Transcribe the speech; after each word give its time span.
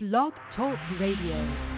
Blog 0.00 0.32
Talk 0.54 0.78
Radio. 1.00 1.77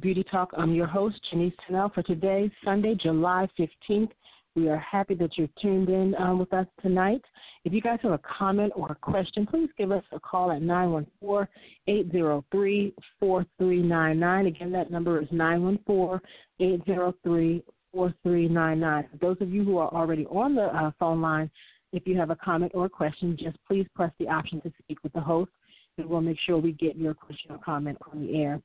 Beauty 0.00 0.24
Talk. 0.24 0.50
I'm 0.56 0.74
your 0.74 0.86
host, 0.86 1.20
Janice 1.30 1.52
Tunnell, 1.68 1.92
for 1.92 2.02
today, 2.02 2.50
Sunday, 2.64 2.94
July 2.94 3.46
15th. 3.58 4.10
We 4.56 4.68
are 4.68 4.78
happy 4.78 5.14
that 5.14 5.36
you're 5.36 5.48
tuned 5.60 5.90
in 5.90 6.14
um, 6.18 6.38
with 6.38 6.52
us 6.54 6.66
tonight. 6.80 7.20
If 7.64 7.72
you 7.74 7.82
guys 7.82 7.98
have 8.02 8.12
a 8.12 8.20
comment 8.20 8.72
or 8.74 8.90
a 8.90 8.94
question, 8.94 9.46
please 9.46 9.68
give 9.76 9.92
us 9.92 10.02
a 10.12 10.18
call 10.18 10.52
at 10.52 10.62
914 10.62 11.46
803 11.86 12.94
4399. 13.20 14.46
Again, 14.46 14.72
that 14.72 14.90
number 14.90 15.20
is 15.20 15.28
914 15.30 16.20
803 16.60 17.62
4399. 17.92 19.08
Those 19.20 19.36
of 19.40 19.50
you 19.50 19.64
who 19.64 19.76
are 19.78 19.92
already 19.92 20.24
on 20.26 20.54
the 20.54 20.64
uh, 20.64 20.92
phone 20.98 21.20
line, 21.20 21.50
if 21.92 22.06
you 22.06 22.16
have 22.16 22.30
a 22.30 22.36
comment 22.36 22.72
or 22.74 22.86
a 22.86 22.90
question, 22.90 23.36
just 23.38 23.58
please 23.68 23.86
press 23.94 24.12
the 24.18 24.28
option 24.28 24.60
to 24.62 24.72
speak 24.82 25.02
with 25.02 25.12
the 25.12 25.20
host, 25.20 25.50
and 25.98 26.06
we'll 26.06 26.22
make 26.22 26.38
sure 26.46 26.56
we 26.56 26.72
get 26.72 26.96
your 26.96 27.12
question 27.12 27.50
or 27.50 27.58
comment 27.58 27.98
on 28.10 28.26
the 28.26 28.42
air. 28.42 28.60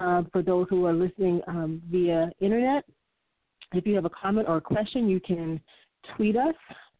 Uh, 0.00 0.22
for 0.32 0.42
those 0.42 0.66
who 0.70 0.86
are 0.86 0.94
listening 0.94 1.42
um, 1.46 1.82
via 1.90 2.30
internet, 2.40 2.84
if 3.72 3.86
you 3.86 3.94
have 3.94 4.06
a 4.06 4.10
comment 4.10 4.48
or 4.48 4.56
a 4.56 4.60
question, 4.60 5.08
you 5.08 5.20
can 5.20 5.60
tweet 6.16 6.36
us. 6.36 6.54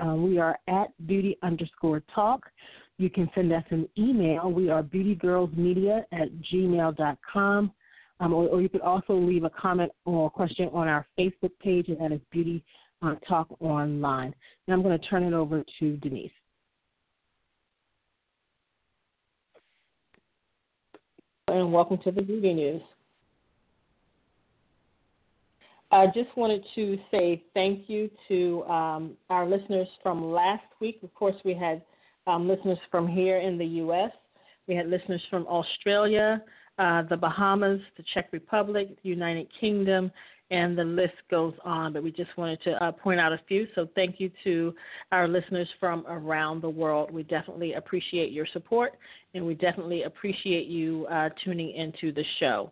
Uh, 0.05 0.15
we 0.15 0.39
are 0.39 0.59
at 0.69 0.89
beauty 1.07 1.37
underscore 1.43 2.03
talk. 2.15 2.45
You 2.99 3.09
can 3.09 3.31
send 3.35 3.53
us 3.53 3.65
an 3.71 3.89
email. 3.99 4.53
We 4.53 4.69
are 4.69 4.83
beautygirlsmedia 4.83 6.03
at 6.13 6.29
gmail.com. 6.53 7.73
Um, 8.21 8.35
or, 8.35 8.49
or, 8.49 8.61
you 8.61 8.69
could 8.69 8.83
also 8.83 9.15
leave 9.15 9.45
a 9.45 9.51
comment 9.51 9.91
or 10.05 10.27
a 10.27 10.31
question 10.31 10.69
on 10.75 10.87
our 10.87 11.07
Facebook 11.19 11.53
page, 11.63 11.89
and 11.89 11.99
that 12.01 12.13
is 12.13 12.21
Beauty 12.31 12.63
uh, 13.01 13.15
Talk 13.27 13.49
Online. 13.61 14.35
Now 14.69 14.75
I'm 14.75 14.83
going 14.83 14.99
to 14.99 15.07
turn 15.07 15.23
it 15.23 15.33
over 15.33 15.65
to 15.79 15.97
Denise. 15.97 16.31
And 21.51 21.73
welcome 21.73 21.99
to 22.05 22.13
the 22.13 22.23
Beauty 22.23 22.55
News. 22.55 22.83
I 25.91 26.07
just 26.07 26.37
wanted 26.37 26.65
to 26.77 26.97
say 27.11 27.43
thank 27.55 27.89
you 27.89 28.09
to 28.29 28.63
um, 28.67 29.17
our 29.31 29.49
listeners 29.49 29.89
from 30.01 30.31
last 30.31 30.63
week. 30.81 31.01
Of 31.03 31.13
course, 31.15 31.35
we 31.45 31.55
had 31.55 31.83
um, 32.29 32.47
listeners 32.47 32.79
from 32.89 33.09
here 33.09 33.39
in 33.39 33.59
the 33.59 33.67
U.S., 33.67 34.13
we 34.69 34.77
had 34.77 34.89
listeners 34.89 35.21
from 35.29 35.45
Australia, 35.49 36.41
uh, 36.79 37.03
the 37.11 37.17
Bahamas, 37.17 37.81
the 37.97 38.05
Czech 38.15 38.29
Republic, 38.31 38.97
the 39.03 39.09
United 39.09 39.49
Kingdom, 39.61 40.13
and 40.51 40.77
the 40.77 40.85
list 40.85 41.15
goes 41.31 41.55
on. 41.65 41.93
But 41.93 42.03
we 42.03 42.11
just 42.11 42.37
wanted 42.37 42.63
to 42.65 42.85
uh, 42.85 42.93
point 42.93 43.21
out 43.21 43.33
a 43.33 43.41
few. 43.47 43.67
So 43.75 43.89
thank 43.95 44.19
you 44.19 44.31
to 44.45 44.75
our 45.13 45.29
listeners 45.29 45.69
from 45.79 46.05
around 46.09 46.63
the 46.63 46.71
world. 46.71 47.11
We 47.11 47.23
definitely 47.23 47.75
appreciate 47.75 48.33
your 48.33 48.47
support, 48.53 48.95
and 49.35 49.47
we 49.47 49.55
definitely 49.55 50.03
appreciate 50.03 50.67
you 50.67 51.07
uh, 51.11 51.31
tuning 51.45 51.75
into 51.75 52.13
the 52.13 52.25
show. 52.39 52.71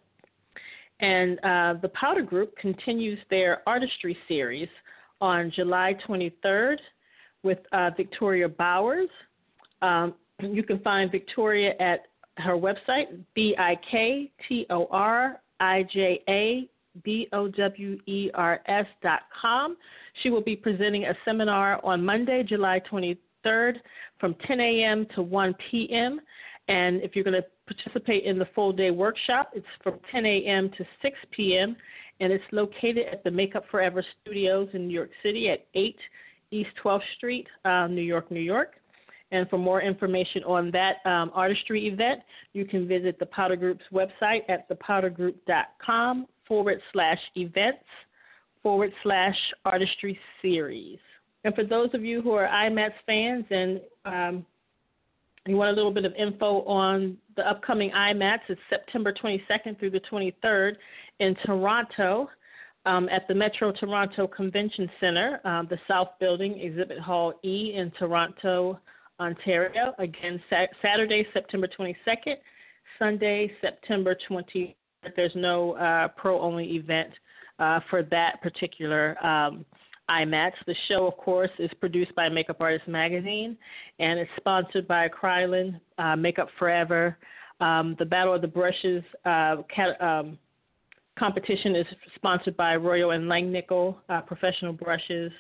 And 1.01 1.39
uh, 1.45 1.75
the 1.81 1.91
Powder 1.95 2.23
Group 2.23 2.57
continues 2.57 3.19
their 3.31 3.63
artistry 3.69 4.17
series 4.27 4.69
on 5.21 5.53
July 5.55 5.95
23rd 6.09 6.77
with 7.43 7.59
uh, 7.73 7.91
Victoria 7.97 8.49
Bowers. 8.49 9.09
Um, 9.83 10.15
you 10.41 10.63
can 10.63 10.81
find 10.81 11.11
Victoria 11.11 11.75
at 11.79 12.07
her 12.39 12.57
website, 12.57 13.07
B 13.35 13.55
I 13.59 13.77
K 13.91 14.31
T 14.49 14.67
O 14.71 14.89
R 14.91 15.41
I 15.61 15.85
J 15.93 16.23
A 16.29 16.69
B 17.05 17.29
O 17.33 17.49
W 17.49 17.99
E 18.07 18.31
R 18.35 18.61
S 18.67 18.87
dot 19.03 19.21
com. 19.41 19.77
She 20.23 20.31
will 20.31 20.43
be 20.43 20.57
presenting 20.57 21.05
a 21.05 21.15
seminar 21.25 21.85
on 21.85 22.05
Monday, 22.05 22.43
July 22.43 22.81
23rd 22.91 23.75
from 24.19 24.35
10 24.47 24.61
a.m. 24.61 25.07
to 25.15 25.23
1 25.23 25.55
p.m. 25.71 26.21
And 26.69 27.03
if 27.03 27.15
you're 27.15 27.25
going 27.25 27.41
to 27.41 27.47
participate 27.67 28.25
in 28.25 28.39
the 28.39 28.49
full 28.55 28.73
day 28.73 28.91
workshop, 28.91 29.53
it's 29.55 29.67
from 29.83 29.99
10 30.13 30.27
a.m. 30.27 30.71
to 30.77 30.85
6 31.03 31.17
p.m. 31.31 31.77
And 32.21 32.33
it's 32.33 32.45
located 32.53 33.07
at 33.11 33.23
the 33.25 33.31
Makeup 33.31 33.65
Forever 33.71 34.05
Studios 34.23 34.69
in 34.73 34.89
New 34.89 34.95
York 34.95 35.11
City 35.23 35.49
at 35.51 35.67
8 35.75 35.97
East 36.51 36.71
12th 36.83 37.01
Street, 37.17 37.47
uh, 37.65 37.87
New 37.87 38.03
York, 38.03 38.31
New 38.31 38.41
York. 38.41 38.75
And 39.31 39.49
for 39.51 39.59
more 39.59 39.83
information 39.83 40.43
on 40.45 40.71
that 40.71 41.05
um, 41.05 41.31
artistry 41.35 41.87
event, 41.87 42.21
you 42.55 42.65
can 42.65 42.89
visit 42.89 43.19
the 43.19 43.27
Powder 43.27 43.57
Group's 43.57 43.85
website 43.93 44.43
at 44.49 44.69
thepowdergroup.com 44.69 46.27
forward 46.47 46.81
slash 46.93 47.19
events 47.37 47.85
forward 48.63 48.93
slash 49.03 49.37
artistry 49.65 50.19
series. 50.41 50.99
And 51.45 51.55
for 51.55 51.65
those 51.65 51.91
of 51.95 52.05
you 52.05 52.21
who 52.21 52.33
are 52.33 52.49
IMATS 52.49 52.95
fans 53.07 53.45
and 53.51 53.81
um, 54.05 54.47
you 55.47 55.57
want 55.57 55.71
a 55.71 55.75
little 55.75 55.93
bit 55.93 56.05
of 56.05 56.13
info 56.15 56.63
on 56.65 57.17
the 57.37 57.49
upcoming 57.49 57.91
IMATS, 57.91 58.41
it's 58.49 58.61
September 58.69 59.13
22nd 59.13 59.79
through 59.79 59.91
the 59.91 60.01
23rd 60.11 60.75
in 61.21 61.37
Toronto. 61.45 62.29
Um, 62.87 63.09
at 63.11 63.29
the 63.29 63.35
Metro 63.35 63.71
Toronto 63.73 64.27
Convention 64.27 64.89
Center, 64.99 65.41
um, 65.45 65.67
the 65.69 65.79
South 65.87 66.11
Building, 66.21 66.59
Exhibit 66.59 66.99
Hall 66.99 67.35
E 67.45 67.75
in 67.75 67.91
Toronto, 67.99 68.81
Ontario. 69.21 69.95
Again, 69.99 70.41
sa- 70.49 70.67
Saturday, 70.83 71.27
September 71.33 71.69
22nd, 71.69 72.37
Sunday, 72.99 73.51
September 73.61 74.17
20th. 74.29 74.75
There's 75.17 75.33
no 75.35 75.73
uh, 75.73 76.09
pro 76.09 76.41
only 76.41 76.77
event 76.77 77.11
uh, 77.59 77.81
for 77.91 78.03
that 78.05 78.41
particular 78.43 79.17
um, 79.25 79.65
IMATS. 80.11 80.53
The 80.67 80.75
show, 80.89 81.07
of 81.07 81.17
course, 81.17 81.51
is 81.59 81.71
produced 81.81 82.15
by 82.15 82.29
Makeup 82.29 82.61
Artist 82.61 82.89
Magazine 82.89 83.57
and 83.99 84.19
it's 84.19 84.31
sponsored 84.37 84.89
by 84.89 85.09
Kryolan, 85.09 85.81
uh, 85.99 86.17
Makeup 86.17 86.49
Forever. 86.59 87.17
Um, 87.61 87.97
the 87.99 88.05
Battle 88.05 88.35
of 88.35 88.41
the 88.41 88.49
Brushes 88.49 89.03
uh, 89.25 89.57
cat, 89.75 90.01
um, 90.01 90.39
competition 91.19 91.75
is 91.75 91.87
sponsored 92.15 92.57
by 92.57 92.77
Royal 92.77 93.11
and 93.11 93.25
Langnickel 93.25 93.97
uh, 94.09 94.21
Professional 94.23 94.73
Brushes. 94.73 95.33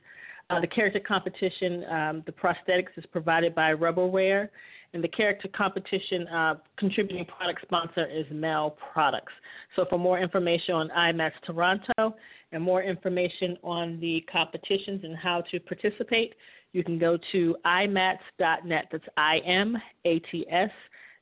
Uh, 0.51 0.61
the 0.61 0.67
character 0.67 1.01
competition, 1.01 1.85
um, 1.91 2.23
the 2.25 2.33
prosthetics 2.33 2.97
is 2.97 3.05
provided 3.13 3.55
by 3.55 3.75
Rubberware, 3.75 4.49
and 4.95 5.05
the 5.05 5.09
character 5.09 5.47
competition 5.49 6.27
uh, 6.29 6.55
contributing 6.79 7.27
product 7.27 7.61
sponsor 7.63 8.07
is 8.07 8.25
Mel 8.31 8.77
Products. 8.93 9.33
So, 9.77 9.85
for 9.91 9.99
more 9.99 10.19
information 10.19 10.75
on 10.75 10.89
IMATS 10.89 11.33
Toronto 11.45 12.17
and 12.53 12.63
more 12.63 12.83
information 12.83 13.59
on 13.63 14.01
the 14.01 14.25
competitions 14.33 15.05
and 15.05 15.15
how 15.15 15.43
to 15.51 15.61
participate, 15.61 16.35
you 16.73 16.83
can 16.83 16.99
go 16.99 17.19
to 17.33 17.57
imats.net. 17.67 18.89
That's 18.91 19.05
I 19.19 19.39
M 19.47 19.77
A 20.07 20.19
T 20.21 20.47
S 20.51 20.71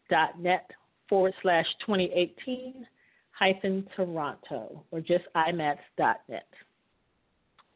dot 0.08 0.40
net 0.40 0.70
forward 1.08 1.34
slash 1.42 1.66
2018 1.84 2.86
hyphen 3.32 3.86
Toronto 3.96 4.84
or 4.92 5.00
just 5.00 5.24
imats.net. 5.34 6.46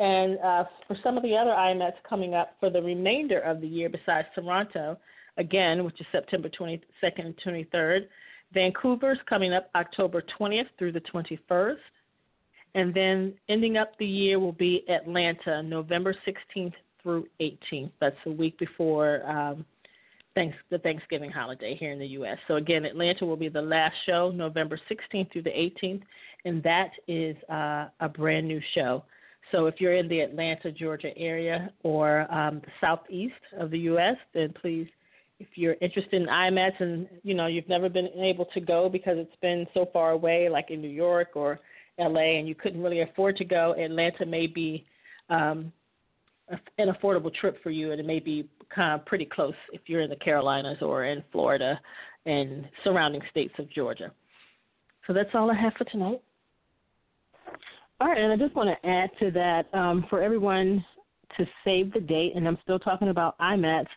And 0.01 0.39
uh, 0.39 0.65
for 0.89 0.97
some 1.03 1.19
of 1.19 1.23
the 1.23 1.37
other 1.37 1.51
IMATs 1.51 2.03
coming 2.09 2.35
up 2.35 2.57
for 2.59 2.71
the 2.71 2.83
remainder 2.83 3.41
of 3.41 3.61
the 3.61 3.69
year 3.69 3.91
besides 3.91 4.27
Toronto, 4.35 4.99
again, 5.37 5.85
which 5.85 6.01
is 6.01 6.07
September 6.11 6.49
22nd 6.49 6.81
and 7.19 7.37
23rd, 7.45 8.07
Vancouver's 8.53 9.19
coming 9.29 9.53
up 9.53 9.69
October 9.75 10.25
20th 10.41 10.69
through 10.79 10.93
the 10.93 11.03
21st. 11.03 11.77
And 12.75 12.95
then 12.95 13.35
ending 13.51 13.77
up 13.77 13.93
the 13.99 14.07
year 14.07 14.41
will 14.41 14.53
be 14.53 14.85
Atlanta, 14.89 15.63
November 15.63 16.15
16th 16.27 16.73
through 17.03 17.27
18th. 17.41 17.91
That's 18.01 18.17
the 18.25 18.33
week 18.33 18.59
before 18.59 19.23
um, 19.29 19.67
thanks, 20.35 20.57
the 20.71 20.79
Thanksgiving 20.79 21.31
holiday 21.31 21.77
here 21.79 21.93
in 21.93 21.99
the 21.99 22.07
U.S. 22.07 22.39
So 22.49 22.57
again, 22.57 22.87
Atlanta 22.87 23.27
will 23.27 23.37
be 23.37 23.49
the 23.49 23.61
last 23.61 23.95
show, 24.07 24.31
November 24.31 24.81
16th 24.91 25.33
through 25.33 25.43
the 25.43 25.51
18th, 25.51 26.03
and 26.45 26.63
that 26.63 26.91
is 27.07 27.37
uh, 27.51 27.89
a 28.01 28.09
brand 28.09 28.49
new 28.49 28.61
show. 28.75 29.03
So 29.53 29.67
if 29.67 29.81
you're 29.81 29.97
in 29.97 30.09
the 30.09 30.21
Atlanta, 30.21 30.71
Georgia 30.71 31.17
area 31.17 31.71
or 31.83 32.33
um, 32.33 32.61
the 32.61 32.71
southeast 32.81 33.35
of 33.59 33.71
the 33.71 33.79
U.S., 33.81 34.17
then 34.33 34.55
please, 34.61 34.87
if 35.39 35.49
you're 35.55 35.77
interested 35.81 36.21
in 36.21 36.29
IMATS 36.29 36.81
and 36.81 37.09
you 37.23 37.35
know 37.35 37.47
you've 37.47 37.69
never 37.69 37.89
been 37.89 38.09
able 38.09 38.45
to 38.47 38.61
go 38.61 38.89
because 38.89 39.17
it's 39.19 39.37
been 39.41 39.67
so 39.75 39.89
far 39.93 40.11
away, 40.11 40.49
like 40.49 40.71
in 40.71 40.81
New 40.81 40.89
York 40.89 41.31
or 41.35 41.59
LA, 41.99 42.39
and 42.39 42.49
you 42.49 42.55
couldn't 42.55 42.83
really 42.83 43.01
afford 43.01 43.37
to 43.37 43.45
go, 43.45 43.75
Atlanta 43.79 44.25
may 44.27 44.47
be 44.47 44.85
um, 45.29 45.73
an 46.79 46.89
affordable 46.89 47.33
trip 47.33 47.63
for 47.63 47.71
you, 47.71 47.93
and 47.93 48.01
it 48.01 48.07
may 48.07 48.21
be 48.21 48.49
kind 48.75 48.99
of 48.99 49.07
pretty 49.07 49.25
close 49.25 49.55
if 49.73 49.83
you're 49.87 50.01
in 50.01 50.11
the 50.11 50.17
Carolinas 50.17 50.79
or 50.81 51.05
in 51.05 51.23
Florida 51.33 51.81
and 52.27 52.69
surrounding 52.85 53.23
states 53.31 53.55
of 53.59 53.71
Georgia. 53.71 54.13
So 55.07 55.13
that's 55.13 55.31
all 55.35 55.51
I 55.51 55.55
have 55.55 55.73
for 55.75 55.85
tonight. 55.85 56.21
All 58.01 58.09
right, 58.09 58.17
and 58.17 58.33
I 58.33 58.37
just 58.37 58.57
want 58.57 58.71
to 58.71 58.89
add 58.89 59.11
to 59.19 59.31
that 59.33 59.67
um, 59.75 60.07
for 60.09 60.23
everyone 60.23 60.83
to 61.37 61.47
save 61.65 61.93
the 61.93 62.01
date, 62.01 62.33
and 62.35 62.49
I'm 62.49 62.57
still 62.63 62.79
talking 62.79 63.09
about 63.09 63.39
IMATS. 63.39 63.89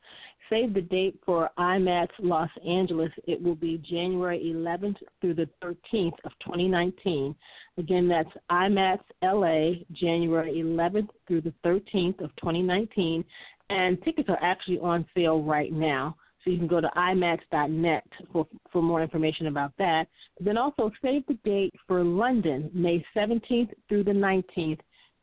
Save 0.50 0.74
the 0.74 0.82
date 0.82 1.18
for 1.26 1.50
IMATS 1.58 2.10
Los 2.20 2.50
Angeles. 2.68 3.12
It 3.28 3.42
will 3.42 3.56
be 3.56 3.82
January 3.90 4.54
11th 4.54 4.98
through 5.22 5.36
the 5.36 5.48
13th 5.64 6.18
of 6.26 6.32
2019. 6.44 7.34
Again, 7.78 8.10
that's 8.10 8.30
IMATS 8.52 9.04
LA, 9.24 9.86
January 9.94 10.56
11th 10.56 11.08
through 11.26 11.42
the 11.42 11.54
13th 11.66 12.22
of 12.22 12.36
2019. 12.36 13.24
And 13.70 14.04
tickets 14.04 14.28
are 14.28 14.40
actually 14.42 14.80
on 14.80 15.06
sale 15.16 15.42
right 15.42 15.72
now. 15.72 16.18
So 16.44 16.52
you 16.52 16.58
can 16.58 16.68
go 16.68 16.82
to 16.82 16.90
imats.net 16.98 18.04
for, 18.32 18.48
for 18.72 18.82
more 18.82 19.02
information 19.02 19.48
about 19.48 19.72
that. 19.78 20.08
Then 20.40 20.58
also 20.58 20.92
save 21.02 21.26
the 21.28 21.36
date 21.46 21.74
for 21.88 22.04
London, 22.04 22.70
May 22.74 23.04
17th 23.16 23.70
through 23.88 24.04
the 24.04 24.12
19th, 24.12 24.80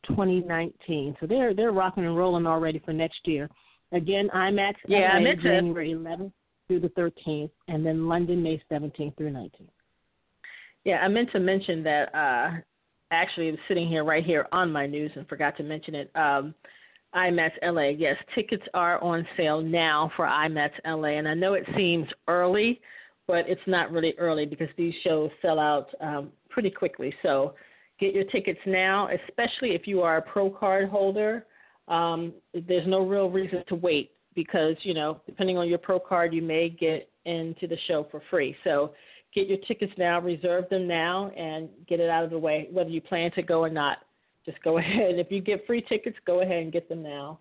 2019. 0.07 1.15
So 1.19 1.27
they're 1.27 1.53
they're 1.53 1.71
rocking 1.71 2.05
and 2.05 2.17
rolling 2.17 2.47
already 2.47 2.79
for 2.79 2.93
next 2.93 3.19
year. 3.25 3.49
Again, 3.91 4.29
IMATS 4.33 4.75
yeah, 4.87 5.19
LA, 5.19 5.35
January 5.35 5.91
11th 5.91 6.31
through 6.67 6.79
the 6.79 6.89
13th, 6.89 7.51
and 7.67 7.85
then 7.85 8.07
London, 8.07 8.41
May 8.41 8.61
17th 8.71 9.17
through 9.17 9.31
19th. 9.31 9.67
Yeah, 10.85 10.99
I 11.01 11.07
meant 11.07 11.31
to 11.33 11.39
mention 11.39 11.83
that. 11.83 12.15
Uh, 12.15 12.51
actually, 13.11 13.49
I'm 13.49 13.57
sitting 13.67 13.87
here 13.87 14.03
right 14.03 14.25
here 14.25 14.47
on 14.51 14.71
my 14.71 14.87
news 14.87 15.11
and 15.15 15.27
forgot 15.27 15.57
to 15.57 15.63
mention 15.63 15.93
it. 15.93 16.11
Um, 16.15 16.55
IMATS 17.15 17.51
LA. 17.63 17.89
Yes, 17.89 18.15
tickets 18.35 18.63
are 18.73 19.01
on 19.03 19.27
sale 19.35 19.61
now 19.61 20.11
for 20.15 20.25
IMATS 20.25 20.73
LA, 20.85 21.09
and 21.17 21.27
I 21.27 21.33
know 21.33 21.53
it 21.53 21.65
seems 21.75 22.07
early, 22.27 22.79
but 23.27 23.47
it's 23.47 23.61
not 23.67 23.91
really 23.91 24.13
early 24.17 24.45
because 24.45 24.69
these 24.77 24.93
shows 25.03 25.29
sell 25.41 25.59
out 25.59 25.89
um, 25.99 26.31
pretty 26.49 26.69
quickly. 26.69 27.13
So 27.21 27.55
get 27.99 28.13
your 28.13 28.23
tickets 28.25 28.59
now, 28.65 29.09
especially 29.27 29.71
if 29.71 29.87
you 29.87 30.01
are 30.01 30.17
a 30.17 30.21
Pro 30.21 30.49
Card 30.49 30.89
holder. 30.89 31.45
Um, 31.87 32.33
there's 32.53 32.87
no 32.87 33.05
real 33.05 33.29
reason 33.29 33.63
to 33.67 33.75
wait 33.75 34.11
because 34.33 34.75
you 34.83 34.93
know, 34.93 35.21
depending 35.25 35.57
on 35.57 35.67
your 35.67 35.77
Pro 35.77 35.99
Card, 35.99 36.33
you 36.33 36.41
may 36.41 36.69
get 36.69 37.09
into 37.25 37.67
the 37.67 37.77
show 37.87 38.07
for 38.09 38.21
free. 38.29 38.55
So 38.63 38.93
get 39.35 39.47
your 39.47 39.57
tickets 39.67 39.93
now, 39.97 40.19
reserve 40.19 40.69
them 40.69 40.87
now, 40.87 41.29
and 41.37 41.69
get 41.87 41.99
it 41.99 42.09
out 42.09 42.23
of 42.23 42.29
the 42.29 42.39
way, 42.39 42.67
whether 42.71 42.89
you 42.89 43.01
plan 43.01 43.31
to 43.31 43.41
go 43.41 43.59
or 43.59 43.69
not 43.69 43.99
just 44.45 44.61
go 44.63 44.77
ahead. 44.79 45.19
If 45.19 45.31
you 45.31 45.41
get 45.41 45.65
free 45.65 45.81
tickets, 45.81 46.17
go 46.25 46.41
ahead 46.41 46.63
and 46.63 46.71
get 46.71 46.89
them 46.89 47.03
now, 47.03 47.39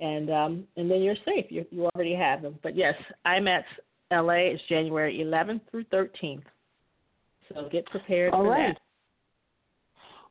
and 0.00 0.30
um, 0.30 0.64
and 0.76 0.90
then 0.90 1.02
you're 1.02 1.16
safe. 1.24 1.46
You 1.48 1.64
you 1.70 1.88
already 1.94 2.14
have 2.14 2.42
them. 2.42 2.58
But 2.62 2.76
yes, 2.76 2.94
IMATS 3.26 3.64
LA 4.12 4.52
is 4.52 4.60
January 4.68 5.18
11th 5.18 5.60
through 5.70 5.84
13th. 5.84 6.42
So 7.48 7.68
get 7.70 7.86
prepared 7.86 8.32
All 8.32 8.42
for 8.44 8.50
right. 8.50 8.74
that. 8.74 8.80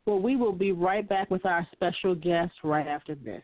Well, 0.05 0.19
we 0.19 0.35
will 0.35 0.53
be 0.53 0.71
right 0.71 1.07
back 1.07 1.29
with 1.29 1.45
our 1.45 1.67
special 1.71 2.15
guest 2.15 2.53
right 2.63 2.87
after 2.87 3.15
this. 3.15 3.43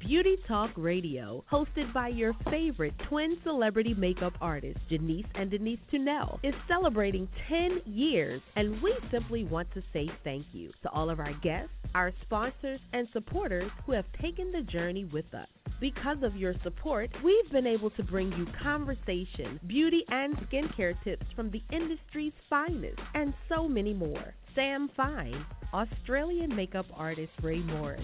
Beauty 0.00 0.36
Talk 0.48 0.70
Radio, 0.76 1.44
hosted 1.52 1.92
by 1.92 2.08
your 2.08 2.32
favorite 2.50 2.94
twin 3.08 3.36
celebrity 3.44 3.94
makeup 3.94 4.32
artists, 4.40 4.80
Janice 4.88 5.26
and 5.34 5.50
Denise 5.50 5.78
Tunnell, 5.92 6.38
is 6.42 6.54
celebrating 6.66 7.28
10 7.48 7.82
years, 7.84 8.40
and 8.56 8.80
we 8.82 8.94
simply 9.12 9.44
want 9.44 9.70
to 9.74 9.82
say 9.92 10.10
thank 10.24 10.46
you 10.52 10.70
to 10.82 10.90
all 10.90 11.10
of 11.10 11.20
our 11.20 11.34
guests, 11.42 11.74
our 11.94 12.12
sponsors, 12.22 12.80
and 12.94 13.08
supporters 13.12 13.70
who 13.84 13.92
have 13.92 14.06
taken 14.22 14.50
the 14.50 14.62
journey 14.62 15.04
with 15.04 15.32
us. 15.34 15.48
Because 15.80 16.22
of 16.22 16.34
your 16.34 16.54
support, 16.62 17.10
we've 17.22 17.52
been 17.52 17.66
able 17.66 17.90
to 17.90 18.02
bring 18.02 18.32
you 18.32 18.46
conversation, 18.62 19.60
beauty 19.66 20.02
and 20.08 20.34
skincare 20.48 20.94
tips 21.04 21.26
from 21.36 21.50
the 21.50 21.62
industry's 21.70 22.32
finest, 22.48 22.98
and 23.14 23.34
so 23.50 23.68
many 23.68 23.92
more. 23.92 24.34
Sam 24.54 24.90
Fine, 24.96 25.44
Australian 25.72 26.54
makeup 26.56 26.86
artist 26.96 27.32
Rae 27.42 27.60
Morris, 27.60 28.02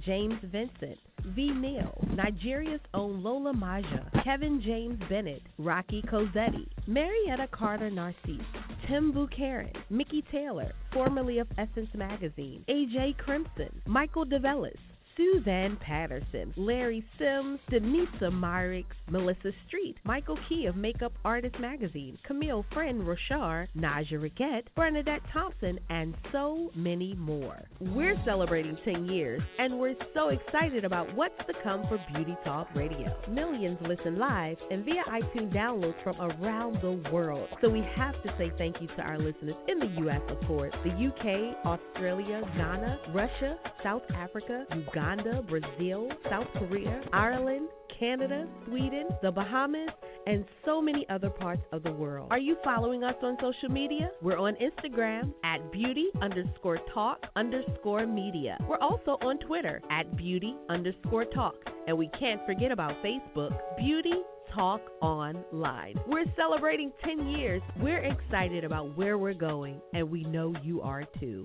James 0.00 0.38
Vincent, 0.44 0.98
V. 1.34 1.50
Neal, 1.50 1.92
Nigeria's 2.14 2.80
own 2.94 3.22
Lola 3.22 3.52
Maja, 3.52 4.10
Kevin 4.24 4.60
James 4.64 4.98
Bennett, 5.08 5.42
Rocky 5.58 6.02
Cosetti, 6.02 6.66
Marietta 6.86 7.48
Carter 7.52 7.90
Narcisse, 7.90 8.40
Tim 8.88 9.12
Buchanan, 9.12 9.72
Mickey 9.90 10.24
Taylor, 10.32 10.72
formerly 10.92 11.38
of 11.38 11.48
Essence 11.58 11.90
Magazine, 11.94 12.64
AJ 12.68 13.18
Crimson, 13.18 13.70
Michael 13.86 14.24
DeVellis, 14.26 14.78
Suzanne 15.16 15.76
Patterson, 15.80 16.54
Larry 16.56 17.04
Sims, 17.18 17.60
Denisa 17.70 18.30
Myricks, 18.30 18.84
Melissa 19.10 19.50
Street, 19.66 19.96
Michael 20.04 20.38
Key 20.48 20.66
of 20.66 20.76
Makeup 20.76 21.12
Artist 21.24 21.56
Magazine, 21.60 22.18
Camille 22.26 22.64
Friend 22.72 23.06
Rochard, 23.06 23.68
Naja 23.76 24.12
Riquette, 24.12 24.64
Bernadette 24.74 25.20
Thompson, 25.32 25.78
and 25.90 26.14
so 26.32 26.70
many 26.74 27.14
more. 27.14 27.62
We're 27.80 28.16
celebrating 28.24 28.78
10 28.84 29.06
years, 29.06 29.42
and 29.58 29.78
we're 29.78 29.96
so 30.14 30.28
excited 30.28 30.84
about 30.84 31.14
what's 31.14 31.36
to 31.46 31.52
come 31.62 31.82
for 31.88 31.98
Beauty 32.14 32.36
Talk 32.44 32.68
Radio. 32.74 33.14
Millions 33.30 33.78
listen 33.86 34.18
live 34.18 34.56
and 34.70 34.84
via 34.84 35.02
iTunes 35.10 35.54
downloads 35.54 36.02
from 36.02 36.16
around 36.20 36.78
the 36.80 37.10
world. 37.12 37.48
So 37.60 37.68
we 37.68 37.84
have 37.96 38.14
to 38.22 38.34
say 38.38 38.50
thank 38.56 38.76
you 38.80 38.86
to 38.88 39.02
our 39.02 39.18
listeners 39.18 39.56
in 39.68 39.78
the 39.78 40.00
U.S., 40.02 40.22
of 40.28 40.46
course, 40.46 40.72
the 40.84 40.90
UK, 40.90 41.66
Australia, 41.66 42.42
Ghana, 42.56 42.98
Russia, 43.14 43.58
South 43.82 44.02
Africa, 44.14 44.64
Uganda. 44.70 45.01
Uganda, 45.02 45.42
Brazil, 45.42 46.08
South 46.30 46.46
Korea, 46.58 47.02
Ireland, 47.12 47.68
Canada, 47.98 48.46
Sweden, 48.66 49.08
the 49.20 49.32
Bahamas, 49.32 49.90
and 50.26 50.44
so 50.64 50.80
many 50.80 51.04
other 51.10 51.28
parts 51.28 51.62
of 51.72 51.82
the 51.82 51.90
world. 51.90 52.28
Are 52.30 52.38
you 52.38 52.56
following 52.62 53.02
us 53.02 53.16
on 53.20 53.36
social 53.40 53.68
media? 53.68 54.10
We're 54.22 54.38
on 54.38 54.54
Instagram 54.54 55.32
at 55.44 55.72
beauty 55.72 56.06
underscore 56.20 56.78
talk 56.94 57.18
underscore 57.34 58.06
media. 58.06 58.56
We're 58.68 58.78
also 58.78 59.18
on 59.22 59.38
Twitter 59.38 59.82
at 59.90 60.16
beauty 60.16 60.54
underscore 60.70 61.24
talk. 61.24 61.56
And 61.88 61.98
we 61.98 62.08
can't 62.18 62.40
forget 62.46 62.70
about 62.70 62.92
Facebook, 63.04 63.58
Beauty 63.76 64.22
Talk 64.54 64.80
Online. 65.00 65.96
We're 66.06 66.32
celebrating 66.36 66.92
10 67.04 67.28
years. 67.28 67.60
We're 67.80 68.04
excited 68.04 68.62
about 68.62 68.96
where 68.96 69.18
we're 69.18 69.34
going, 69.34 69.80
and 69.94 70.08
we 70.08 70.22
know 70.22 70.54
you 70.62 70.80
are 70.80 71.02
too. 71.18 71.44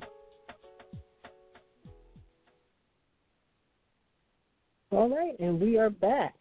All 4.91 5.09
right, 5.09 5.37
and 5.39 5.59
we 5.59 5.77
are 5.77 5.89
back. 5.89 6.33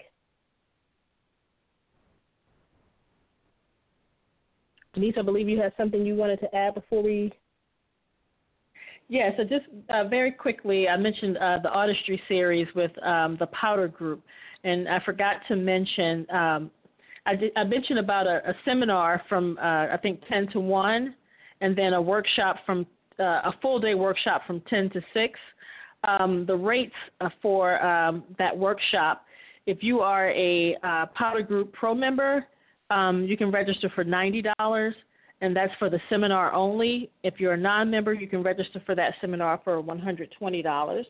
Denise, 4.94 5.14
I 5.18 5.22
believe 5.22 5.48
you 5.48 5.60
had 5.60 5.72
something 5.76 6.06
you 6.06 6.14
wanted 6.14 6.40
to 6.40 6.54
add 6.54 6.74
before 6.74 7.02
we. 7.02 7.32
Yeah, 9.08 9.30
so 9.36 9.44
just 9.44 9.66
uh, 9.90 10.04
very 10.04 10.32
quickly, 10.32 10.88
I 10.88 10.96
mentioned 10.96 11.36
uh, 11.38 11.58
the 11.62 11.70
artistry 11.70 12.20
series 12.28 12.66
with 12.74 12.90
um, 13.04 13.36
the 13.38 13.46
Powder 13.48 13.88
Group, 13.88 14.22
and 14.64 14.88
I 14.88 15.00
forgot 15.04 15.36
to 15.48 15.56
mention 15.56 16.26
um, 16.30 16.70
I, 17.26 17.34
did, 17.34 17.52
I 17.56 17.64
mentioned 17.64 17.98
about 17.98 18.26
a, 18.26 18.50
a 18.50 18.54
seminar 18.64 19.22
from 19.28 19.58
uh, 19.60 19.88
I 19.92 19.98
think 20.00 20.20
10 20.28 20.48
to 20.52 20.60
1, 20.60 21.14
and 21.60 21.76
then 21.76 21.94
a 21.94 22.00
workshop 22.02 22.56
from 22.64 22.86
uh, 23.18 23.22
a 23.22 23.54
full 23.60 23.80
day 23.80 23.94
workshop 23.94 24.42
from 24.46 24.60
10 24.70 24.90
to 24.90 25.00
6 25.12 25.38
um, 26.04 26.44
the 26.46 26.56
rates 26.56 26.94
uh, 27.20 27.28
for 27.42 27.84
um, 27.84 28.24
that 28.38 28.56
workshop. 28.56 29.24
If 29.66 29.82
you 29.82 30.00
are 30.00 30.30
a 30.30 30.76
uh, 30.82 31.06
Powder 31.14 31.42
Group 31.42 31.72
Pro 31.72 31.94
member, 31.94 32.46
um, 32.90 33.24
you 33.24 33.36
can 33.36 33.50
register 33.50 33.90
for 33.94 34.04
ninety 34.04 34.42
dollars, 34.58 34.94
and 35.40 35.56
that's 35.56 35.72
for 35.78 35.90
the 35.90 36.00
seminar 36.08 36.52
only. 36.52 37.10
If 37.24 37.40
you're 37.40 37.54
a 37.54 37.56
non-member, 37.58 38.12
you 38.12 38.28
can 38.28 38.42
register 38.42 38.80
for 38.86 38.94
that 38.94 39.14
seminar 39.20 39.60
for 39.64 39.80
one 39.80 39.98
hundred 39.98 40.32
twenty 40.38 40.62
dollars. 40.62 41.06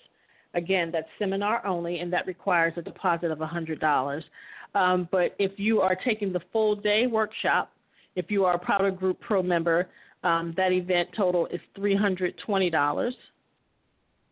Again, 0.55 0.91
that's 0.91 1.09
seminar 1.19 1.67
only, 1.67 1.99
and 1.99 2.11
that 2.15 2.27
requires 2.27 2.73
a 2.77 2.83
deposit 2.83 3.31
of 3.31 3.39
hundred 3.41 3.79
dollars. 3.79 4.25
Um, 4.75 5.09
but 5.13 5.35
if 5.39 5.53
you 5.59 5.81
are 5.81 5.95
taking 5.95 6.33
the 6.33 6.41
full 6.53 6.75
day 6.75 7.07
workshop, 7.07 7.73
if 8.15 8.31
you 8.31 8.47
are 8.47 8.55
a 8.55 8.59
Powder 8.59 8.91
Group 8.91 9.21
Pro 9.21 9.43
member, 9.43 9.89
um, 10.25 10.55
that 10.57 10.73
event 10.73 11.11
total 11.15 11.47
is 11.49 11.61
three 11.75 11.95
hundred 11.95 12.35
twenty 12.39 12.71
dollars. 12.71 13.15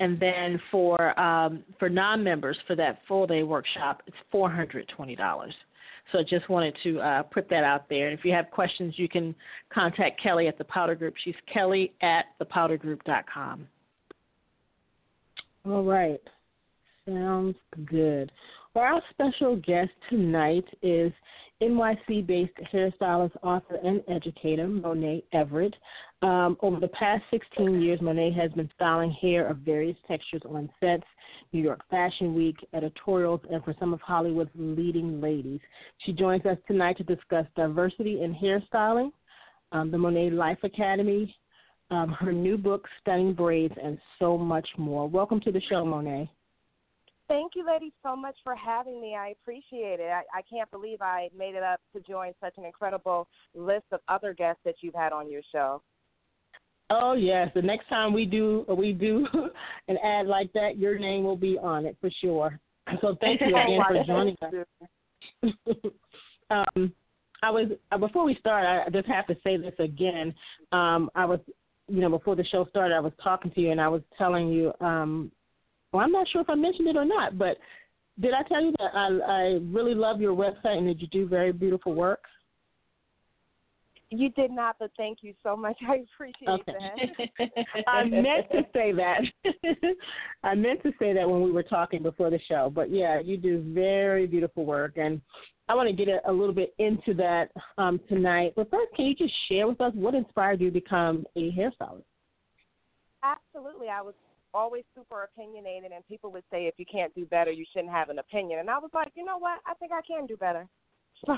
And 0.00 0.18
then 0.18 0.60
for 0.70 1.18
um, 1.18 1.62
for 1.78 1.88
non-members 1.88 2.56
for 2.66 2.74
that 2.76 3.00
full 3.06 3.26
day 3.26 3.42
workshop, 3.42 4.02
it's 4.06 4.16
four 4.30 4.50
hundred 4.50 4.88
twenty 4.94 5.16
dollars. 5.16 5.54
So 6.12 6.18
I 6.18 6.22
just 6.22 6.48
wanted 6.48 6.76
to 6.82 7.00
uh, 7.00 7.22
put 7.22 7.48
that 7.48 7.64
out 7.64 7.88
there. 7.88 8.08
And 8.08 8.18
if 8.18 8.24
you 8.24 8.32
have 8.32 8.50
questions, 8.50 8.94
you 8.98 9.08
can 9.08 9.34
contact 9.72 10.22
Kelly 10.22 10.48
at 10.48 10.58
the 10.58 10.64
Powder 10.64 10.94
Group. 10.94 11.14
She's 11.24 11.34
Kelly 11.52 11.94
at 12.02 12.26
thepowdergroup.com. 12.40 13.66
All 15.66 15.82
right. 15.82 16.20
Sounds 17.08 17.56
good. 17.86 18.30
Well, 18.74 18.84
our 18.84 19.02
special 19.10 19.56
guest 19.56 19.90
tonight 20.10 20.64
is 20.82 21.12
NYC 21.62 22.26
based 22.26 22.52
hairstylist, 22.72 23.36
author, 23.42 23.78
and 23.82 24.02
educator 24.08 24.66
Monae 24.66 25.22
Everett. 25.32 25.74
Um, 26.22 26.56
over 26.60 26.80
the 26.80 26.88
past 26.88 27.22
16 27.30 27.80
years, 27.80 28.00
Monae 28.00 28.34
has 28.34 28.50
been 28.52 28.70
styling 28.74 29.12
hair 29.12 29.46
of 29.46 29.58
various 29.58 29.96
textures 30.08 30.42
on 30.48 30.68
sets, 30.80 31.04
New 31.52 31.62
York 31.62 31.80
Fashion 31.90 32.34
Week, 32.34 32.56
editorials, 32.72 33.40
and 33.50 33.62
for 33.62 33.74
some 33.78 33.94
of 33.94 34.00
Hollywood's 34.00 34.50
leading 34.54 35.20
ladies. 35.20 35.60
She 35.98 36.12
joins 36.12 36.44
us 36.46 36.58
tonight 36.66 36.96
to 36.98 37.04
discuss 37.04 37.46
diversity 37.56 38.22
in 38.22 38.34
hairstyling, 38.34 39.12
um, 39.72 39.90
the 39.90 39.98
Monae 39.98 40.32
Life 40.32 40.58
Academy, 40.64 41.34
um, 41.90 42.08
her 42.18 42.32
new 42.32 42.56
book, 42.56 42.88
Stunning 43.00 43.34
Braids, 43.34 43.74
and 43.82 43.98
so 44.18 44.36
much 44.36 44.68
more. 44.76 45.08
Welcome 45.08 45.40
to 45.42 45.52
the 45.52 45.60
show, 45.68 45.84
Monae. 45.84 46.28
Thank 47.26 47.52
you, 47.54 47.66
ladies, 47.66 47.92
so 48.02 48.14
much 48.14 48.36
for 48.44 48.54
having 48.54 49.00
me. 49.00 49.16
I 49.16 49.28
appreciate 49.28 49.98
it. 49.98 50.10
I, 50.10 50.22
I 50.34 50.42
can't 50.42 50.70
believe 50.70 51.00
I 51.00 51.30
made 51.36 51.54
it 51.54 51.62
up 51.62 51.80
to 51.94 52.00
join 52.00 52.32
such 52.40 52.54
an 52.58 52.64
incredible 52.64 53.26
list 53.54 53.86
of 53.92 54.00
other 54.08 54.34
guests 54.34 54.60
that 54.64 54.76
you've 54.82 54.94
had 54.94 55.12
on 55.12 55.30
your 55.30 55.42
show. 55.50 55.80
Oh 56.90 57.14
yes, 57.14 57.48
the 57.54 57.62
next 57.62 57.88
time 57.88 58.12
we 58.12 58.26
do 58.26 58.66
we 58.68 58.92
do 58.92 59.26
an 59.88 59.96
ad 60.04 60.26
like 60.26 60.52
that, 60.52 60.76
your 60.76 60.98
name 60.98 61.24
will 61.24 61.36
be 61.36 61.58
on 61.58 61.86
it 61.86 61.96
for 62.00 62.10
sure. 62.20 62.58
So 63.00 63.16
thank 63.18 63.40
you 63.40 63.48
again 63.48 63.80
for 63.88 64.04
joining 64.06 64.36
us. 64.42 65.52
um, 66.50 66.92
I 67.42 67.50
was 67.50 67.68
uh, 67.90 67.96
before 67.96 68.24
we 68.24 68.36
start. 68.36 68.66
I 68.66 68.90
just 68.90 69.08
have 69.08 69.26
to 69.28 69.36
say 69.42 69.56
this 69.56 69.72
again. 69.78 70.34
Um, 70.72 71.10
I 71.14 71.24
was, 71.24 71.40
you 71.88 72.02
know, 72.02 72.10
before 72.10 72.36
the 72.36 72.44
show 72.44 72.66
started, 72.66 72.94
I 72.94 73.00
was 73.00 73.12
talking 73.22 73.50
to 73.52 73.60
you 73.60 73.70
and 73.70 73.80
I 73.80 73.88
was 73.88 74.02
telling 74.18 74.48
you 74.48 74.72
um, 74.80 75.32
well, 75.94 76.04
I'm 76.04 76.10
not 76.10 76.28
sure 76.28 76.40
if 76.40 76.50
I 76.50 76.56
mentioned 76.56 76.88
it 76.88 76.96
or 76.96 77.04
not, 77.04 77.38
but 77.38 77.56
did 78.20 78.34
I 78.34 78.42
tell 78.48 78.60
you 78.60 78.72
that 78.78 78.90
I, 78.94 79.06
I 79.06 79.42
really 79.62 79.94
love 79.94 80.20
your 80.20 80.34
website 80.34 80.78
and 80.78 80.88
that 80.88 81.00
you 81.00 81.06
do 81.06 81.28
very 81.28 81.52
beautiful 81.52 81.94
work? 81.94 82.24
You 84.10 84.30
did 84.30 84.50
not, 84.50 84.74
but 84.80 84.90
thank 84.96 85.18
you 85.22 85.34
so 85.44 85.56
much. 85.56 85.76
I 85.88 86.02
appreciate 86.12 86.48
okay. 86.48 86.72
that. 87.38 87.84
I 87.86 88.04
meant 88.04 88.50
to 88.50 88.62
say 88.72 88.90
that. 88.90 89.20
I 90.44 90.56
meant 90.56 90.82
to 90.82 90.90
say 90.98 91.12
that 91.12 91.30
when 91.30 91.42
we 91.42 91.52
were 91.52 91.62
talking 91.62 92.02
before 92.02 92.28
the 92.28 92.40
show. 92.48 92.72
But 92.74 92.90
yeah, 92.90 93.20
you 93.20 93.36
do 93.36 93.64
very 93.72 94.26
beautiful 94.26 94.64
work, 94.64 94.96
and 94.96 95.20
I 95.68 95.76
want 95.76 95.88
to 95.88 95.94
get 95.94 96.08
a, 96.08 96.28
a 96.28 96.32
little 96.32 96.54
bit 96.54 96.74
into 96.80 97.14
that 97.14 97.50
um, 97.78 98.00
tonight. 98.08 98.54
But 98.56 98.68
first, 98.68 98.92
can 98.96 99.04
you 99.04 99.14
just 99.14 99.32
share 99.48 99.68
with 99.68 99.80
us 99.80 99.92
what 99.94 100.14
inspired 100.14 100.60
you 100.60 100.70
to 100.70 100.74
become 100.74 101.24
a 101.36 101.52
hairstylist? 101.52 102.02
Absolutely. 103.22 103.88
I 103.88 104.02
was 104.02 104.14
always 104.54 104.84
super 104.96 105.24
opinionated, 105.24 105.92
and 105.92 106.06
people 106.06 106.32
would 106.32 106.44
say 106.50 106.66
if 106.66 106.74
you 106.78 106.86
can't 106.90 107.14
do 107.14 107.26
better, 107.26 107.50
you 107.50 107.64
shouldn't 107.72 107.92
have 107.92 108.08
an 108.08 108.18
opinion. 108.18 108.60
And 108.60 108.70
I 108.70 108.78
was 108.78 108.90
like, 108.94 109.12
you 109.14 109.24
know 109.24 109.38
what? 109.38 109.58
I 109.66 109.74
think 109.74 109.92
I 109.92 110.00
can 110.06 110.26
do 110.26 110.36
better. 110.36 110.66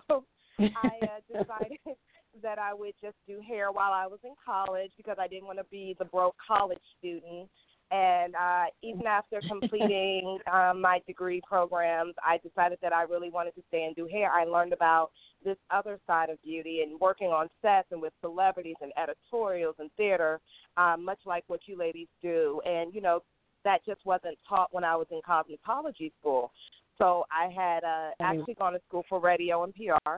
So 0.08 0.24
I 0.58 0.98
uh, 1.02 1.20
decided 1.42 1.78
that 2.42 2.58
I 2.58 2.72
would 2.72 2.94
just 3.00 3.16
do 3.28 3.40
hair 3.46 3.70
while 3.70 3.92
I 3.92 4.06
was 4.06 4.18
in 4.24 4.34
college 4.44 4.90
because 4.96 5.16
I 5.20 5.28
didn't 5.28 5.46
want 5.46 5.58
to 5.58 5.64
be 5.70 5.94
the 5.98 6.06
broke 6.06 6.34
college 6.46 6.80
student. 6.98 7.48
And 7.90 8.34
uh, 8.34 8.64
even 8.82 9.06
after 9.06 9.40
completing 9.46 10.38
um, 10.52 10.80
my 10.80 11.00
degree 11.06 11.40
programs, 11.46 12.14
I 12.24 12.38
decided 12.38 12.78
that 12.82 12.92
I 12.92 13.02
really 13.02 13.30
wanted 13.30 13.54
to 13.54 13.62
stay 13.68 13.84
and 13.84 13.94
do 13.94 14.08
hair. 14.10 14.30
I 14.30 14.44
learned 14.44 14.72
about 14.72 15.10
this 15.46 15.56
other 15.70 15.98
side 16.06 16.28
of 16.28 16.42
beauty 16.42 16.82
and 16.82 17.00
working 17.00 17.28
on 17.28 17.48
sets 17.62 17.86
and 17.92 18.02
with 18.02 18.12
celebrities 18.20 18.74
and 18.82 18.92
editorials 19.00 19.76
and 19.78 19.90
theater, 19.96 20.40
um, 20.76 21.04
much 21.04 21.20
like 21.24 21.44
what 21.46 21.60
you 21.66 21.78
ladies 21.78 22.08
do. 22.20 22.60
And, 22.66 22.92
you 22.92 23.00
know, 23.00 23.22
that 23.64 23.84
just 23.86 24.04
wasn't 24.04 24.36
taught 24.46 24.74
when 24.74 24.84
I 24.84 24.96
was 24.96 25.06
in 25.10 25.20
cosmetology 25.26 26.12
school. 26.20 26.50
So 26.98 27.24
I 27.30 27.48
had 27.48 27.84
uh, 27.84 28.10
actually 28.20 28.54
gone 28.54 28.72
to 28.72 28.80
school 28.88 29.04
for 29.08 29.20
radio 29.20 29.62
and 29.64 29.74
PR, 29.74 30.10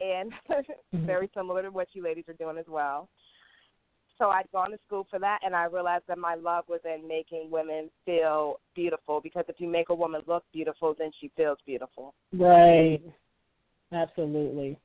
and 0.00 0.32
mm-hmm. 0.50 1.06
very 1.06 1.30
similar 1.34 1.62
to 1.62 1.70
what 1.70 1.88
you 1.92 2.02
ladies 2.02 2.24
are 2.28 2.34
doing 2.34 2.58
as 2.58 2.64
well. 2.68 3.08
So 4.18 4.28
I'd 4.28 4.50
gone 4.52 4.70
to 4.70 4.78
school 4.86 5.06
for 5.08 5.18
that, 5.18 5.38
and 5.44 5.54
I 5.54 5.64
realized 5.64 6.04
that 6.08 6.18
my 6.18 6.34
love 6.34 6.64
was 6.68 6.80
in 6.84 7.06
making 7.06 7.50
women 7.50 7.90
feel 8.04 8.60
beautiful. 8.74 9.20
Because 9.20 9.44
if 9.48 9.56
you 9.58 9.68
make 9.68 9.88
a 9.90 9.94
woman 9.94 10.22
look 10.26 10.44
beautiful, 10.52 10.94
then 10.98 11.10
she 11.20 11.30
feels 11.36 11.58
beautiful. 11.64 12.14
Right. 12.32 13.00
Absolutely. 13.92 14.78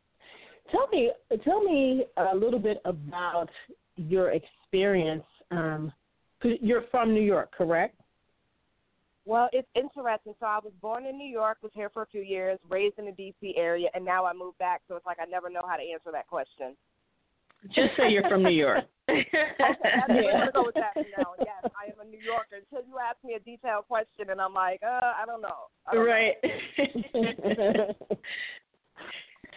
Tell 0.71 0.87
me, 0.87 1.11
tell 1.43 1.63
me 1.63 2.05
a 2.17 2.35
little 2.35 2.59
bit 2.59 2.81
about 2.85 3.49
your 3.97 4.31
experience. 4.31 5.23
Um, 5.51 5.91
you're 6.43 6.85
from 6.91 7.13
New 7.13 7.21
York, 7.21 7.51
correct? 7.55 7.99
Well, 9.25 9.49
it's 9.53 9.67
interesting. 9.75 10.33
So 10.39 10.45
I 10.45 10.59
was 10.63 10.73
born 10.81 11.05
in 11.05 11.17
New 11.17 11.27
York, 11.27 11.57
was 11.63 11.71
here 11.73 11.89
for 11.89 12.03
a 12.03 12.07
few 12.07 12.21
years, 12.21 12.59
raised 12.69 12.99
in 12.99 13.05
the 13.05 13.11
D.C. 13.11 13.55
area, 13.57 13.89
and 13.95 14.05
now 14.05 14.25
I 14.25 14.33
moved 14.33 14.59
back. 14.59 14.81
So 14.87 14.95
it's 14.95 15.05
like 15.05 15.17
I 15.19 15.25
never 15.25 15.49
know 15.49 15.63
how 15.67 15.77
to 15.77 15.83
answer 15.83 16.11
that 16.11 16.27
question. 16.27 16.75
Just 17.73 17.97
say 17.97 18.11
you're 18.11 18.27
from 18.29 18.43
New 18.43 18.51
York. 18.51 18.83
okay, 19.09 19.25
I'm 19.33 20.07
going 20.07 20.45
to 20.45 20.51
go 20.53 20.65
with 20.65 20.75
that 20.75 20.93
for 20.93 21.05
now. 21.17 21.33
Yes, 21.39 21.71
I 21.73 21.85
am 21.87 22.05
a 22.05 22.09
New 22.09 22.19
Yorker. 22.19 22.57
Until 22.57 22.87
you 22.87 22.97
ask 22.99 23.17
me 23.23 23.33
a 23.33 23.39
detailed 23.39 23.87
question, 23.87 24.29
and 24.29 24.39
I'm 24.39 24.53
like, 24.53 24.81
uh, 24.83 25.13
I 25.19 25.23
don't 25.25 25.41
know. 25.41 25.69
I 25.87 25.95
don't 25.95 26.05
right. 26.05 26.35
Know. 27.15 27.95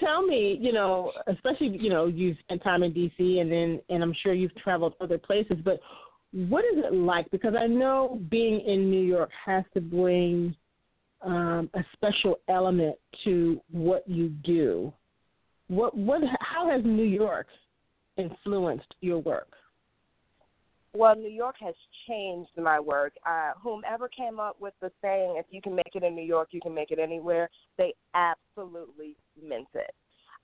tell 0.01 0.23
me, 0.23 0.59
you 0.61 0.73
know, 0.73 1.13
especially 1.27 1.69
you 1.69 1.91
know 1.91 2.07
you've 2.07 2.39
spent 2.41 2.63
time 2.63 2.83
in 2.83 2.93
D.C. 2.93 3.41
and 3.41 3.51
then 3.51 3.81
and 3.89 4.03
I'm 4.03 4.15
sure 4.23 4.33
you've 4.33 4.55
traveled 4.57 4.95
other 5.01 5.19
places, 5.19 5.59
but 5.65 5.81
what 6.33 6.65
is 6.65 6.85
it 6.85 6.93
like? 6.93 7.31
Because 7.31 7.55
I 7.59 7.67
know 7.67 8.21
being 8.31 8.61
in 8.61 8.91
New 8.91 9.03
York 9.03 9.31
has 9.47 9.65
to 9.75 9.81
bring 9.81 10.55
um, 11.23 11.71
a 11.75 11.81
special 11.95 12.39
element 12.49 12.97
to 13.25 13.61
what 13.71 14.09
you 14.09 14.29
do. 14.29 14.93
What 15.69 15.97
what 15.97 16.23
how 16.41 16.71
has 16.71 16.83
New 16.85 17.05
York 17.05 17.47
influenced 18.17 18.95
your 19.01 19.19
work? 19.19 19.49
Well, 20.95 21.15
New 21.17 21.31
York 21.31 21.57
has 21.61 21.75
changed 22.09 22.51
my 22.57 22.81
work. 22.81 23.13
Uh, 23.27 23.53
whomever 23.63 24.09
came 24.09 24.41
up 24.41 24.57
with 24.61 24.75
the 24.81 24.91
saying, 25.03 25.37
if 25.37 25.47
you 25.51 25.61
can 25.61 25.75
make 25.75 25.95
it 25.95 26.03
in 26.03 26.15
New 26.15 26.25
York, 26.25 26.49
you 26.53 26.61
can 26.61 26.75
make 26.75 26.91
it 26.91 26.99
anywhere, 26.99 27.49
they 27.77 27.95
absolutely 28.15 29.17
meant 29.41 29.69
it. 29.75 29.95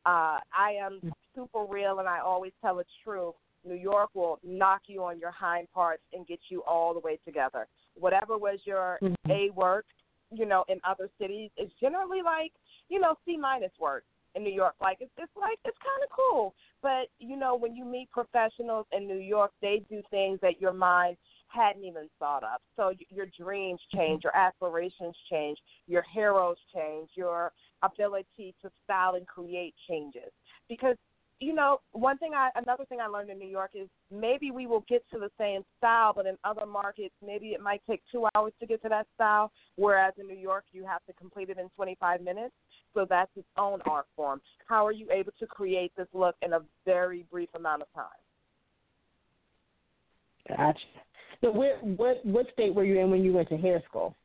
Uh, 0.07 0.39
I 0.57 0.77
am 0.81 1.01
mm. 1.05 1.11
super 1.35 1.65
real 1.69 1.99
and 1.99 2.09
I 2.09 2.21
always 2.21 2.53
tell 2.61 2.77
the 2.77 2.85
truth. 3.03 3.35
New 3.67 3.75
York 3.75 4.11
will 4.13 4.39
knock 4.45 4.83
you 4.87 5.03
on 5.03 5.19
your 5.19 5.31
hind 5.31 5.69
parts 5.73 6.03
and 6.13 6.27
get 6.27 6.39
you 6.51 6.63
all 6.69 6.93
the 6.93 7.01
way 7.01 7.19
together. 7.25 7.67
Whatever 7.95 8.37
was 8.37 8.59
your 8.65 8.99
mm-hmm. 9.03 9.31
A 9.31 9.51
work, 9.55 9.87
you 10.31 10.45
know, 10.45 10.65
in 10.69 10.79
other 10.87 11.09
cities, 11.19 11.51
it's 11.57 11.73
generally 11.81 12.21
like, 12.23 12.53
you 12.91 13.01
know, 13.01 13.15
C 13.25 13.39
minus 13.39 13.73
work 13.81 14.05
in 14.35 14.43
New 14.43 14.53
York. 14.53 14.75
Like 14.81 14.99
it's 15.01 15.13
it's 15.17 15.33
like 15.37 15.59
it's 15.65 15.79
kind 15.79 16.03
of 16.03 16.11
cool, 16.11 16.55
but 16.83 17.09
you 17.19 17.37
know 17.37 17.57
when 17.57 17.75
you 17.75 17.85
meet 17.85 18.11
professionals 18.11 18.87
in 18.93 19.07
New 19.07 19.19
York, 19.19 19.53
they 19.63 19.83
do 19.89 20.03
things 20.11 20.39
that 20.43 20.61
your 20.61 20.73
mind 20.73 21.17
hadn't 21.55 21.85
even 21.85 22.09
thought 22.19 22.43
of. 22.43 22.61
So 22.77 22.93
your 23.11 23.27
dreams 23.39 23.81
change, 23.95 24.25
your 24.25 24.37
aspirations 24.37 25.15
change, 25.31 25.59
your 25.87 26.05
heroes 26.13 26.57
change, 26.75 27.11
your 27.15 27.53
ability 27.83 28.55
to 28.63 28.71
style 28.85 29.15
and 29.15 29.27
create 29.27 29.75
changes. 29.89 30.31
Because 30.69 30.97
you 31.41 31.53
know, 31.53 31.81
one 31.93 32.17
thing 32.19 32.33
I 32.35 32.51
another 32.55 32.85
thing 32.87 33.01
I 33.01 33.07
learned 33.07 33.29
in 33.29 33.39
New 33.39 33.49
York 33.49 33.73
is 33.75 33.89
maybe 34.11 34.51
we 34.51 34.67
will 34.67 34.85
get 34.89 35.05
to 35.13 35.19
the 35.19 35.31
same 35.39 35.63
style, 35.79 36.13
but 36.15 36.27
in 36.27 36.37
other 36.45 36.65
markets 36.65 37.15
maybe 37.25 37.49
it 37.49 37.61
might 37.61 37.83
take 37.89 38.03
two 38.11 38.27
hours 38.35 38.53
to 38.61 38.67
get 38.67 38.83
to 38.83 38.89
that 38.89 39.07
style, 39.15 39.51
whereas 39.77 40.15
in 40.19 40.27
New 40.27 40.37
York 40.37 40.65
you 40.73 40.85
have 40.85 41.05
to 41.07 41.13
complete 41.15 41.51
it 41.51 41.59
in 41.59 41.69
25 41.71 42.23
minutes. 42.23 42.55
So 42.95 43.05
that's 43.09 43.31
its 43.37 43.49
own 43.59 43.81
art 43.87 44.07
form. 44.15 44.41
How 44.69 44.87
are 44.87 44.93
you 44.93 45.11
able 45.11 45.33
to 45.41 45.47
create 45.47 45.93
this 45.97 46.07
look 46.15 46.37
in 46.43 46.53
a 46.53 46.61
very 46.87 47.27
brief 47.31 47.49
amount 47.55 47.83
of 47.83 47.89
time? 47.95 48.07
Gotcha. 50.49 50.79
So 51.45 51.51
where 51.51 51.77
what 51.81 52.25
what 52.25 52.47
state 52.55 52.75
were 52.75 52.85
you 52.85 52.99
in 52.99 53.11
when 53.11 53.23
you 53.23 53.35
went 53.35 53.51
to 53.51 53.59
hair 53.59 53.83
school? 53.87 54.17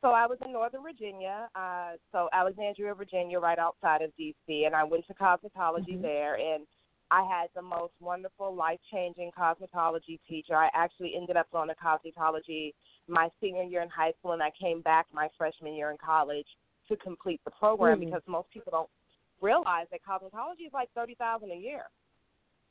So 0.00 0.08
I 0.08 0.26
was 0.26 0.38
in 0.42 0.52
Northern 0.54 0.82
Virginia, 0.82 1.50
uh, 1.54 1.96
so 2.12 2.30
Alexandria, 2.32 2.94
Virginia, 2.94 3.38
right 3.38 3.58
outside 3.58 4.00
of 4.00 4.10
DC, 4.18 4.64
and 4.64 4.74
I 4.74 4.84
went 4.84 5.06
to 5.08 5.14
cosmetology 5.14 5.94
mm-hmm. 5.94 6.02
there, 6.02 6.36
and 6.36 6.66
I 7.10 7.24
had 7.24 7.48
the 7.54 7.62
most 7.62 7.92
wonderful, 8.00 8.54
life-changing 8.54 9.32
cosmetology 9.36 10.20
teacher. 10.28 10.54
I 10.54 10.70
actually 10.72 11.14
ended 11.16 11.36
up 11.36 11.50
going 11.50 11.68
to 11.68 11.74
cosmetology 11.74 12.74
my 13.08 13.28
senior 13.40 13.64
year 13.64 13.82
in 13.82 13.88
high 13.88 14.12
school, 14.18 14.32
and 14.32 14.42
I 14.42 14.50
came 14.58 14.82
back 14.82 15.06
my 15.12 15.28
freshman 15.36 15.74
year 15.74 15.90
in 15.90 15.96
college 15.98 16.46
to 16.88 16.96
complete 16.96 17.40
the 17.44 17.50
program 17.50 17.98
mm-hmm. 17.98 18.06
because 18.06 18.22
most 18.26 18.48
people 18.50 18.70
don't 18.70 18.90
realize 19.42 19.88
that 19.90 20.00
cosmetology 20.08 20.68
is 20.68 20.72
like 20.72 20.88
thirty 20.94 21.16
thousand 21.16 21.50
a 21.50 21.56
year. 21.56 21.82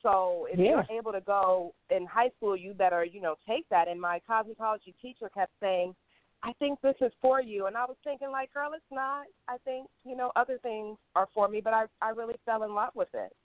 So 0.03 0.47
if 0.51 0.59
yeah. 0.59 0.83
you're 0.89 0.99
able 0.99 1.11
to 1.11 1.21
go 1.21 1.73
in 1.89 2.05
high 2.05 2.29
school, 2.37 2.55
you 2.55 2.73
better, 2.73 3.03
you 3.03 3.21
know, 3.21 3.35
take 3.47 3.67
that. 3.69 3.87
And 3.87 3.99
my 3.99 4.21
cosmetology 4.29 4.93
teacher 5.01 5.29
kept 5.33 5.51
saying, 5.59 5.95
I 6.43 6.53
think 6.53 6.79
this 6.81 6.95
is 7.01 7.11
for 7.21 7.41
you. 7.41 7.65
And 7.65 7.75
I 7.75 7.85
was 7.85 7.97
thinking, 8.03 8.29
like, 8.31 8.53
girl, 8.53 8.71
it's 8.73 8.83
not. 8.91 9.25
I 9.47 9.57
think, 9.65 9.87
you 10.05 10.15
know, 10.15 10.31
other 10.35 10.59
things 10.61 10.97
are 11.15 11.27
for 11.33 11.47
me, 11.47 11.61
but 11.61 11.73
I, 11.73 11.85
I 12.01 12.09
really 12.09 12.35
fell 12.45 12.63
in 12.63 12.73
love 12.73 12.91
with 12.95 13.09
it. 13.13 13.35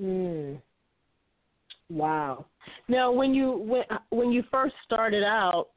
Mm. 0.00 0.60
Wow. 1.88 2.46
Now, 2.88 3.12
when 3.12 3.34
you 3.34 3.52
when 3.52 3.82
when 4.10 4.32
you 4.32 4.42
first 4.50 4.74
started 4.84 5.22
out, 5.22 5.68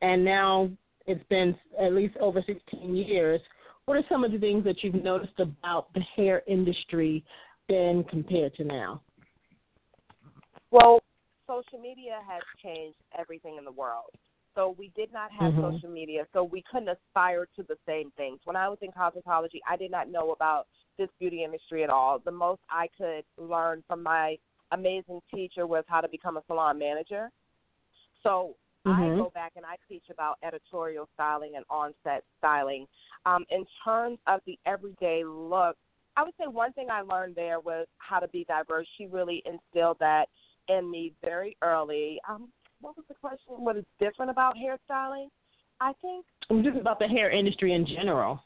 and 0.00 0.24
now 0.24 0.70
it's 1.06 1.24
been 1.28 1.54
at 1.80 1.92
least 1.92 2.16
over 2.18 2.42
16 2.46 2.96
years, 2.96 3.40
what 3.84 3.96
are 3.96 4.04
some 4.08 4.24
of 4.24 4.32
the 4.32 4.38
things 4.38 4.64
that 4.64 4.82
you've 4.82 4.94
noticed 4.94 5.38
about 5.38 5.92
the 5.92 6.00
hair 6.16 6.42
industry 6.46 7.22
then 7.68 8.04
compared 8.04 8.54
to 8.56 8.64
now? 8.64 9.02
Well, 10.70 11.00
social 11.46 11.78
media 11.80 12.18
has 12.28 12.42
changed 12.62 12.98
everything 13.18 13.56
in 13.58 13.64
the 13.64 13.72
world. 13.72 14.10
So 14.54 14.76
we 14.78 14.92
did 14.94 15.12
not 15.12 15.30
have 15.32 15.52
mm-hmm. 15.52 15.74
social 15.74 15.90
media, 15.90 16.26
so 16.32 16.44
we 16.44 16.62
couldn't 16.70 16.88
aspire 16.88 17.46
to 17.56 17.62
the 17.64 17.76
same 17.86 18.12
things. 18.16 18.38
When 18.44 18.56
I 18.56 18.68
was 18.68 18.78
in 18.82 18.90
cosmetology, 18.92 19.58
I 19.68 19.76
did 19.76 19.90
not 19.90 20.08
know 20.08 20.30
about 20.30 20.66
this 20.96 21.08
beauty 21.18 21.42
industry 21.42 21.82
at 21.82 21.90
all. 21.90 22.20
The 22.24 22.30
most 22.30 22.60
I 22.70 22.86
could 22.96 23.24
learn 23.36 23.82
from 23.88 24.02
my 24.02 24.36
amazing 24.70 25.20
teacher 25.32 25.66
was 25.66 25.84
how 25.88 26.00
to 26.00 26.08
become 26.08 26.36
a 26.36 26.42
salon 26.46 26.78
manager. 26.78 27.30
So 28.22 28.54
mm-hmm. 28.86 29.02
I 29.02 29.16
go 29.16 29.32
back 29.34 29.52
and 29.56 29.64
I 29.66 29.76
teach 29.88 30.04
about 30.10 30.38
editorial 30.44 31.08
styling 31.14 31.52
and 31.56 31.64
on-set 31.68 32.22
styling. 32.38 32.86
Um, 33.26 33.44
in 33.50 33.64
terms 33.84 34.18
of 34.26 34.40
the 34.46 34.58
everyday 34.66 35.24
look, 35.24 35.76
I 36.16 36.22
would 36.22 36.34
say 36.38 36.46
one 36.46 36.72
thing 36.72 36.88
I 36.90 37.02
learned 37.02 37.34
there 37.34 37.60
was 37.60 37.86
how 37.98 38.20
to 38.20 38.28
be 38.28 38.44
diverse. 38.44 38.86
She 38.96 39.06
really 39.06 39.42
instilled 39.46 39.96
that 40.00 40.26
in 40.68 40.90
me 40.90 41.12
very 41.22 41.56
early. 41.62 42.20
Um, 42.28 42.48
what 42.80 42.96
was 42.96 43.04
the 43.08 43.14
question? 43.14 43.54
What 43.56 43.76
is 43.76 43.84
different 43.98 44.30
about 44.30 44.54
hairstyling? 44.56 45.26
I 45.80 45.92
think 46.00 46.24
just 46.64 46.78
about 46.78 46.98
the 46.98 47.08
hair 47.08 47.30
industry 47.30 47.74
in 47.74 47.86
general. 47.86 48.40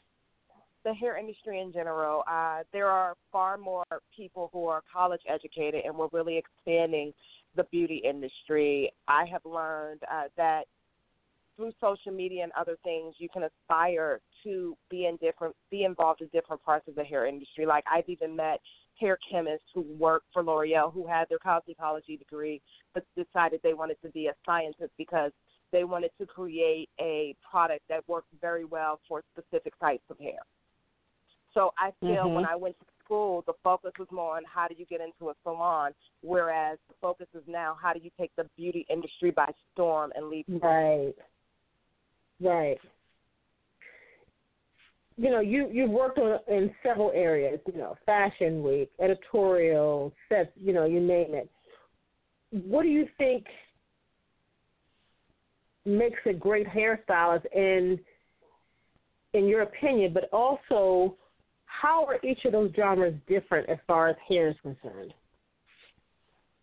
The 0.83 0.93
hair 0.93 1.17
industry 1.17 1.61
in 1.61 1.71
general. 1.71 2.23
Uh, 2.29 2.59
there 2.73 2.87
are 2.87 3.15
far 3.31 3.57
more 3.57 3.83
people 4.15 4.49
who 4.51 4.65
are 4.67 4.81
college 4.91 5.21
educated, 5.27 5.83
and 5.85 5.95
we're 5.95 6.07
really 6.11 6.37
expanding 6.37 7.13
the 7.55 7.65
beauty 7.65 8.01
industry. 8.03 8.91
I 9.07 9.25
have 9.25 9.41
learned 9.45 10.01
uh, 10.11 10.23
that 10.37 10.65
through 11.59 11.73
social 11.81 12.13
media 12.13 12.43
and 12.43 12.53
other 12.57 12.77
things, 12.85 13.15
you 13.17 13.27
can 13.27 13.43
aspire 13.43 14.21
to 14.45 14.77
be 14.89 15.07
in 15.07 15.17
different, 15.17 15.53
be 15.69 15.83
involved 15.83 16.21
in 16.21 16.27
different 16.31 16.63
parts 16.63 16.87
of 16.87 16.95
the 16.95 17.03
hair 17.03 17.25
industry. 17.25 17.65
Like 17.65 17.83
I've 17.91 18.07
even 18.07 18.33
met 18.33 18.61
hair 18.97 19.17
chemists 19.29 19.65
who 19.73 19.81
work 19.99 20.23
for 20.31 20.41
L'Oreal 20.41 20.93
who 20.93 21.05
had 21.05 21.27
their 21.27 21.37
cosmetology 21.39 22.17
degree, 22.17 22.61
but 22.93 23.03
decided 23.17 23.59
they 23.61 23.73
wanted 23.73 23.97
to 24.03 24.09
be 24.09 24.27
a 24.27 24.33
scientist 24.45 24.91
because 24.97 25.31
they 25.73 25.83
wanted 25.83 26.11
to 26.19 26.25
create 26.25 26.89
a 26.99 27.35
product 27.49 27.83
that 27.89 28.07
worked 28.07 28.29
very 28.39 28.63
well 28.63 29.01
for 29.07 29.21
specific 29.33 29.77
types 29.79 30.03
of 30.09 30.17
hair. 30.17 30.39
So 31.53 31.71
I 31.77 31.91
feel 31.99 32.09
mm-hmm. 32.09 32.35
when 32.35 32.45
I 32.45 32.55
went 32.55 32.79
to 32.79 32.85
school, 33.03 33.43
the 33.47 33.53
focus 33.63 33.91
was 33.99 34.07
more 34.11 34.37
on 34.37 34.43
how 34.45 34.67
do 34.67 34.75
you 34.77 34.85
get 34.85 35.01
into 35.01 35.29
a 35.29 35.33
salon, 35.43 35.91
whereas 36.21 36.77
the 36.87 36.95
focus 37.01 37.27
is 37.33 37.43
now 37.47 37.75
how 37.81 37.91
do 37.91 37.99
you 38.01 38.11
take 38.17 38.31
the 38.37 38.45
beauty 38.55 38.85
industry 38.89 39.31
by 39.31 39.51
storm 39.73 40.13
and 40.15 40.29
lead. 40.29 40.45
Right. 40.47 41.13
Right. 42.41 42.77
You 45.17 45.29
know, 45.29 45.41
you 45.41 45.69
you've 45.71 45.89
worked 45.89 46.17
on, 46.17 46.39
in 46.47 46.71
several 46.81 47.11
areas. 47.13 47.59
You 47.71 47.77
know, 47.79 47.97
Fashion 48.05 48.63
Week, 48.63 48.89
editorial, 49.01 50.13
sets. 50.29 50.51
You 50.55 50.73
know, 50.73 50.85
you 50.85 51.01
name 51.01 51.35
it. 51.35 51.49
What 52.51 52.83
do 52.83 52.89
you 52.89 53.07
think 53.17 53.45
makes 55.85 56.19
a 56.25 56.33
great 56.33 56.67
hairstylist 56.67 57.45
in 57.53 57.99
in 59.33 59.45
your 59.47 59.61
opinion, 59.61 60.13
but 60.13 60.29
also 60.31 61.15
how 61.65 62.05
are 62.05 62.19
each 62.25 62.45
of 62.45 62.51
those 62.51 62.71
genres 62.75 63.13
different 63.27 63.69
as 63.69 63.77
far 63.85 64.09
as 64.09 64.15
hair 64.27 64.49
is 64.49 64.55
concerned? 64.61 65.13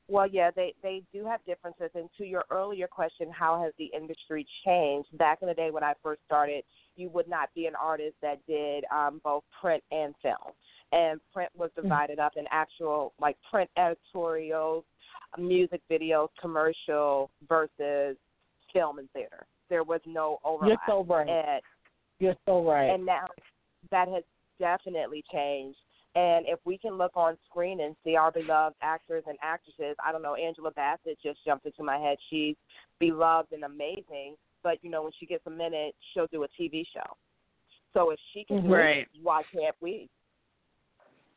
Well, 0.09 0.29
yeah, 0.29 0.51
they 0.55 0.75
they 0.83 1.03
do 1.13 1.25
have 1.27 1.45
differences. 1.47 1.91
And 1.95 2.09
to 2.19 2.25
your 2.25 2.45
earlier 2.51 2.87
question, 2.87 3.29
how 3.31 3.61
has 3.63 3.73
the 3.79 3.91
industry 3.97 4.47
changed? 4.65 5.09
Back 5.19 5.39
in 5.43 5.49
the 5.49 5.55
day 5.55 5.71
when 5.71 5.83
I 5.83 5.95
first 6.03 6.21
started, 6.27 6.63
you 6.97 7.09
would 7.11 7.29
not 7.29 7.49
be 7.55 7.67
an 7.67 7.75
artist 7.81 8.15
that 8.23 8.39
did 8.47 8.85
um, 8.95 9.21
both 9.25 9.43
print 9.61 9.83
and 9.91 10.15
film. 10.23 10.55
And 10.93 11.21
print 11.33 11.51
was 11.57 11.71
mm. 11.77 11.83
divided 11.83 12.19
up 12.19 12.33
in 12.37 12.45
actual 12.53 13.15
like 13.21 13.37
print 13.51 13.69
editorials, 13.77 14.85
music 15.39 15.81
videos, 15.91 16.29
commercial 16.41 17.31
versus 17.49 18.17
film 18.73 18.99
and 18.99 19.11
theater. 19.11 19.45
There 19.69 19.83
was 19.83 20.01
no 20.07 20.39
overlap. 20.45 20.79
You're 20.87 20.97
so 20.97 21.05
right. 21.05 21.29
And, 21.29 21.63
You're 22.21 22.37
so 22.47 22.65
right. 22.65 22.95
And 22.95 23.05
now 23.05 23.27
that 23.91 24.09
has 24.09 24.23
definitely 24.61 25.25
changed. 25.33 25.79
And 26.17 26.47
if 26.49 26.59
we 26.65 26.79
can 26.79 26.97
look 26.97 27.13
on 27.15 27.37
screen 27.49 27.83
and 27.83 27.95
see 28.03 28.17
our 28.17 28.33
beloved 28.33 28.75
actors 28.81 29.23
and 29.29 29.37
actresses, 29.43 29.95
I 30.05 30.13
don't 30.13 30.23
know, 30.23 30.35
Angela 30.35 30.71
Bassett 30.71 31.19
just 31.23 31.45
jumped 31.45 31.67
into 31.67 31.85
my 31.85 31.99
head. 31.99 32.17
She's 32.31 32.57
beloved 32.99 33.53
and 33.53 33.65
amazing, 33.65 34.37
but 34.63 34.79
you 34.83 34.91
know, 34.91 35.03
when 35.03 35.13
she 35.21 35.27
gets 35.27 35.47
a 35.47 35.51
minute, 35.51 35.95
she'll 36.15 36.27
do 36.29 36.45
a 36.45 36.49
TV 36.59 36.85
show. 36.95 37.17
So 37.93 38.11
if 38.11 38.19
she 38.33 38.45
can 38.45 38.63
do 38.63 38.75
right. 38.75 38.99
it, 39.01 39.09
why 39.23 39.43
can't 39.53 39.77
we? 39.83 40.09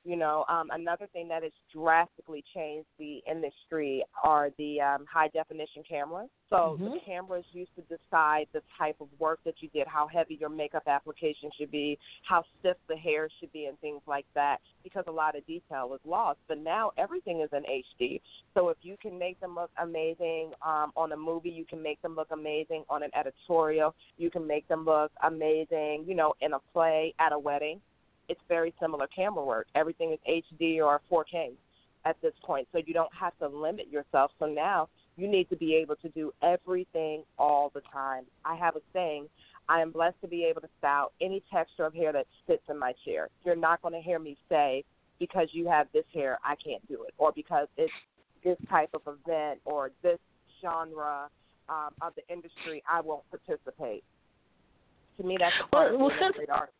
You 0.09 0.15
know, 0.15 0.43
um, 0.49 0.69
another 0.71 1.05
thing 1.13 1.27
that 1.27 1.43
has 1.43 1.51
drastically 1.71 2.43
changed 2.55 2.87
the 2.97 3.19
industry 3.29 4.03
are 4.23 4.49
the 4.57 4.81
um, 4.81 5.05
high 5.05 5.27
definition 5.27 5.83
cameras. 5.87 6.29
So 6.49 6.79
mm-hmm. 6.81 6.85
the 6.85 6.99
cameras 7.05 7.45
used 7.51 7.69
to 7.75 7.83
decide 7.83 8.47
the 8.51 8.61
type 8.75 8.95
of 9.01 9.07
work 9.19 9.39
that 9.45 9.53
you 9.59 9.69
did, 9.69 9.85
how 9.85 10.07
heavy 10.07 10.35
your 10.41 10.49
makeup 10.49 10.81
application 10.87 11.51
should 11.55 11.69
be, 11.69 11.99
how 12.27 12.43
stiff 12.59 12.75
the 12.87 12.95
hair 12.95 13.29
should 13.39 13.53
be, 13.53 13.65
and 13.65 13.79
things 13.81 14.01
like 14.07 14.25
that, 14.33 14.57
because 14.83 15.03
a 15.07 15.11
lot 15.11 15.37
of 15.37 15.45
detail 15.45 15.87
was 15.87 15.99
lost. 16.07 16.39
But 16.47 16.57
now 16.57 16.91
everything 16.97 17.41
is 17.41 17.49
in 17.53 17.61
HD. 17.61 18.19
So 18.55 18.69
if 18.69 18.77
you 18.81 18.95
can 18.99 19.19
make 19.19 19.39
them 19.39 19.53
look 19.53 19.69
amazing 19.79 20.53
um, 20.65 20.91
on 20.95 21.11
a 21.11 21.17
movie, 21.17 21.51
you 21.51 21.65
can 21.65 21.83
make 21.83 22.01
them 22.01 22.15
look 22.15 22.29
amazing 22.31 22.83
on 22.89 23.03
an 23.03 23.11
editorial, 23.15 23.93
you 24.17 24.31
can 24.31 24.47
make 24.47 24.67
them 24.69 24.85
look 24.85 25.11
amazing, 25.21 26.05
you 26.07 26.15
know, 26.15 26.33
in 26.41 26.53
a 26.53 26.59
play, 26.73 27.13
at 27.19 27.31
a 27.31 27.37
wedding 27.37 27.79
it's 28.29 28.41
very 28.47 28.73
similar 28.79 29.07
camera 29.07 29.43
work. 29.43 29.67
Everything 29.75 30.13
is 30.13 30.19
HD 30.53 30.77
or 30.77 31.01
4K 31.11 31.51
at 32.05 32.15
this 32.21 32.33
point, 32.43 32.67
so 32.71 32.79
you 32.85 32.93
don't 32.93 33.13
have 33.13 33.37
to 33.39 33.47
limit 33.47 33.89
yourself. 33.89 34.31
So 34.39 34.45
now 34.45 34.87
you 35.17 35.27
need 35.27 35.49
to 35.49 35.57
be 35.57 35.75
able 35.75 35.95
to 35.97 36.09
do 36.09 36.31
everything 36.41 37.23
all 37.37 37.71
the 37.73 37.81
time. 37.91 38.23
I 38.45 38.55
have 38.55 38.75
a 38.75 38.81
saying, 38.93 39.27
I 39.67 39.81
am 39.81 39.91
blessed 39.91 40.15
to 40.21 40.27
be 40.27 40.45
able 40.45 40.61
to 40.61 40.69
style 40.77 41.11
any 41.21 41.43
texture 41.51 41.85
of 41.85 41.93
hair 41.93 42.13
that 42.13 42.25
sits 42.47 42.63
in 42.69 42.79
my 42.79 42.93
chair. 43.05 43.27
You're 43.43 43.55
not 43.55 43.81
going 43.81 43.93
to 43.93 44.01
hear 44.01 44.17
me 44.17 44.37
say, 44.47 44.83
because 45.19 45.49
you 45.51 45.67
have 45.67 45.87
this 45.93 46.05
hair, 46.13 46.39
I 46.43 46.55
can't 46.55 46.85
do 46.87 47.03
it, 47.03 47.13
or 47.17 47.33
because 47.33 47.67
it's 47.77 47.91
this 48.43 48.57
type 48.69 48.89
of 48.93 49.01
event 49.05 49.59
or 49.65 49.91
this 50.01 50.17
genre 50.61 51.29
um, 51.67 51.89
of 52.01 52.13
the 52.15 52.33
industry, 52.33 52.81
I 52.89 53.01
won't 53.01 53.23
participate. 53.29 54.03
To 55.17 55.23
me, 55.25 55.37
that's 55.37 55.53
well, 55.73 55.97
well, 55.97 56.11
art. 56.49 56.71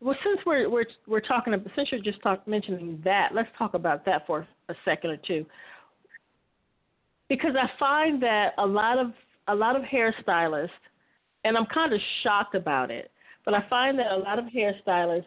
Well, 0.00 0.16
since 0.24 0.40
we're 0.46 0.68
we're 0.70 0.86
we're 1.06 1.20
talking 1.20 1.52
about 1.52 1.70
since 1.76 1.90
you're 1.92 2.00
just 2.00 2.22
talk, 2.22 2.46
mentioning 2.48 3.00
that, 3.04 3.30
let's 3.34 3.50
talk 3.58 3.74
about 3.74 4.04
that 4.06 4.26
for 4.26 4.46
a 4.68 4.74
second 4.84 5.10
or 5.10 5.18
two. 5.18 5.44
Because 7.28 7.52
I 7.54 7.70
find 7.78 8.22
that 8.22 8.54
a 8.58 8.66
lot 8.66 8.98
of 8.98 9.12
a 9.48 9.54
lot 9.54 9.76
of 9.76 9.82
hairstylists, 9.82 10.68
and 11.44 11.56
I'm 11.56 11.66
kind 11.66 11.92
of 11.92 12.00
shocked 12.22 12.54
about 12.54 12.90
it, 12.90 13.10
but 13.44 13.52
I 13.52 13.66
find 13.68 13.98
that 13.98 14.10
a 14.12 14.16
lot 14.16 14.38
of 14.38 14.46
hairstylists 14.46 15.26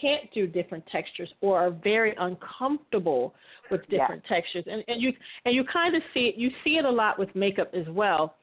can't 0.00 0.32
do 0.32 0.46
different 0.46 0.84
textures 0.90 1.28
or 1.40 1.58
are 1.58 1.70
very 1.70 2.14
uncomfortable 2.18 3.34
with 3.70 3.82
different 3.88 4.22
yeah. 4.28 4.36
textures, 4.36 4.64
and 4.66 4.82
and 4.88 5.02
you 5.02 5.12
and 5.44 5.54
you 5.54 5.64
kind 5.70 5.94
of 5.94 6.02
see 6.14 6.28
it. 6.28 6.36
You 6.36 6.50
see 6.64 6.78
it 6.78 6.86
a 6.86 6.90
lot 6.90 7.18
with 7.18 7.28
makeup 7.34 7.70
as 7.74 7.86
well. 7.90 8.36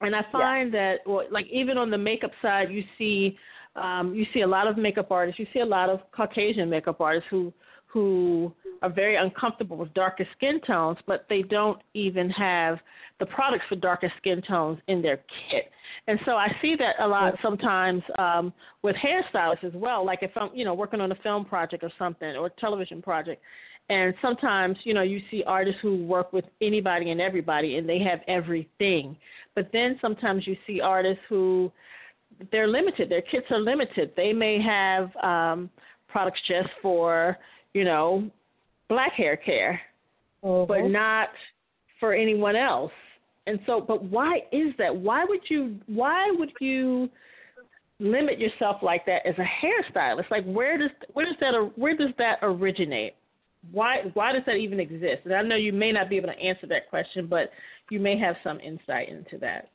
And 0.00 0.16
I 0.16 0.22
find 0.32 0.72
yeah. 0.72 0.80
that, 0.80 0.96
well, 1.06 1.24
like 1.30 1.46
even 1.46 1.78
on 1.78 1.88
the 1.88 1.98
makeup 1.98 2.32
side, 2.42 2.72
you 2.72 2.82
see 2.98 3.38
um, 3.76 4.14
you 4.14 4.26
see 4.34 4.42
a 4.42 4.46
lot 4.46 4.66
of 4.66 4.76
makeup 4.76 5.10
artists. 5.10 5.38
You 5.38 5.46
see 5.52 5.60
a 5.60 5.66
lot 5.66 5.88
of 5.88 6.00
Caucasian 6.12 6.68
makeup 6.68 7.00
artists 7.00 7.28
who 7.30 7.52
who 7.86 8.50
are 8.80 8.90
very 8.90 9.16
uncomfortable 9.16 9.76
with 9.76 9.92
darker 9.92 10.26
skin 10.34 10.58
tones, 10.66 10.96
but 11.06 11.26
they 11.28 11.42
don't 11.42 11.78
even 11.92 12.30
have 12.30 12.78
the 13.20 13.26
products 13.26 13.64
for 13.68 13.76
darker 13.76 14.10
skin 14.16 14.40
tones 14.48 14.78
in 14.88 15.02
their 15.02 15.18
kit. 15.50 15.70
And 16.08 16.18
so 16.24 16.32
I 16.32 16.48
see 16.62 16.74
that 16.76 16.94
a 17.00 17.06
lot 17.06 17.34
sometimes 17.42 18.02
um, 18.18 18.50
with 18.82 18.96
hairstylists 18.96 19.62
as 19.62 19.74
well. 19.74 20.06
Like 20.06 20.20
if 20.22 20.30
I'm, 20.36 20.48
you 20.54 20.64
know, 20.64 20.72
working 20.72 21.02
on 21.02 21.12
a 21.12 21.16
film 21.16 21.44
project 21.44 21.84
or 21.84 21.92
something 21.98 22.28
or 22.34 22.46
a 22.46 22.50
television 22.60 23.02
project, 23.02 23.42
and 23.90 24.14
sometimes, 24.22 24.78
you 24.84 24.94
know, 24.94 25.02
you 25.02 25.20
see 25.30 25.44
artists 25.46 25.80
who 25.82 26.04
work 26.06 26.32
with 26.32 26.46
anybody 26.62 27.10
and 27.10 27.20
everybody, 27.20 27.76
and 27.76 27.86
they 27.86 27.98
have 27.98 28.20
everything. 28.26 29.16
But 29.54 29.68
then 29.72 29.98
sometimes 30.00 30.46
you 30.46 30.56
see 30.66 30.80
artists 30.80 31.22
who 31.28 31.70
they're 32.50 32.68
limited. 32.68 33.08
Their 33.08 33.22
kits 33.22 33.46
are 33.50 33.60
limited. 33.60 34.12
They 34.16 34.32
may 34.32 34.60
have 34.60 35.14
um, 35.16 35.70
products 36.08 36.40
just 36.46 36.68
for 36.80 37.38
you 37.74 37.84
know 37.84 38.30
black 38.88 39.12
hair 39.12 39.36
care, 39.36 39.80
mm-hmm. 40.44 40.68
but 40.68 40.88
not 40.88 41.28
for 42.00 42.12
anyone 42.12 42.56
else. 42.56 42.92
And 43.46 43.58
so, 43.66 43.80
but 43.80 44.04
why 44.04 44.40
is 44.52 44.72
that? 44.78 44.94
Why 44.94 45.24
would 45.24 45.40
you? 45.48 45.76
Why 45.86 46.30
would 46.30 46.52
you 46.60 47.08
limit 47.98 48.38
yourself 48.38 48.82
like 48.82 49.06
that 49.06 49.26
as 49.26 49.34
a 49.38 49.64
hairstylist? 49.64 50.30
Like, 50.30 50.44
where 50.44 50.78
does 50.78 50.90
where 51.12 51.26
does 51.26 51.36
that 51.40 51.72
where 51.76 51.96
does 51.96 52.10
that 52.18 52.38
originate? 52.42 53.14
Why 53.70 54.02
why 54.14 54.32
does 54.32 54.42
that 54.46 54.56
even 54.56 54.80
exist? 54.80 55.22
And 55.24 55.34
I 55.34 55.42
know 55.42 55.56
you 55.56 55.72
may 55.72 55.92
not 55.92 56.08
be 56.08 56.16
able 56.16 56.28
to 56.28 56.38
answer 56.38 56.66
that 56.68 56.90
question, 56.90 57.26
but 57.26 57.50
you 57.90 58.00
may 58.00 58.18
have 58.18 58.36
some 58.44 58.60
insight 58.60 59.08
into 59.08 59.38
that. 59.38 59.68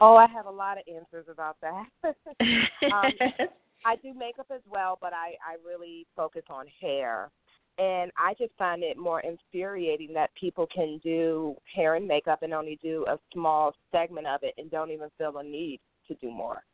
Oh, 0.00 0.16
I 0.16 0.26
have 0.28 0.46
a 0.46 0.50
lot 0.50 0.78
of 0.78 0.84
answers 0.92 1.26
about 1.30 1.56
that. 1.62 1.86
um, 2.04 3.12
I 3.84 3.96
do 3.96 4.12
makeup 4.14 4.46
as 4.52 4.60
well, 4.68 4.98
but 5.00 5.12
I 5.12 5.34
I 5.46 5.56
really 5.64 6.06
focus 6.16 6.42
on 6.50 6.66
hair. 6.80 7.30
And 7.78 8.10
I 8.16 8.32
just 8.38 8.52
find 8.58 8.82
it 8.82 8.96
more 8.96 9.20
infuriating 9.20 10.14
that 10.14 10.30
people 10.34 10.66
can 10.74 10.98
do 11.04 11.54
hair 11.74 11.96
and 11.96 12.08
makeup 12.08 12.42
and 12.42 12.54
only 12.54 12.78
do 12.82 13.04
a 13.06 13.18
small 13.34 13.74
segment 13.92 14.26
of 14.26 14.40
it 14.42 14.54
and 14.56 14.70
don't 14.70 14.90
even 14.90 15.10
feel 15.18 15.36
a 15.36 15.42
need 15.42 15.80
to 16.08 16.14
do 16.14 16.30
more. 16.30 16.64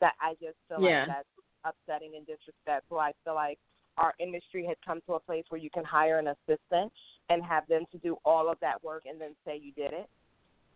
That 0.00 0.12
I 0.20 0.34
just 0.34 0.56
feel 0.68 0.80
yeah. 0.80 1.00
like 1.00 1.08
that's 1.08 1.28
upsetting 1.64 2.12
and 2.16 2.24
disrespectful. 2.24 3.00
I 3.00 3.12
feel 3.24 3.34
like 3.34 3.58
our 3.98 4.14
industry 4.20 4.64
has 4.66 4.76
come 4.86 5.00
to 5.06 5.14
a 5.14 5.20
place 5.20 5.44
where 5.48 5.60
you 5.60 5.70
can 5.70 5.84
hire 5.84 6.18
an 6.20 6.28
assistant 6.28 6.92
and 7.30 7.42
have 7.42 7.66
them 7.66 7.84
to 7.90 7.98
do 7.98 8.16
all 8.24 8.48
of 8.48 8.58
that 8.60 8.82
work 8.84 9.04
and 9.06 9.20
then 9.20 9.34
say 9.44 9.60
you 9.60 9.72
did 9.72 9.92
it. 9.92 10.08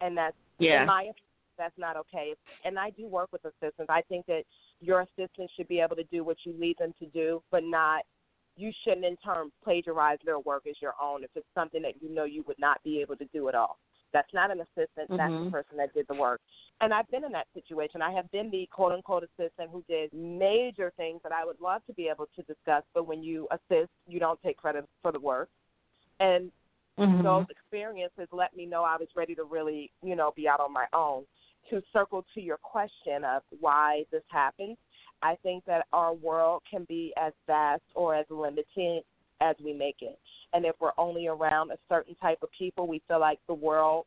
And 0.01 0.17
that's 0.17 0.37
yeah. 0.59 0.83
in 0.83 0.87
my 0.87 1.11
that's 1.59 1.77
not 1.77 1.97
okay. 1.97 2.35
And 2.65 2.79
I 2.79 2.91
do 2.91 3.07
work 3.07 3.29
with 3.33 3.45
assistants. 3.45 3.89
I 3.89 4.03
think 4.09 4.27
that 4.27 4.45
your 4.81 5.01
assistant 5.01 5.51
should 5.57 5.69
be 5.69 5.81
able 5.81 5.97
to 5.97 6.05
do 6.05 6.25
what 6.25 6.37
you 6.45 6.55
lead 6.59 6.77
them 6.79 6.95
to 7.01 7.07
do, 7.07 7.43
but 7.51 7.65
not 7.65 8.03
you 8.57 8.73
shouldn't 8.85 9.05
in 9.05 9.17
turn 9.25 9.51
plagiarize 9.63 10.19
their 10.25 10.41
work 10.41 10.65
as 10.69 10.75
your 10.83 10.95
own 11.01 11.23
if 11.23 11.31
it's 11.37 11.47
something 11.55 11.81
that 11.83 11.95
you 12.01 12.13
know 12.13 12.25
you 12.25 12.45
would 12.49 12.59
not 12.59 12.83
be 12.83 13.01
able 13.01 13.17
to 13.17 13.25
do 13.33 13.49
at 13.49 13.55
all. 13.55 13.79
That's 14.13 14.33
not 14.33 14.51
an 14.51 14.61
assistant, 14.61 15.11
mm-hmm. 15.11 15.17
that's 15.17 15.31
the 15.31 15.39
mm-hmm. 15.39 15.51
person 15.51 15.77
that 15.77 15.95
did 15.95 16.07
the 16.09 16.15
work. 16.15 16.41
And 16.81 16.95
I've 16.95 17.09
been 17.09 17.25
in 17.25 17.33
that 17.33 17.47
situation. 17.55 18.03
I 18.03 18.13
have 18.13 18.31
been 18.31 18.51
the 18.51 18.69
quote 18.73 18.93
unquote 18.93 19.25
assistant 19.25 19.71
who 19.71 19.85
did 19.89 20.13
major 20.13 20.93
things 20.97 21.21
that 21.23 21.33
I 21.33 21.45
would 21.45 21.61
love 21.61 21.83
to 21.87 21.93
be 21.95 22.09
able 22.09 22.27
to 22.37 22.43
discuss, 22.43 22.83
but 22.95 23.07
when 23.07 23.23
you 23.23 23.49
assist, 23.51 23.91
you 24.07 24.19
don't 24.19 24.41
take 24.43 24.57
credit 24.57 24.85
for 25.03 25.13
the 25.13 25.21
work. 25.21 25.49
And 26.21 26.51
mm-hmm. 26.99 27.23
those 27.23 27.47
experiences 27.51 28.29
let 28.33 28.57
me 28.57 28.67
know 28.67 28.83
I 28.83 28.97
was 28.97 29.09
ready 29.15 29.35
to 29.35 29.45
really, 29.45 29.91
you 30.03 30.17
know, 30.17 30.33
be 30.35 30.49
out 30.49 30.61
on 30.61 30.73
my 30.73 30.87
own. 30.93 31.25
To 31.71 31.83
circle 31.93 32.25
to 32.35 32.41
your 32.41 32.57
question 32.57 33.25
of 33.25 33.43
why 33.61 34.05
this 34.11 34.23
happens, 34.29 34.77
I 35.23 35.37
think 35.43 35.65
that 35.67 35.87
our 35.93 36.15
world 36.15 36.63
can 36.71 36.85
be 36.89 37.13
as 37.21 37.33
vast 37.47 37.83
or 37.95 38.15
as 38.15 38.25
limited 38.31 39.03
as 39.41 39.55
we 39.63 39.73
make 39.73 39.97
it. 40.01 40.19
And 40.53 40.65
if 40.65 40.75
we're 40.81 40.93
only 40.97 41.27
around 41.27 41.71
a 41.71 41.77
certain 41.89 42.15
type 42.15 42.39
of 42.43 42.49
people, 42.57 42.87
we 42.87 43.03
feel 43.07 43.21
like 43.21 43.39
the 43.47 43.55
world 43.55 44.07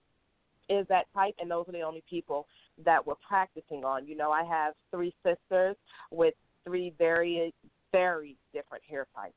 is 0.70 0.88
that 0.88 1.06
type, 1.14 1.36
and 1.40 1.52
those 1.52 1.68
are 1.68 1.74
the 1.74 1.82
only 1.82 2.04
people 2.10 2.48
that 2.84 3.06
we're 3.06 3.16
practicing 3.28 3.84
on. 3.84 4.08
You 4.08 4.16
know, 4.16 4.32
I 4.32 4.44
have 4.44 4.74
three 4.90 5.14
sisters 5.24 5.76
with 6.10 6.34
three 6.66 6.94
very, 6.98 7.54
very 7.92 8.38
different 8.54 8.84
hair 8.90 9.06
types, 9.16 9.36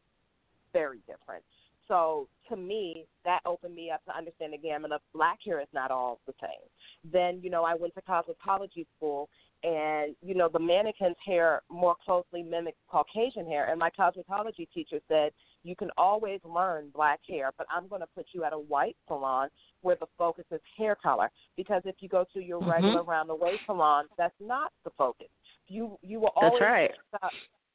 very 0.73 1.01
different. 1.07 1.45
So 1.89 2.29
to 2.49 2.57
me, 2.57 3.07
that 3.25 3.41
opened 3.45 3.75
me 3.75 3.91
up 3.91 4.05
to 4.07 4.17
understand 4.17 4.53
the 4.53 4.59
gamut 4.59 4.93
of 4.93 5.01
black 5.15 5.39
hair 5.45 5.61
is 5.61 5.69
not 5.73 5.91
all 5.91 6.21
the 6.27 6.35
same. 6.41 7.13
Then, 7.13 7.41
you 7.43 7.51
know, 7.51 7.65
I 7.65 7.75
went 7.75 7.95
to 7.95 8.03
cosmetology 8.03 8.87
school 8.97 9.29
and 9.65 10.15
you 10.21 10.35
know 10.35 10.51
the 10.53 10.59
mannequin's 10.59 11.17
hair 11.25 11.63
more 11.71 11.97
closely 12.05 12.43
mimics 12.43 12.77
Caucasian 12.91 13.47
hair. 13.47 13.71
And 13.71 13.79
my 13.79 13.91
cosmetology 13.91 14.69
teacher 14.73 15.01
said 15.09 15.33
you 15.63 15.75
can 15.75 15.91
always 15.97 16.41
learn 16.45 16.91
black 16.95 17.21
hair, 17.27 17.51
but 17.57 17.67
I'm 17.75 17.89
going 17.89 18.03
to 18.03 18.07
put 18.15 18.27
you 18.33 18.45
at 18.45 18.53
a 18.53 18.59
white 18.59 18.97
salon 19.09 19.49
where 19.81 19.97
the 19.99 20.07
focus 20.19 20.45
is 20.51 20.61
hair 20.77 20.95
color. 20.95 21.31
Because 21.57 21.81
if 21.87 21.97
you 22.01 22.11
go 22.11 22.27
to 22.35 22.41
your 22.41 22.61
mm-hmm. 22.61 22.71
regular 22.71 23.03
round 23.03 23.31
the 23.31 23.35
way 23.35 23.59
salon, 23.65 24.05
that's 24.19 24.35
not 24.39 24.71
the 24.85 24.91
focus. 24.99 25.29
You 25.69 25.99
you 26.03 26.21
will 26.21 26.33
always 26.37 26.61
that's 26.61 26.71
right. 26.71 26.91
pick 26.91 27.23
up, 27.23 27.31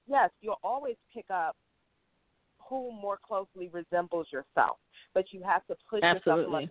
yes, 0.07 0.29
you'll 0.41 0.59
always 0.63 0.95
pick 1.11 1.25
up 1.31 1.55
who 2.69 2.91
more 2.91 3.19
closely 3.25 3.69
resembles 3.73 4.27
yourself, 4.31 4.77
but 5.13 5.25
you 5.31 5.41
have 5.43 5.65
to 5.67 5.75
push 5.89 6.01
Absolutely. 6.03 6.61
yourself. 6.61 6.69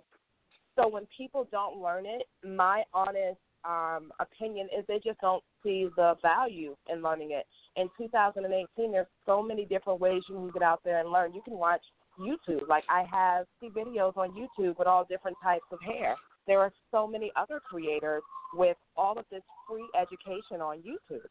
So 0.77 0.89
when 0.89 1.07
people 1.17 1.49
don't 1.51 1.81
learn 1.81 2.07
it, 2.07 2.23
my 2.45 2.85
honest 2.95 3.39
um, 3.65 4.13
opinion 4.21 4.69
is 4.77 4.85
they 4.87 5.01
just 5.05 5.21
don't 5.21 5.43
see 5.63 5.89
the 5.97 6.15
value 6.23 6.77
in 6.89 7.03
learning 7.03 7.33
it. 7.33 7.47
In 7.77 7.89
2018, 7.99 8.93
there's 8.93 9.07
so 9.27 9.43
many 9.43 9.65
different 9.65 10.01
ways 10.01 10.23
you 10.29 10.37
can 10.37 10.51
get 10.51 10.63
out 10.63 10.81
there 10.85 11.01
and 11.01 11.11
learn. 11.11 11.35
You 11.35 11.43
can 11.43 11.55
watch 11.55 11.83
YouTube. 12.19 12.69
Like 12.69 12.85
I 12.89 13.05
have 13.11 13.47
see 13.61 13.69
videos 13.69 14.17
on 14.17 14.31
YouTube 14.31 14.79
with 14.79 14.87
all 14.87 15.05
different 15.05 15.37
types 15.43 15.65
of 15.73 15.81
hair. 15.81 16.17
There 16.47 16.61
are 16.61 16.73
so 16.91 17.07
many 17.07 17.31
other 17.37 17.61
creators 17.61 18.23
with 18.55 18.77
all 18.97 19.19
of 19.19 19.25
this 19.31 19.43
free 19.69 19.89
education 20.01 20.61
on 20.61 20.79
YouTube. 20.79 21.27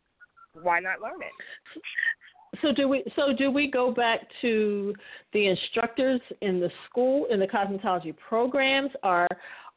Why 0.53 0.79
not 0.79 1.01
learn 1.01 1.21
it? 1.21 1.81
So 2.61 2.71
do 2.71 2.87
we? 2.87 3.03
So 3.15 3.33
do 3.37 3.51
we 3.51 3.69
go 3.69 3.91
back 3.91 4.21
to 4.41 4.93
the 5.33 5.47
instructors 5.47 6.21
in 6.41 6.59
the 6.59 6.69
school 6.89 7.25
in 7.29 7.39
the 7.39 7.47
cosmetology 7.47 8.15
programs? 8.17 8.91
Are 9.03 9.27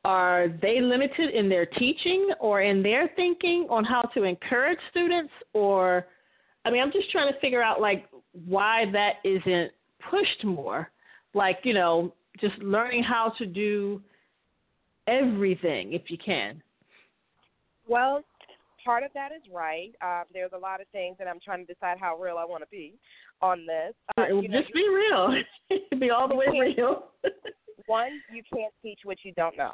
are 0.05 0.49
they 0.63 0.81
limited 0.81 1.31
in 1.35 1.49
their 1.49 1.67
teaching 1.67 2.31
or 2.41 2.63
in 2.63 2.83
their 2.83 3.11
thinking 3.17 3.67
on 3.69 3.85
how 3.85 4.03
to 4.15 4.25
encourage 4.25 4.79
students 4.91 5.33
or 5.53 6.07
i 6.65 6.71
mean 6.71 6.83
i'm 6.83 6.93
just 6.93 7.11
trying 7.11 7.31
to 7.31 7.39
figure 7.41 7.63
out 7.63 7.81
like 7.81 8.09
why 8.47 8.85
that 8.93 9.15
isn't 9.25 9.71
pushed 10.11 10.45
more 10.45 10.91
like 11.35 11.59
you 11.65 11.75
know 11.75 12.13
just 12.41 12.57
learning 12.59 13.03
how 13.03 13.33
to 13.37 13.45
do 13.45 14.01
everything 15.07 15.93
if 15.93 16.03
you 16.09 16.17
can 16.17 16.63
well 17.87 18.25
part 18.85 19.03
of 19.03 19.11
that 19.15 19.31
is 19.33 19.43
right 19.53 19.93
uh, 20.03 20.23
there's 20.33 20.53
a 20.55 20.59
lot 20.59 20.81
of 20.81 20.87
things 20.89 21.17
and 21.21 21.29
i'm 21.29 21.41
trying 21.45 21.65
to 21.67 21.73
decide 21.73 21.97
how 21.99 22.17
real 22.17 22.39
i 22.39 22.45
want 22.45 22.63
to 22.63 22.69
be 22.71 22.95
on 23.43 23.67
this 23.67 23.95
uh, 24.17 24.27
just 24.29 24.51
know, 24.51 24.63
be 24.75 24.89
real 24.89 25.35
be 26.01 26.11
all 26.11 26.29
the 26.29 26.35
way 26.35 26.47
real 26.49 27.05
one 27.87 28.21
you 28.33 28.43
can't 28.53 28.73
teach 28.83 29.01
what 29.05 29.19
you 29.25 29.33
don't 29.35 29.57
know 29.57 29.73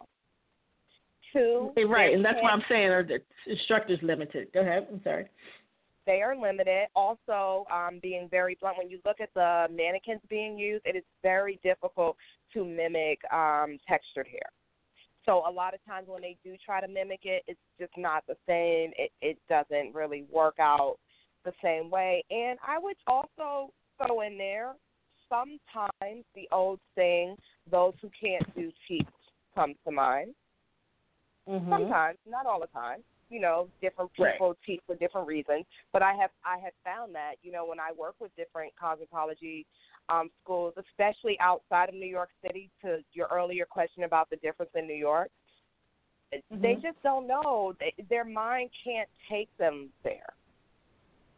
Two, 1.32 1.72
right, 1.88 2.14
and 2.14 2.24
that's 2.24 2.38
why 2.40 2.50
I'm 2.50 2.62
saying 2.68 2.88
are 2.88 3.02
the 3.02 3.18
instructors 3.50 3.98
limited. 4.00 4.48
Go 4.54 4.60
ahead. 4.60 4.86
I'm 4.90 5.02
sorry. 5.02 5.26
They 6.06 6.22
are 6.22 6.36
limited. 6.36 6.86
Also, 6.94 7.66
um, 7.70 7.98
being 8.00 8.28
very 8.30 8.56
blunt, 8.60 8.78
when 8.78 8.88
you 8.88 9.00
look 9.04 9.20
at 9.20 9.30
the 9.34 9.66
mannequins 9.70 10.20
being 10.30 10.56
used, 10.56 10.86
it 10.86 10.94
is 10.94 11.02
very 11.22 11.58
difficult 11.64 12.16
to 12.54 12.64
mimic 12.64 13.18
um, 13.32 13.76
textured 13.88 14.28
hair. 14.28 14.50
So 15.26 15.42
a 15.46 15.50
lot 15.50 15.74
of 15.74 15.84
times 15.84 16.06
when 16.08 16.22
they 16.22 16.36
do 16.44 16.56
try 16.64 16.80
to 16.80 16.88
mimic 16.88 17.20
it, 17.24 17.42
it's 17.46 17.60
just 17.78 17.92
not 17.96 18.24
the 18.26 18.36
same. 18.46 18.92
It, 18.96 19.10
it 19.20 19.38
doesn't 19.48 19.94
really 19.94 20.24
work 20.32 20.56
out 20.60 20.96
the 21.44 21.52
same 21.62 21.90
way. 21.90 22.24
And 22.30 22.58
I 22.66 22.78
would 22.78 22.96
also 23.06 23.72
throw 23.98 24.20
in 24.20 24.38
there 24.38 24.74
sometimes 25.28 26.24
the 26.34 26.48
old 26.52 26.78
saying, 26.94 27.36
"Those 27.70 27.94
who 28.00 28.10
can't 28.20 28.54
do 28.54 28.70
cheap," 28.86 29.08
comes 29.54 29.76
to 29.84 29.90
mind. 29.90 30.34
Mm-hmm. 31.48 31.70
Sometimes, 31.70 32.18
not 32.28 32.46
all 32.46 32.60
the 32.60 32.66
time. 32.68 33.02
You 33.28 33.40
know, 33.40 33.68
different 33.80 34.12
people 34.12 34.48
right. 34.48 34.56
teach 34.64 34.80
for 34.86 34.94
different 34.94 35.26
reasons. 35.26 35.64
But 35.92 36.02
I 36.02 36.14
have 36.14 36.30
I 36.44 36.58
have 36.58 36.72
found 36.84 37.14
that 37.16 37.34
you 37.42 37.50
know 37.50 37.66
when 37.66 37.80
I 37.80 37.90
work 37.98 38.14
with 38.20 38.30
different 38.36 38.72
cosmetology 38.80 39.64
um, 40.08 40.30
schools, 40.42 40.74
especially 40.76 41.38
outside 41.40 41.88
of 41.88 41.94
New 41.94 42.06
York 42.06 42.30
City, 42.44 42.70
to 42.82 42.98
your 43.12 43.28
earlier 43.32 43.64
question 43.64 44.04
about 44.04 44.30
the 44.30 44.36
difference 44.36 44.70
in 44.74 44.86
New 44.86 44.94
York, 44.94 45.30
mm-hmm. 46.32 46.60
they 46.60 46.74
just 46.74 47.02
don't 47.02 47.26
know. 47.26 47.74
They, 47.80 47.94
their 48.08 48.24
mind 48.24 48.70
can't 48.84 49.08
take 49.28 49.48
them 49.58 49.90
there 50.04 50.34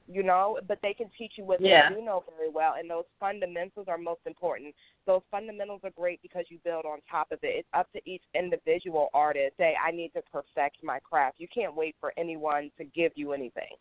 you 0.09 0.23
know, 0.23 0.59
but 0.67 0.79
they 0.83 0.95
can 0.95 1.11
teach 1.17 1.33
you 1.37 1.45
what 1.45 1.61
yeah. 1.61 1.91
they 1.91 1.97
do 1.97 2.05
know 2.05 2.25
very 2.35 2.51
well, 2.51 2.75
and 2.79 2.89
those 2.89 3.05
fundamentals 3.21 3.87
are 3.89 3.99
most 3.99 4.21
important. 4.25 4.75
Those 5.07 5.21
fundamentals 5.31 5.81
are 5.85 5.91
great 5.91 6.21
because 6.23 6.47
you 6.49 6.59
build 6.65 6.87
on 6.87 6.99
top 7.11 7.31
of 7.31 7.39
it. 7.43 7.59
It's 7.59 7.69
up 7.75 7.93
to 7.93 8.01
each 8.11 8.23
individual 8.35 9.11
artist 9.13 9.53
say, 9.59 9.75
I 9.85 9.91
need 9.91 10.13
to 10.15 10.23
perfect 10.33 10.83
my 10.83 10.99
craft. 11.01 11.37
You 11.39 11.47
can't 11.55 11.77
wait 11.77 11.95
for 12.01 12.13
anyone 12.17 12.71
to 12.79 12.85
give 12.85 13.13
you 13.17 13.33
anything. 13.33 13.77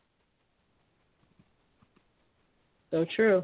So 2.92 3.06
true. 3.16 3.44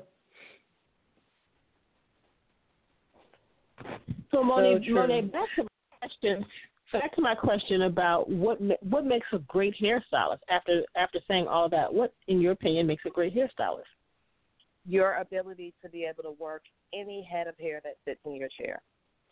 So 4.34 4.44
Monae, 4.44 4.84
so 4.86 4.92
Monae, 4.92 5.32
back 5.32 5.48
to 5.56 5.64
my 5.64 6.08
question 6.08 6.46
back 6.92 7.16
to 7.16 7.22
my 7.22 7.36
question 7.36 7.84
about 7.84 8.30
what 8.30 8.60
what 8.84 9.06
makes 9.06 9.26
a 9.34 9.40
great 9.40 9.76
hairstylist. 9.82 10.40
After 10.50 10.84
after 10.96 11.20
saying 11.28 11.48
all 11.48 11.68
that, 11.70 11.92
what 11.92 12.14
in 12.28 12.40
your 12.40 12.52
opinion 12.52 12.88
makes 12.88 13.04
a 13.06 13.10
great 13.10 13.36
hairstylist? 13.36 13.84
Your 14.86 15.16
ability 15.16 15.74
to 15.82 15.90
be 15.90 16.06
able 16.06 16.24
to 16.24 16.36
work 16.40 16.64
any 16.94 17.24
head 17.24 17.48
of 17.48 17.58
hair 17.58 17.82
that 17.84 17.96
sits 18.06 18.20
in 18.26 18.36
your 18.36 18.50
chair, 18.60 18.82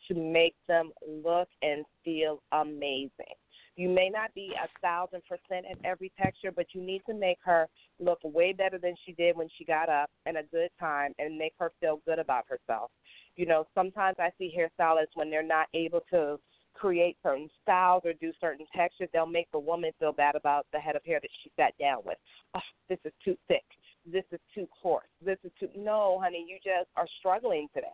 to 0.07 0.15
make 0.15 0.55
them 0.67 0.91
look 1.23 1.49
and 1.61 1.85
feel 2.03 2.41
amazing. 2.51 3.35
You 3.75 3.89
may 3.89 4.09
not 4.09 4.33
be 4.33 4.53
a 4.61 4.67
thousand 4.81 5.21
percent 5.27 5.65
at 5.69 5.77
every 5.85 6.11
texture, 6.21 6.51
but 6.51 6.67
you 6.73 6.81
need 6.81 7.01
to 7.07 7.13
make 7.13 7.37
her 7.43 7.67
look 7.99 8.19
way 8.23 8.53
better 8.53 8.77
than 8.77 8.95
she 9.05 9.13
did 9.13 9.35
when 9.35 9.47
she 9.57 9.65
got 9.65 9.89
up 9.89 10.09
and 10.25 10.37
a 10.37 10.43
good 10.51 10.69
time 10.79 11.13
and 11.19 11.37
make 11.37 11.53
her 11.59 11.71
feel 11.79 12.01
good 12.05 12.19
about 12.19 12.45
herself. 12.47 12.91
You 13.35 13.45
know, 13.45 13.65
sometimes 13.73 14.17
I 14.19 14.29
see 14.37 14.53
hairstylists 14.55 15.15
when 15.15 15.29
they're 15.29 15.41
not 15.41 15.67
able 15.73 16.01
to 16.11 16.39
create 16.73 17.17
certain 17.21 17.49
styles 17.61 18.01
or 18.05 18.13
do 18.13 18.31
certain 18.39 18.65
textures, 18.75 19.09
they'll 19.13 19.25
make 19.25 19.51
the 19.51 19.59
woman 19.59 19.91
feel 19.99 20.11
bad 20.11 20.35
about 20.35 20.65
the 20.73 20.79
head 20.79 20.95
of 20.95 21.03
hair 21.05 21.19
that 21.21 21.29
she 21.43 21.51
sat 21.55 21.77
down 21.77 21.99
with. 22.05 22.17
Oh, 22.55 22.59
this 22.89 22.99
is 23.05 23.13
too 23.23 23.37
thick. 23.47 23.63
This 24.05 24.23
is 24.31 24.39
too 24.55 24.67
coarse. 24.81 25.07
This 25.23 25.37
is 25.43 25.51
too. 25.59 25.69
No, 25.77 26.19
honey, 26.21 26.45
you 26.47 26.57
just 26.57 26.89
are 26.95 27.07
struggling 27.19 27.67
today. 27.73 27.87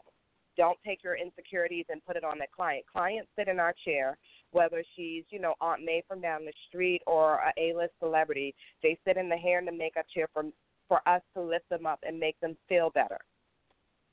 Don't 0.55 0.77
take 0.85 1.03
your 1.03 1.15
insecurities 1.15 1.85
and 1.89 2.03
put 2.05 2.15
it 2.15 2.23
on 2.23 2.39
the 2.39 2.47
client. 2.55 2.85
Clients 2.91 3.29
sit 3.37 3.47
in 3.47 3.59
our 3.59 3.75
chair, 3.85 4.17
whether 4.51 4.83
she's, 4.95 5.23
you 5.29 5.39
know, 5.39 5.53
Aunt 5.61 5.83
May 5.83 6.01
from 6.07 6.19
down 6.21 6.45
the 6.45 6.53
street 6.67 7.01
or 7.05 7.35
a 7.35 7.53
A-list 7.59 7.93
celebrity. 7.99 8.55
They 8.81 8.97
sit 9.05 9.17
in 9.17 9.29
the 9.29 9.35
hair 9.35 9.59
and 9.59 9.67
the 9.67 9.71
makeup 9.71 10.05
chair 10.13 10.27
for 10.33 10.45
for 10.87 11.01
us 11.07 11.21
to 11.35 11.41
lift 11.41 11.67
them 11.69 11.85
up 11.85 11.99
and 12.07 12.17
make 12.17 12.39
them 12.39 12.55
feel 12.69 12.89
better. 12.89 13.19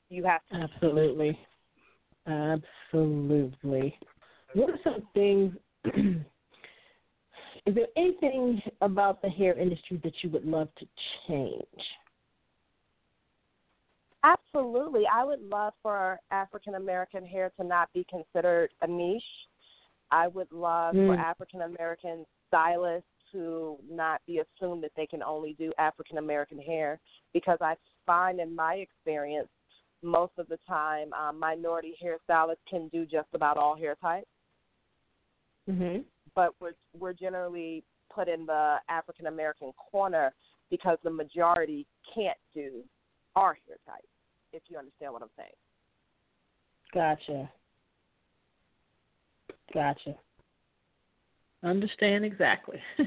You 0.09 0.23
have 0.23 0.41
to. 0.51 0.55
Absolutely. 0.55 1.37
Absolutely. 2.27 3.97
What 4.53 4.69
are 4.69 4.79
some 4.83 5.07
things? 5.13 5.53
is 7.65 7.75
there 7.75 7.87
anything 7.97 8.61
about 8.81 9.21
the 9.21 9.29
hair 9.29 9.57
industry 9.57 9.99
that 10.03 10.13
you 10.21 10.29
would 10.29 10.45
love 10.45 10.69
to 10.79 10.85
change? 11.27 11.61
Absolutely. 14.23 15.03
I 15.11 15.23
would 15.23 15.41
love 15.41 15.73
for 15.83 16.19
African 16.31 16.75
American 16.75 17.25
hair 17.25 17.51
to 17.59 17.63
not 17.65 17.89
be 17.93 18.05
considered 18.09 18.71
a 18.81 18.87
niche. 18.87 19.23
I 20.11 20.27
would 20.27 20.51
love 20.51 20.95
mm. 20.95 21.07
for 21.07 21.15
African 21.15 21.61
American 21.61 22.25
stylists 22.47 23.07
to 23.31 23.77
not 23.89 24.21
be 24.25 24.39
assumed 24.39 24.83
that 24.83 24.91
they 24.95 25.05
can 25.05 25.21
only 25.21 25.53
do 25.59 25.71
African 25.77 26.17
American 26.17 26.57
hair 26.57 26.99
because 27.33 27.57
I 27.61 27.75
find 28.05 28.39
in 28.39 28.55
my 28.55 28.75
experience 28.75 29.49
most 30.05 30.33
of 30.37 30.47
the 30.47 30.59
time 30.67 31.11
um, 31.13 31.39
minority 31.39 31.95
hairstylists 32.01 32.57
can 32.69 32.87
do 32.89 33.05
just 33.05 33.27
about 33.33 33.57
all 33.57 33.75
hair 33.75 33.95
types. 34.01 34.27
Mm-hmm. 35.69 36.01
But 36.35 36.51
we're 36.59 36.73
we're 36.97 37.13
generally 37.13 37.83
put 38.13 38.27
in 38.27 38.45
the 38.45 38.77
African 38.87 39.27
American 39.27 39.71
corner 39.91 40.33
because 40.69 40.97
the 41.03 41.09
majority 41.09 41.85
can't 42.13 42.37
do 42.53 42.83
our 43.35 43.57
hair 43.67 43.77
type. 43.85 44.05
If 44.53 44.63
you 44.67 44.77
understand 44.77 45.11
what 45.11 45.21
I'm 45.21 45.29
saying. 45.35 45.49
Gotcha. 46.93 47.49
Gotcha. 49.73 50.15
Understand 51.63 52.23
exactly. 52.23 52.79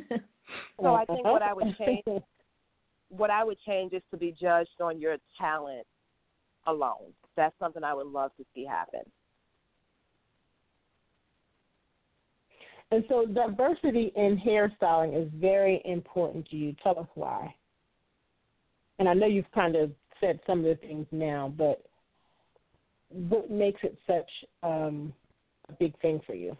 so 0.81 0.95
I 0.95 1.05
think 1.05 1.25
what 1.25 1.43
I 1.43 1.55
would 1.55 1.77
change 1.79 2.23
what 3.11 3.31
I 3.31 3.45
would 3.45 3.59
change 3.67 3.93
is 3.93 4.03
to 4.11 4.17
be 4.17 4.35
judged 4.39 4.81
on 4.81 5.01
your 5.01 5.17
talent 5.39 5.87
alone. 6.69 7.13
That's 7.37 7.55
something 7.59 7.83
I 7.85 7.95
would 7.95 8.07
love 8.07 8.31
to 8.37 8.45
see 8.55 8.65
happen. 8.65 9.01
And 12.91 13.05
so 13.09 13.27
diversity 13.27 14.13
in 14.17 14.39
hairstyling 14.39 15.21
is 15.21 15.31
very 15.35 15.83
important 15.85 16.49
to 16.49 16.57
you. 16.57 16.75
Tell 16.83 16.99
us 16.99 17.09
why. 17.15 17.55
And 18.99 19.09
I 19.09 19.15
know 19.15 19.27
you've 19.27 19.51
kind 19.55 19.77
of 19.77 19.93
said 20.21 20.41
some 20.47 20.61
of 20.61 20.65
the 20.65 20.75
things 20.77 21.07
now, 21.13 21.53
but 21.57 21.85
what 23.11 23.51
makes 23.51 23.81
it 23.83 23.97
such 24.07 24.31
um, 24.63 25.13
a 25.69 25.73
big 25.75 25.99
thing 26.01 26.21
for 26.27 26.35
you? 26.35 26.57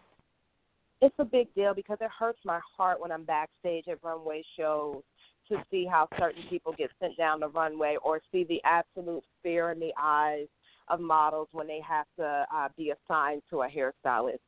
It's 1.01 1.15
a 1.17 1.25
big 1.25 1.53
deal 1.55 1.73
because 1.73 1.97
it 2.01 2.09
hurts 2.17 2.39
my 2.45 2.59
heart 2.77 2.99
when 2.99 3.11
I'm 3.11 3.23
backstage 3.23 3.87
at 3.87 4.03
runway 4.03 4.43
shows 4.57 5.01
to 5.49 5.63
see 5.71 5.85
how 5.85 6.07
certain 6.19 6.43
people 6.49 6.73
get 6.77 6.89
sent 7.01 7.17
down 7.17 7.39
the 7.39 7.49
runway 7.49 7.97
or 8.03 8.21
see 8.31 8.43
the 8.43 8.61
absolute 8.63 9.23
fear 9.43 9.71
in 9.71 9.79
the 9.79 9.91
eyes 9.99 10.47
of 10.87 10.99
models 10.99 11.47
when 11.51 11.67
they 11.67 11.81
have 11.87 12.05
to 12.17 12.45
uh, 12.53 12.67
be 12.77 12.91
assigned 12.91 13.41
to 13.49 13.61
a 13.61 13.67
hairstylist. 13.67 14.39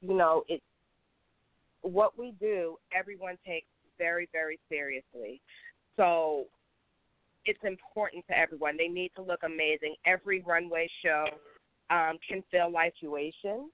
You 0.00 0.14
know, 0.14 0.44
it 0.48 0.62
what 1.82 2.18
we 2.18 2.34
do, 2.40 2.76
everyone 2.92 3.36
takes 3.46 3.66
very, 3.98 4.28
very 4.32 4.58
seriously. 4.68 5.40
So 5.96 6.44
it's 7.44 7.58
important 7.64 8.24
to 8.28 8.38
everyone. 8.38 8.76
They 8.76 8.88
need 8.88 9.12
to 9.16 9.22
look 9.22 9.40
amazing. 9.44 9.94
Every 10.04 10.42
runway 10.46 10.88
show 11.04 11.26
um, 11.90 12.18
can 12.28 12.42
feel 12.50 12.70
like 12.70 12.94
situation. 13.00 13.70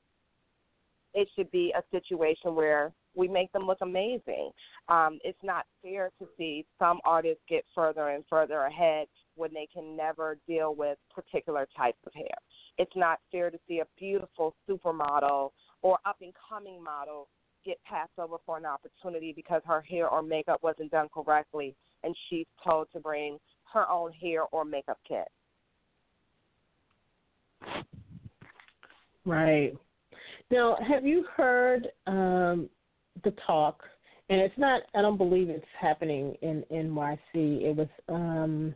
It 1.14 1.28
should 1.36 1.50
be 1.50 1.72
a 1.76 1.82
situation 1.90 2.54
where 2.54 2.92
we 3.14 3.28
make 3.28 3.52
them 3.52 3.66
look 3.66 3.78
amazing. 3.80 4.50
Um, 4.88 5.18
it's 5.24 5.38
not 5.42 5.66
fair 5.82 6.10
to 6.18 6.26
see 6.36 6.66
some 6.78 7.00
artists 7.04 7.42
get 7.48 7.64
further 7.74 8.10
and 8.10 8.24
further 8.28 8.62
ahead 8.62 9.06
when 9.36 9.52
they 9.52 9.68
can 9.72 9.96
never 9.96 10.38
deal 10.46 10.74
with 10.74 10.98
particular 11.14 11.66
types 11.76 11.98
of 12.06 12.14
hair. 12.14 12.36
It's 12.78 12.94
not 12.96 13.20
fair 13.30 13.50
to 13.50 13.58
see 13.68 13.80
a 13.80 13.86
beautiful 13.98 14.54
supermodel 14.68 15.50
or 15.82 15.98
up 16.04 16.16
and 16.20 16.32
coming 16.48 16.82
model 16.82 17.28
get 17.64 17.78
passed 17.84 18.12
over 18.18 18.36
for 18.44 18.58
an 18.58 18.66
opportunity 18.66 19.32
because 19.34 19.62
her 19.64 19.80
hair 19.82 20.08
or 20.08 20.22
makeup 20.22 20.62
wasn't 20.62 20.90
done 20.90 21.08
correctly 21.12 21.74
and 22.02 22.14
she's 22.28 22.46
told 22.62 22.88
to 22.92 23.00
bring 23.00 23.38
her 23.72 23.88
own 23.90 24.12
hair 24.12 24.42
or 24.52 24.64
makeup 24.64 24.98
kit. 25.08 25.28
Right. 29.24 29.72
Now, 30.50 30.76
have 30.86 31.06
you 31.06 31.24
heard 31.34 31.88
um, 32.06 32.68
the 33.22 33.32
talk? 33.46 33.82
And 34.30 34.40
it's 34.40 34.56
not. 34.56 34.82
I 34.94 35.02
don't 35.02 35.18
believe 35.18 35.50
it's 35.50 35.64
happening 35.78 36.34
in 36.42 36.64
NYC. 36.72 37.18
It 37.34 37.76
was. 37.76 37.88
Um, 38.08 38.74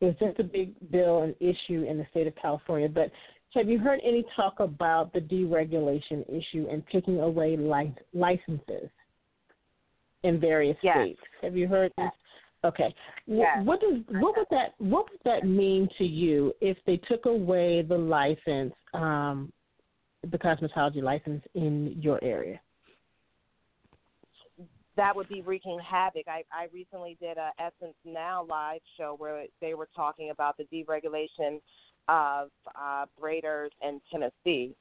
it 0.00 0.04
was 0.04 0.14
just 0.20 0.38
a 0.38 0.44
big 0.44 0.74
bill 0.92 1.22
and 1.22 1.34
issue 1.40 1.84
in 1.88 1.98
the 1.98 2.06
state 2.12 2.28
of 2.28 2.34
California. 2.40 2.88
But 2.88 3.10
have 3.54 3.68
you 3.68 3.78
heard 3.78 4.00
any 4.04 4.24
talk 4.36 4.60
about 4.60 5.12
the 5.12 5.20
deregulation 5.20 6.22
issue 6.28 6.68
and 6.70 6.84
taking 6.92 7.18
away 7.18 7.56
licenses 8.12 8.90
in 10.22 10.38
various 10.38 10.76
yes. 10.82 10.96
states? 10.96 11.20
Have 11.42 11.56
you 11.56 11.66
heard 11.66 11.92
yes. 11.98 12.12
Okay. 12.64 12.94
Yes. 13.26 13.58
What 13.64 13.80
does 13.80 14.00
what 14.08 14.36
would 14.36 14.46
that 14.50 14.74
what 14.78 15.06
would 15.10 15.20
that 15.24 15.46
mean 15.46 15.88
to 15.98 16.04
you 16.04 16.52
if 16.60 16.76
they 16.86 16.96
took 16.96 17.26
away 17.26 17.82
the 17.82 17.96
license, 17.96 18.74
um, 18.94 19.52
the 20.28 20.38
cosmetology 20.38 21.02
license 21.02 21.42
in 21.54 21.96
your 22.00 22.22
area? 22.22 22.60
That 24.98 25.14
would 25.14 25.28
be 25.28 25.42
wreaking 25.42 25.78
havoc. 25.78 26.24
I, 26.26 26.42
I 26.52 26.66
recently 26.72 27.16
did 27.20 27.38
a 27.38 27.52
Essence 27.58 27.94
Now 28.04 28.44
live 28.48 28.80
show 28.98 29.14
where 29.16 29.44
they 29.60 29.74
were 29.74 29.88
talking 29.94 30.30
about 30.30 30.56
the 30.58 30.64
deregulation 30.64 31.60
of 32.08 32.50
uh, 32.74 33.06
braiders 33.20 33.68
in 33.80 34.00
Tennessee. 34.10 34.74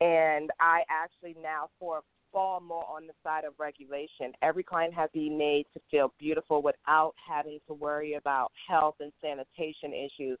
And 0.00 0.50
I 0.60 0.82
actually 0.90 1.34
now, 1.42 1.70
for 1.80 2.02
fall 2.30 2.60
more 2.60 2.84
on 2.90 3.06
the 3.06 3.14
side 3.22 3.44
of 3.44 3.54
regulation. 3.58 4.32
Every 4.42 4.64
client 4.64 4.92
has 4.92 5.08
to 5.12 5.18
be 5.18 5.30
made 5.30 5.64
to 5.72 5.80
feel 5.90 6.12
beautiful 6.18 6.60
without 6.60 7.14
having 7.26 7.58
to 7.68 7.72
worry 7.72 8.14
about 8.14 8.50
health 8.68 8.96
and 9.00 9.12
sanitation 9.22 9.94
issues. 9.94 10.38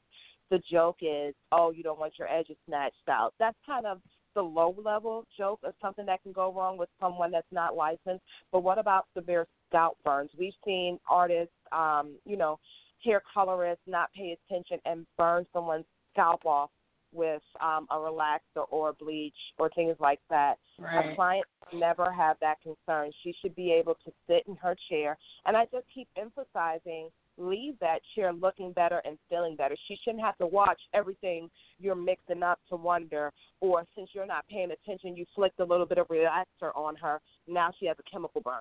The 0.50 0.60
joke 0.70 0.98
is, 1.00 1.34
oh, 1.52 1.70
you 1.70 1.82
don't 1.82 1.98
want 1.98 2.14
your 2.18 2.28
edges 2.28 2.56
snatched 2.66 3.08
out. 3.08 3.32
That's 3.38 3.56
kind 3.64 3.86
of 3.86 4.00
the 4.34 4.42
low 4.42 4.74
level 4.82 5.24
joke 5.36 5.60
of 5.64 5.74
something 5.80 6.06
that 6.06 6.22
can 6.22 6.32
go 6.32 6.52
wrong 6.52 6.76
with 6.76 6.88
someone 7.00 7.30
that's 7.30 7.46
not 7.52 7.76
licensed. 7.76 8.24
But 8.52 8.60
what 8.60 8.78
about 8.78 9.06
severe 9.16 9.46
scalp 9.68 9.98
burns? 10.04 10.30
We've 10.38 10.52
seen 10.64 10.98
artists, 11.08 11.54
um, 11.72 12.16
you 12.24 12.36
know, 12.36 12.58
hair 13.04 13.22
colorists 13.32 13.84
not 13.86 14.12
pay 14.12 14.36
attention 14.48 14.78
and 14.84 15.06
burn 15.16 15.46
someone's 15.52 15.84
scalp 16.12 16.44
off 16.46 16.70
with 17.12 17.42
um, 17.60 17.86
a 17.90 17.94
relaxer 17.94 18.64
or 18.70 18.92
bleach 18.94 19.34
or 19.58 19.70
things 19.70 19.96
like 20.00 20.20
that. 20.30 20.56
Right. 20.78 21.12
A 21.12 21.14
client 21.14 21.46
never 21.72 22.12
have 22.12 22.36
that 22.40 22.56
concern. 22.62 23.12
She 23.22 23.34
should 23.40 23.54
be 23.54 23.72
able 23.72 23.94
to 24.04 24.12
sit 24.26 24.42
in 24.48 24.56
her 24.56 24.76
chair, 24.88 25.16
and 25.46 25.56
I 25.56 25.64
just 25.66 25.86
keep 25.94 26.08
emphasizing 26.16 27.10
leave 27.36 27.78
that 27.80 27.98
chair 28.14 28.32
looking 28.32 28.72
better 28.72 29.02
and 29.04 29.18
feeling 29.28 29.56
better. 29.56 29.76
She 29.88 29.96
shouldn't 30.04 30.22
have 30.22 30.36
to 30.38 30.46
watch 30.46 30.80
everything 30.92 31.50
you're 31.78 31.94
mixing 31.94 32.42
up 32.42 32.60
to 32.70 32.76
wonder, 32.76 33.32
or 33.60 33.84
since 33.96 34.10
you're 34.12 34.26
not 34.26 34.46
paying 34.48 34.70
attention, 34.70 35.16
you 35.16 35.24
flicked 35.34 35.60
a 35.60 35.64
little 35.64 35.86
bit 35.86 35.98
of 35.98 36.08
relaxer 36.08 36.74
on 36.74 36.96
her. 36.96 37.20
Now 37.48 37.70
she 37.78 37.86
has 37.86 37.96
a 37.98 38.10
chemical 38.10 38.40
burn. 38.40 38.54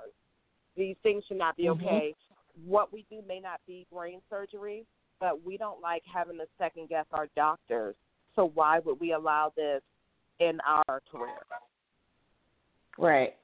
These 0.75 0.95
things 1.03 1.23
should 1.27 1.37
not 1.37 1.55
be 1.55 1.65
mm-hmm. 1.65 1.85
okay. 1.85 2.15
What 2.65 2.91
we 2.91 3.05
do 3.09 3.21
may 3.27 3.39
not 3.39 3.59
be 3.67 3.85
brain 3.91 4.21
surgery, 4.29 4.85
but 5.19 5.43
we 5.45 5.57
don't 5.57 5.81
like 5.81 6.03
having 6.11 6.37
to 6.37 6.45
second 6.57 6.89
guess 6.89 7.05
our 7.11 7.27
doctors. 7.35 7.95
So 8.35 8.51
why 8.53 8.79
would 8.79 8.99
we 8.99 9.13
allow 9.13 9.53
this 9.55 9.81
in 10.39 10.59
our 10.65 11.01
career? 11.11 11.45
Right. 12.97 13.35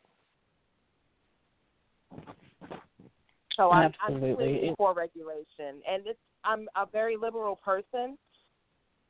So 3.59 3.71
I'm, 3.71 3.91
Absolutely. 4.07 4.69
I'm 4.69 4.75
for 4.77 4.93
regulation, 4.93 5.81
and 5.85 6.07
it's 6.07 6.19
I'm 6.45 6.69
a 6.77 6.85
very 6.89 7.17
liberal 7.17 7.57
person, 7.57 8.17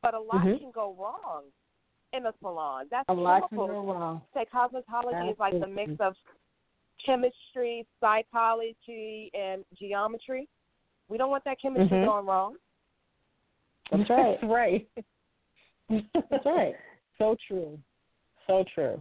but 0.01 0.15
a 0.15 0.19
lot 0.19 0.43
mm-hmm. 0.43 0.57
can 0.57 0.71
go 0.73 0.95
wrong 0.99 1.43
in 2.13 2.25
a 2.25 2.33
salon. 2.41 2.85
That's 2.89 3.05
a 3.09 3.13
lot 3.13 3.47
can 3.49 3.59
go 3.59 3.67
wrong. 3.67 4.23
Say 4.33 4.45
cosmetology 4.51 5.13
Absolutely. 5.13 5.29
is 5.29 5.39
like 5.39 5.53
the 5.59 5.67
mix 5.67 5.91
of 5.99 6.15
chemistry, 7.05 7.85
psychology, 7.99 9.29
and 9.35 9.63
geometry. 9.77 10.47
We 11.09 11.19
don't 11.19 11.29
want 11.29 11.43
that 11.43 11.61
chemistry 11.61 11.85
mm-hmm. 11.85 12.07
going 12.07 12.25
wrong. 12.25 12.55
That's 13.91 14.09
right. 14.09 14.37
right. 14.43 14.87
That's 15.89 16.45
right. 16.45 16.73
so 17.19 17.35
true. 17.47 17.77
So 18.47 18.65
true. 18.73 18.99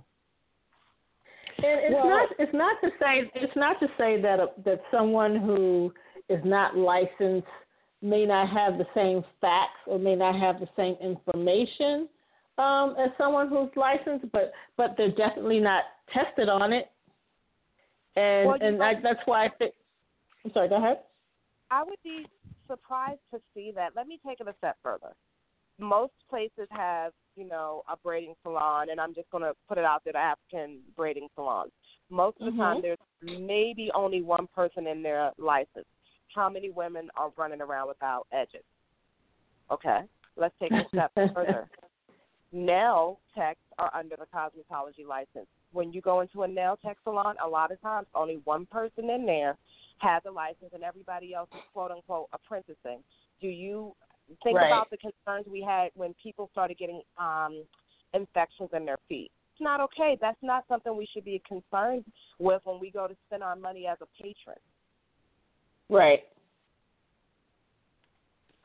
And 1.59 1.81
it's 1.81 1.95
well, 1.95 2.09
not 2.09 2.29
it's 2.39 2.55
not 2.55 2.77
to 2.83 2.89
say 3.01 3.31
it's 3.35 3.57
not 3.57 3.81
to 3.81 3.89
say 3.99 4.21
that 4.23 4.39
a, 4.39 4.49
that 4.65 4.81
someone 4.91 5.37
who 5.37 5.93
is 6.29 6.41
not 6.45 6.77
licensed 6.77 7.49
may 8.01 8.25
not 8.25 8.49
have 8.49 8.79
the 8.79 8.87
same 8.95 9.25
facts 9.41 9.81
or 9.87 9.99
may 9.99 10.15
not 10.15 10.39
have 10.39 10.61
the 10.61 10.69
same 10.77 10.95
information 11.03 12.09
um, 12.59 12.97
as 12.99 13.11
someone 13.17 13.49
who's 13.49 13.71
licensed, 13.77 14.27
but 14.33 14.53
but 14.77 14.95
they're 14.97 15.11
definitely 15.11 15.61
not 15.61 15.85
tested 16.13 16.49
on 16.49 16.73
it, 16.73 16.91
and 18.17 18.49
well, 18.49 18.59
and 18.61 18.83
I, 18.83 18.95
that's 19.03 19.21
why 19.25 19.47
I 19.47 19.49
think. 19.49 19.75
I'm 20.45 20.53
sorry. 20.53 20.69
Go 20.69 20.77
ahead. 20.77 20.99
I 21.71 21.83
would 21.85 21.99
be 22.03 22.27
surprised 22.67 23.21
to 23.33 23.41
see 23.55 23.73
that. 23.75 23.91
Let 23.95 24.07
me 24.07 24.21
take 24.27 24.41
it 24.41 24.49
a 24.49 24.55
step 24.59 24.77
further. 24.83 25.15
Most 25.79 26.13
places 26.29 26.67
have, 26.71 27.13
you 27.37 27.47
know, 27.47 27.83
a 27.91 27.97
braiding 27.97 28.35
salon, 28.43 28.91
and 28.91 29.01
I'm 29.01 29.15
just 29.15 29.31
going 29.31 29.45
to 29.45 29.53
put 29.69 29.79
it 29.79 29.85
out 29.85 30.03
there: 30.05 30.13
the 30.13 30.19
African 30.19 30.81
braiding 30.97 31.29
salons. 31.35 31.73
Most 32.11 32.39
of 32.41 32.47
the 32.47 32.51
mm-hmm. 32.53 32.61
time, 32.61 32.83
there's 32.83 32.99
maybe 33.23 33.91
only 33.95 34.23
one 34.23 34.49
person 34.55 34.87
in 34.87 35.03
their 35.03 35.33
license. 35.39 35.87
How 36.35 36.49
many 36.49 36.71
women 36.71 37.09
are 37.17 37.31
running 37.37 37.61
around 37.61 37.89
without 37.89 38.27
edges? 38.33 38.65
Okay, 39.71 40.01
let's 40.37 40.55
take 40.61 40.73
a 40.73 40.85
step 40.89 41.13
further 41.35 41.69
nail 42.53 43.21
techs 43.35 43.61
are 43.79 43.95
under 43.95 44.17
the 44.17 44.27
cosmetology 44.35 45.07
license. 45.07 45.47
When 45.73 45.93
you 45.93 46.01
go 46.01 46.21
into 46.21 46.43
a 46.43 46.49
nail 46.49 46.79
tech 46.83 46.97
salon, 47.05 47.37
a 47.45 47.49
lot 47.49 47.71
of 47.73 47.81
times 47.81 48.07
only 48.15 48.41
one 48.45 48.67
person 48.67 49.11
in 49.11 49.27
there 49.27 49.57
has 49.99 50.23
a 50.27 50.31
license 50.31 50.71
and 50.73 50.83
everybody 50.83 51.35
else 51.35 51.49
is 51.53 51.61
quote 51.73 51.91
unquote 51.91 52.29
apprenticing. 52.33 53.01
Do 53.41 53.49
you 53.49 53.95
think 54.43 54.57
right. 54.57 54.67
about 54.69 54.91
the 54.91 54.97
concerns 54.97 55.47
we 55.51 55.63
had 55.63 55.91
when 55.95 56.15
people 56.23 56.49
started 56.53 56.79
getting 56.79 57.03
um 57.19 57.65
infections 58.15 58.71
in 58.73 58.85
their 58.85 58.99
feet? 59.09 59.31
It's 59.53 59.63
not 59.63 59.81
okay. 59.81 60.17
That's 60.21 60.43
not 60.43 60.65
something 60.69 60.97
we 60.97 61.09
should 61.13 61.25
be 61.25 61.43
concerned 61.47 62.05
with 62.39 62.61
when 62.65 62.79
we 62.81 62.91
go 62.91 63.07
to 63.07 63.17
spend 63.27 63.43
our 63.43 63.57
money 63.57 63.87
as 63.87 63.99
a 64.01 64.07
patron. 64.23 64.57
Right. 65.89 66.21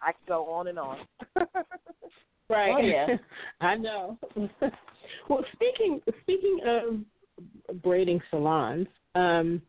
I 0.01 0.11
could 0.11 0.27
go 0.27 0.45
on 0.51 0.67
and 0.67 0.77
on. 0.77 0.97
Right. 2.49 2.73
Oh, 2.75 2.79
yeah. 2.79 3.07
I 3.61 3.75
know. 3.75 4.17
well, 5.29 5.45
speaking 5.53 6.01
speaking 6.21 6.59
of 6.65 7.81
braiding 7.81 8.21
salons, 8.29 8.87
um, 9.15 9.61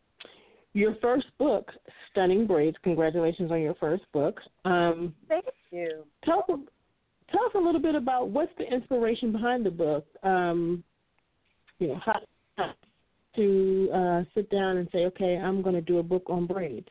your 0.74 0.96
first 1.00 1.26
book, 1.38 1.70
Stunning 2.10 2.46
Braids. 2.46 2.76
Congratulations 2.82 3.50
on 3.50 3.60
your 3.60 3.74
first 3.74 4.02
book. 4.12 4.38
Um, 4.64 5.14
Thank 5.28 5.46
you. 5.70 6.04
Tell 6.24 6.40
us, 6.40 6.60
tell 7.30 7.44
us 7.44 7.52
a 7.54 7.58
little 7.58 7.80
bit 7.80 7.94
about 7.94 8.28
what's 8.28 8.52
the 8.58 8.64
inspiration 8.64 9.32
behind 9.32 9.64
the 9.64 9.70
book. 9.70 10.04
Um, 10.22 10.84
you 11.78 11.88
know, 11.88 12.00
how, 12.04 12.20
how 12.56 12.74
to 13.36 13.90
uh, 13.94 14.22
sit 14.34 14.50
down 14.50 14.76
and 14.76 14.88
say, 14.92 15.06
okay, 15.06 15.36
I'm 15.36 15.62
going 15.62 15.74
to 15.74 15.80
do 15.80 15.98
a 15.98 16.02
book 16.02 16.24
on 16.28 16.46
braids. 16.46 16.88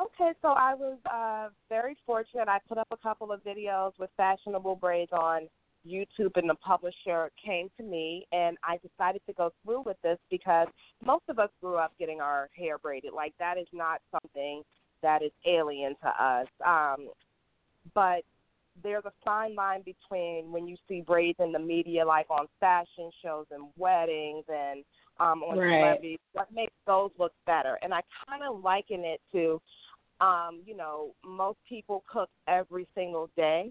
Okay, 0.00 0.32
so 0.40 0.48
I 0.48 0.74
was 0.74 0.98
uh, 1.12 1.48
very 1.68 1.96
fortunate. 2.06 2.48
I 2.48 2.58
put 2.68 2.78
up 2.78 2.88
a 2.90 2.96
couple 2.96 3.32
of 3.32 3.44
videos 3.44 3.92
with 3.98 4.10
fashionable 4.16 4.76
braids 4.76 5.12
on 5.12 5.42
YouTube, 5.86 6.36
and 6.36 6.48
the 6.48 6.54
publisher 6.56 7.30
came 7.42 7.70
to 7.76 7.82
me, 7.82 8.26
and 8.32 8.56
I 8.64 8.78
decided 8.78 9.22
to 9.26 9.32
go 9.32 9.52
through 9.64 9.82
with 9.82 9.96
this 10.02 10.18
because 10.30 10.68
most 11.04 11.24
of 11.28 11.38
us 11.38 11.50
grew 11.60 11.76
up 11.76 11.92
getting 11.98 12.20
our 12.20 12.48
hair 12.56 12.78
braided. 12.78 13.12
Like 13.12 13.34
that 13.38 13.58
is 13.58 13.66
not 13.72 14.00
something 14.10 14.62
that 15.02 15.22
is 15.22 15.32
alien 15.46 15.94
to 16.02 16.08
us. 16.08 16.46
Um, 16.66 17.08
but 17.94 18.22
there's 18.82 19.04
a 19.04 19.12
fine 19.24 19.54
line 19.54 19.82
between 19.82 20.52
when 20.52 20.68
you 20.68 20.76
see 20.88 21.00
braids 21.00 21.38
in 21.40 21.52
the 21.52 21.58
media, 21.58 22.04
like 22.04 22.26
on 22.30 22.46
fashion 22.60 23.10
shows 23.22 23.46
and 23.50 23.68
weddings 23.76 24.44
and 24.48 24.84
um, 25.18 25.42
on 25.42 25.58
right. 25.58 25.80
celebrities, 25.80 26.18
what 26.32 26.48
makes 26.54 26.72
those 26.86 27.10
look 27.18 27.32
better. 27.46 27.78
And 27.82 27.92
I 27.92 28.00
kind 28.26 28.42
of 28.42 28.62
liken 28.62 29.04
it 29.04 29.20
to 29.32 29.60
um, 30.20 30.60
you 30.66 30.76
know, 30.76 31.14
most 31.26 31.58
people 31.68 32.04
cook 32.10 32.28
every 32.46 32.86
single 32.94 33.30
day, 33.36 33.70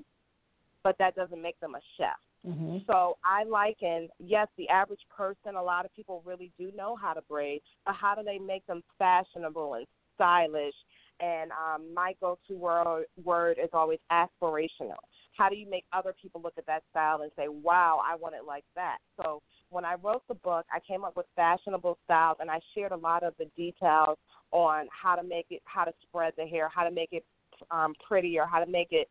but 0.84 0.96
that 1.00 1.16
doesn't 1.16 1.42
make 1.42 1.60
them 1.60 1.76
a 1.76 1.82
chef. 1.98 2.18
Mm-hmm. 2.48 2.78
So 2.88 3.18
I 3.24 3.44
liken, 3.44 4.10
yes, 4.20 4.48
the 4.58 4.70
average 4.70 5.02
person, 5.16 5.56
a 5.56 5.64
lot 5.64 5.86
of 5.86 5.94
people 5.94 6.24
really 6.26 6.52
do 6.58 6.72
know 6.76 6.96
how 6.96 7.14
to 7.14 7.22
braid, 7.24 7.62
but 7.86 7.96
how 7.96 8.16
do 8.16 8.24
they 8.24 8.38
make 8.38 8.66
them 8.66 8.82
fashionable 8.98 9.74
and 9.76 9.86
stylish? 10.16 10.76
And 11.20 11.52
um, 11.52 11.94
my 11.94 12.14
go 12.22 12.38
to 12.48 12.56
word, 12.56 13.06
word 13.24 13.58
is 13.62 13.70
always 13.74 14.00
aspirational. 14.10 14.96
How 15.38 15.50
do 15.50 15.56
you 15.56 15.70
make 15.70 15.84
other 15.92 16.14
people 16.22 16.42
look 16.42 16.54
at 16.58 16.66
that 16.68 16.84
style 16.92 17.22
and 17.22 17.32
say, 17.36 17.48
wow, 17.50 18.00
I 18.06 18.16
want 18.16 18.36
it 18.36 18.46
like 18.48 18.64
that? 18.76 19.00
So 19.22 19.42
when 19.70 19.84
I 19.84 19.96
wrote 20.02 20.24
the 20.30 20.36
book, 20.36 20.66
I 20.74 20.80
came 20.80 21.04
up 21.04 21.18
with 21.18 21.26
fashionable 21.36 21.98
styles 22.06 22.38
and 22.40 22.50
I 22.50 22.60
shared 22.74 22.94
a 22.94 22.98
lot 22.98 23.24
of 23.24 23.34
the 23.38 23.46
details 23.58 24.18
on 24.52 24.88
how 24.90 25.16
to 25.16 25.24
make 25.24 25.48
it, 25.50 25.62
how 25.66 25.84
to 25.84 25.94
spread 26.02 26.34
the 26.38 26.46
hair, 26.46 26.70
how 26.74 26.84
to 26.84 26.92
make 26.92 27.10
it 27.12 27.26
um, 27.70 27.94
prettier, 28.08 28.46
how 28.46 28.64
to 28.64 28.70
make 28.70 28.90
it 28.92 29.10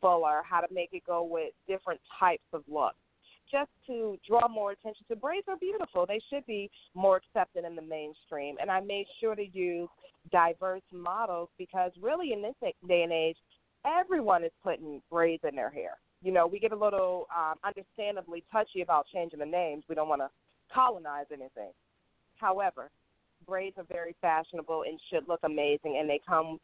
fuller, 0.00 0.42
how 0.48 0.60
to 0.60 0.72
make 0.72 0.90
it 0.92 1.02
go 1.06 1.22
with 1.22 1.52
different 1.66 2.00
types 2.18 2.44
of 2.52 2.62
looks. 2.68 2.96
Just 3.50 3.70
to 3.86 4.18
draw 4.28 4.46
more 4.46 4.72
attention 4.72 5.06
to 5.08 5.16
braids 5.16 5.46
are 5.48 5.56
beautiful. 5.56 6.04
They 6.06 6.20
should 6.30 6.44
be 6.46 6.70
more 6.94 7.16
accepted 7.16 7.64
in 7.64 7.74
the 7.74 7.82
mainstream. 7.82 8.56
And 8.60 8.70
I 8.70 8.80
made 8.80 9.06
sure 9.20 9.34
to 9.34 9.46
use 9.46 9.88
diverse 10.30 10.82
models 10.92 11.48
because 11.56 11.92
really 12.00 12.32
in 12.32 12.42
this 12.42 12.54
day 12.86 13.02
and 13.02 13.12
age, 13.12 13.36
everyone 13.86 14.44
is 14.44 14.52
putting 14.62 15.00
braids 15.10 15.44
in 15.48 15.56
their 15.56 15.70
hair. 15.70 15.92
You 16.22 16.32
know, 16.32 16.46
we 16.46 16.58
get 16.58 16.72
a 16.72 16.76
little 16.76 17.26
um, 17.34 17.54
understandably 17.64 18.44
touchy 18.52 18.82
about 18.82 19.06
changing 19.12 19.38
the 19.38 19.46
names. 19.46 19.84
We 19.88 19.94
don't 19.94 20.08
want 20.08 20.20
to 20.20 20.28
colonize 20.74 21.26
anything. 21.32 21.70
However, 22.36 22.90
braids 23.46 23.76
are 23.78 23.86
very 23.90 24.14
fashionable 24.20 24.84
and 24.86 25.00
should 25.10 25.28
look 25.28 25.40
amazing, 25.42 25.96
and 25.98 26.08
they 26.08 26.20
come. 26.26 26.58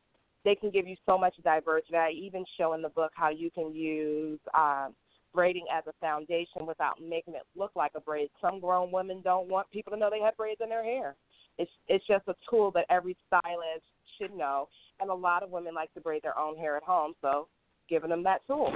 They 0.45 0.55
can 0.55 0.71
give 0.71 0.87
you 0.87 0.97
so 1.07 1.17
much 1.17 1.35
diversity. 1.43 1.97
I 1.97 2.11
even 2.11 2.45
show 2.59 2.75
in 2.75 2.83
the 2.83 2.91
book 2.91 3.13
how 3.15 3.31
you 3.31 3.51
can 3.51 3.75
use 3.75 4.39
um, 4.57 4.95
braiding 5.35 5.65
as 5.75 5.85
a 5.87 5.93
foundation 6.01 6.67
without 6.67 7.01
making 7.01 7.35
it 7.35 7.43
look 7.57 7.73
like 7.75 7.93
a 7.95 8.01
braid. 8.01 8.31
Some 8.41 8.61
grown 8.61 8.93
women 8.93 9.21
don't 9.23 9.49
want 9.49 9.71
people 9.71 9.93
to 9.93 9.99
know 9.99 10.11
they 10.11 10.21
have 10.21 10.37
braids 10.37 10.61
in 10.63 10.69
their 10.69 10.85
hair. 10.85 11.17
It's 11.59 11.71
it's 11.89 12.07
just 12.07 12.27
a 12.29 12.35
tool 12.51 12.71
that 12.73 12.87
every 12.91 13.17
stylist 13.27 13.85
should 14.19 14.37
know, 14.37 14.69
and 15.01 15.11
a 15.11 15.15
lot 15.15 15.43
of 15.43 15.51
women 15.51 15.75
like 15.75 15.93
to 15.95 16.01
braid 16.01 16.23
their 16.23 16.39
own 16.39 16.57
hair 16.57 16.77
at 16.77 16.83
home, 16.83 17.15
so 17.21 17.49
giving 17.89 18.11
them 18.11 18.23
that 18.25 18.41
tool. 18.47 18.73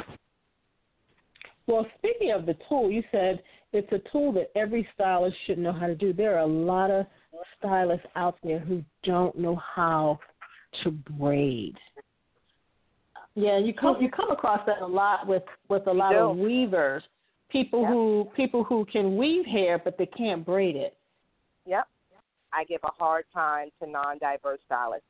Well, 1.67 1.87
speaking 1.99 2.33
of 2.33 2.47
the 2.47 2.57
tool, 2.69 2.91
you 2.91 3.03
said 3.13 3.43
it's 3.73 3.93
a 3.93 4.01
tool 4.11 4.33
that 4.33 4.51
every 4.57 4.89
stylist 4.95 5.37
should 5.47 5.59
know 5.59 5.73
how 5.73 5.87
to 5.87 5.95
do. 5.95 6.13
There 6.13 6.37
are 6.37 6.43
a 6.43 6.47
lot 6.47 6.91
of 6.91 7.07
stylists 7.59 8.07
out 8.17 8.37
there 8.43 8.59
who 8.59 8.83
don't 9.03 9.37
know 9.37 9.57
how 9.57 10.19
to 10.83 10.91
braid. 10.91 11.77
Yeah, 13.35 13.59
you 13.59 13.73
come 13.73 13.97
you 14.01 14.11
come 14.11 14.31
across 14.31 14.61
that 14.67 14.81
a 14.81 14.87
lot 14.87 15.27
with 15.27 15.45
with 15.69 15.87
a 15.87 15.93
lot 15.93 16.15
of 16.15 16.37
weavers. 16.37 17.03
People 17.51 17.83
yep. 17.83 17.91
who 17.91 18.29
people 18.35 18.65
who 18.65 18.85
can 18.85 19.17
weave 19.17 19.47
hair 19.47 19.81
but 19.83 19.97
they 19.97 20.07
can't 20.07 20.45
braid 20.45 20.77
it. 20.77 20.97
Yep. 21.67 21.87
I 22.53 22.65
give 22.65 22.81
a 22.85 22.91
hard 22.99 23.25
time 23.33 23.69
to 23.83 23.89
non-diverse 23.89 24.61
stylists. 24.67 25.07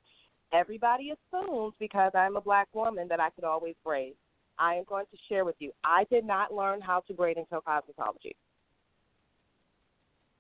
Everybody 0.53 1.13
assumes 1.13 1.75
because 1.79 2.13
I'm 2.15 2.37
a 2.37 2.41
black 2.41 2.69
woman 2.75 3.07
that 3.09 3.21
I 3.21 3.31
could 3.31 3.45
always 3.45 3.75
braid. 3.85 4.15
I 4.59 4.75
am 4.75 4.85
going 4.89 5.07
to 5.13 5.19
share 5.29 5.45
with 5.45 5.55
you. 5.59 5.71
I 5.85 6.05
did 6.11 6.25
not 6.25 6.53
learn 6.53 6.81
how 6.81 7.01
to 7.01 7.15
braid 7.15 7.37
until 7.37 7.61
cosmetology 7.61 8.33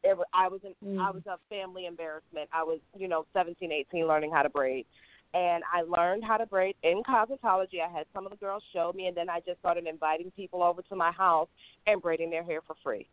it 0.04 0.18
I 0.32 0.48
was 0.48 0.60
an, 0.64 0.74
mm. 0.84 1.00
I 1.00 1.10
was 1.10 1.22
a 1.26 1.38
family 1.48 1.86
embarrassment. 1.86 2.48
I 2.52 2.62
was, 2.62 2.80
you 2.96 3.08
know, 3.08 3.26
17, 3.32 3.70
18 3.72 4.06
learning 4.06 4.32
how 4.32 4.42
to 4.42 4.48
braid. 4.48 4.86
And 5.34 5.62
I 5.72 5.82
learned 5.82 6.24
how 6.24 6.38
to 6.38 6.46
braid 6.46 6.76
in 6.82 7.02
cosmetology. 7.08 7.80
I 7.86 7.92
had 7.92 8.06
some 8.14 8.24
of 8.24 8.30
the 8.30 8.38
girls 8.38 8.62
show 8.72 8.92
me 8.94 9.06
and 9.06 9.16
then 9.16 9.28
I 9.28 9.40
just 9.40 9.58
started 9.60 9.86
inviting 9.86 10.30
people 10.32 10.62
over 10.62 10.82
to 10.82 10.96
my 10.96 11.12
house 11.12 11.48
and 11.86 12.00
braiding 12.00 12.30
their 12.30 12.42
hair 12.42 12.60
for 12.66 12.76
free. 12.82 13.06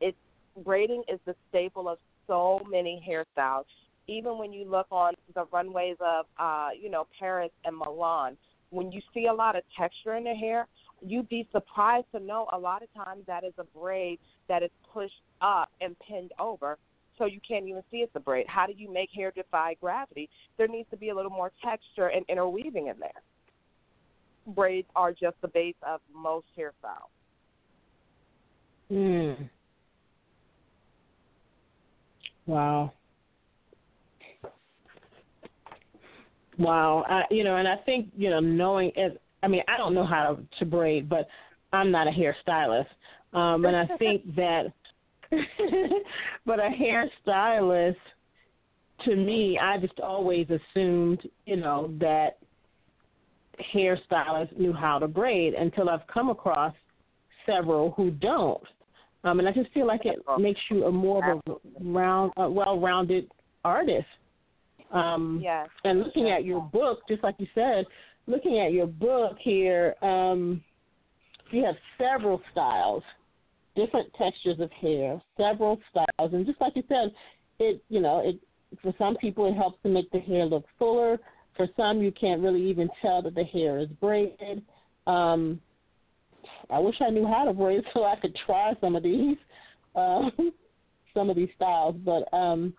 It's 0.00 0.16
braiding 0.64 1.04
is 1.08 1.20
the 1.26 1.34
staple 1.48 1.88
of 1.88 1.98
so 2.26 2.60
many 2.68 3.02
hairstyles. 3.08 3.64
Even 4.08 4.38
when 4.38 4.52
you 4.52 4.68
look 4.68 4.86
on 4.90 5.14
the 5.34 5.44
runways 5.52 5.96
of 6.00 6.26
uh, 6.38 6.70
you 6.78 6.90
know, 6.90 7.06
Paris 7.18 7.52
and 7.64 7.76
Milan, 7.76 8.36
when 8.70 8.90
you 8.90 9.00
see 9.14 9.26
a 9.26 9.32
lot 9.32 9.56
of 9.56 9.62
texture 9.78 10.16
in 10.16 10.24
the 10.24 10.34
hair, 10.34 10.66
you'd 11.00 11.28
be 11.28 11.46
surprised 11.52 12.06
to 12.14 12.20
know 12.20 12.48
a 12.52 12.58
lot 12.58 12.82
of 12.82 13.04
times 13.04 13.22
that 13.26 13.44
is 13.44 13.52
a 13.58 13.64
braid 13.78 14.18
that 14.48 14.62
is 14.62 14.70
pushed 14.92 15.22
up 15.40 15.70
and 15.80 15.96
pinned 16.00 16.32
over 16.38 16.78
so 17.20 17.26
you 17.26 17.38
can't 17.46 17.66
even 17.68 17.82
see 17.90 17.98
it's 17.98 18.16
a 18.16 18.20
braid. 18.20 18.46
How 18.48 18.66
do 18.66 18.72
you 18.74 18.92
make 18.92 19.10
hair 19.14 19.30
defy 19.30 19.74
gravity? 19.80 20.28
There 20.56 20.66
needs 20.66 20.88
to 20.90 20.96
be 20.96 21.10
a 21.10 21.14
little 21.14 21.30
more 21.30 21.52
texture 21.62 22.08
and 22.08 22.24
interweaving 22.28 22.86
in 22.86 22.98
there. 22.98 23.10
Braids 24.54 24.88
are 24.96 25.12
just 25.12 25.36
the 25.42 25.48
base 25.48 25.76
of 25.86 26.00
most 26.12 26.46
hairstyles. 26.58 27.10
Hmm. 28.88 29.44
Wow. 32.46 32.92
Wow. 36.58 37.04
I, 37.08 37.22
you 37.30 37.44
know, 37.44 37.56
and 37.56 37.68
I 37.68 37.76
think 37.76 38.08
you 38.16 38.30
know, 38.30 38.40
knowing 38.40 38.90
as 38.96 39.12
I 39.42 39.48
mean, 39.48 39.62
I 39.68 39.76
don't 39.76 39.94
know 39.94 40.06
how 40.06 40.34
to, 40.34 40.58
to 40.58 40.64
braid, 40.64 41.08
but 41.08 41.28
I'm 41.72 41.90
not 41.90 42.08
a 42.08 42.10
hairstylist, 42.10 42.86
um, 43.32 43.64
and 43.64 43.76
I 43.76 43.86
think 43.98 44.34
that, 44.36 44.72
but 46.46 46.58
a 46.58 46.70
hairstylist, 46.70 47.96
to 49.04 49.16
me, 49.16 49.58
I 49.58 49.78
just 49.78 50.00
always 50.00 50.46
assumed, 50.48 51.28
you 51.46 51.56
know, 51.56 51.94
that 52.00 52.38
hairstylists 53.74 54.58
knew 54.58 54.72
how 54.72 54.98
to 54.98 55.08
braid 55.08 55.54
until 55.54 55.88
I've 55.88 56.06
come 56.12 56.30
across 56.30 56.74
several 57.46 57.92
who 57.92 58.10
don't. 58.10 58.62
Um, 59.22 59.38
and 59.38 59.48
I 59.48 59.52
just 59.52 59.70
feel 59.72 59.86
like 59.86 60.06
it 60.06 60.18
makes 60.38 60.60
you 60.70 60.84
a 60.86 60.92
more 60.92 61.32
of 61.32 61.40
a 61.46 61.52
round, 61.80 62.32
a 62.36 62.50
well-rounded 62.50 63.30
artist. 63.64 64.06
Um, 64.92 65.40
yes. 65.42 65.68
And 65.84 66.00
looking 66.00 66.30
at 66.30 66.44
your 66.44 66.62
book, 66.62 67.00
just 67.08 67.22
like 67.22 67.34
you 67.38 67.46
said, 67.54 67.84
looking 68.26 68.60
at 68.60 68.72
your 68.72 68.86
book 68.86 69.36
here, 69.38 69.94
um, 70.02 70.62
you 71.50 71.64
have 71.64 71.74
several 71.98 72.40
styles, 72.52 73.02
different 73.84 74.12
textures 74.14 74.60
of 74.60 74.70
hair, 74.72 75.20
several 75.36 75.80
styles, 75.90 76.32
and 76.32 76.46
just 76.46 76.60
like 76.60 76.74
you 76.76 76.82
said, 76.88 77.12
it 77.58 77.82
you 77.88 78.00
know 78.00 78.20
it 78.24 78.38
for 78.82 78.94
some 78.98 79.16
people 79.16 79.46
it 79.46 79.54
helps 79.54 79.78
to 79.82 79.88
make 79.88 80.10
the 80.10 80.20
hair 80.20 80.44
look 80.44 80.64
fuller. 80.78 81.18
For 81.56 81.66
some, 81.76 82.00
you 82.00 82.12
can't 82.12 82.40
really 82.40 82.62
even 82.62 82.88
tell 83.02 83.22
that 83.22 83.34
the 83.34 83.44
hair 83.44 83.78
is 83.78 83.88
braided. 84.00 84.62
Um, 85.06 85.60
I 86.70 86.78
wish 86.78 86.94
I 87.00 87.10
knew 87.10 87.26
how 87.26 87.44
to 87.44 87.52
braid 87.52 87.84
so 87.94 88.04
I 88.04 88.16
could 88.16 88.36
try 88.46 88.72
some 88.80 88.96
of 88.96 89.02
these, 89.02 89.36
um, 89.94 90.30
some 91.14 91.28
of 91.28 91.36
these 91.36 91.50
styles. 91.56 91.96
But 92.04 92.32
um, 92.32 92.72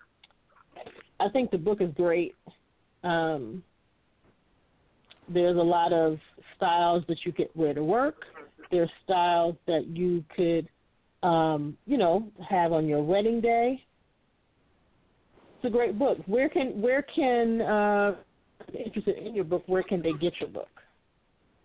I 1.19 1.29
think 1.29 1.51
the 1.51 1.57
book 1.57 1.81
is 1.81 1.91
great. 1.95 2.35
Um, 3.03 3.63
there's 5.29 5.57
a 5.57 5.61
lot 5.61 5.93
of 5.93 6.17
styles 6.55 7.03
that 7.07 7.17
you 7.25 7.31
could 7.31 7.49
wear 7.55 7.73
to 7.73 7.83
work. 7.83 8.23
There's 8.71 8.89
styles 9.03 9.55
that 9.67 9.87
you 9.87 10.23
could, 10.35 10.67
um, 11.23 11.77
you 11.85 11.97
know, 11.97 12.27
have 12.49 12.71
on 12.71 12.87
your 12.87 13.03
wedding 13.03 13.41
day. 13.41 13.83
It's 15.57 15.65
a 15.65 15.69
great 15.69 15.99
book. 15.99 16.17
Where 16.25 16.49
can 16.49 16.81
where 16.81 17.03
can 17.03 17.61
uh, 17.61 18.15
interested 18.73 19.17
in 19.17 19.35
your 19.35 19.43
book? 19.43 19.63
Where 19.67 19.83
can 19.83 20.01
they 20.01 20.13
get 20.13 20.33
your 20.39 20.49
book? 20.49 20.69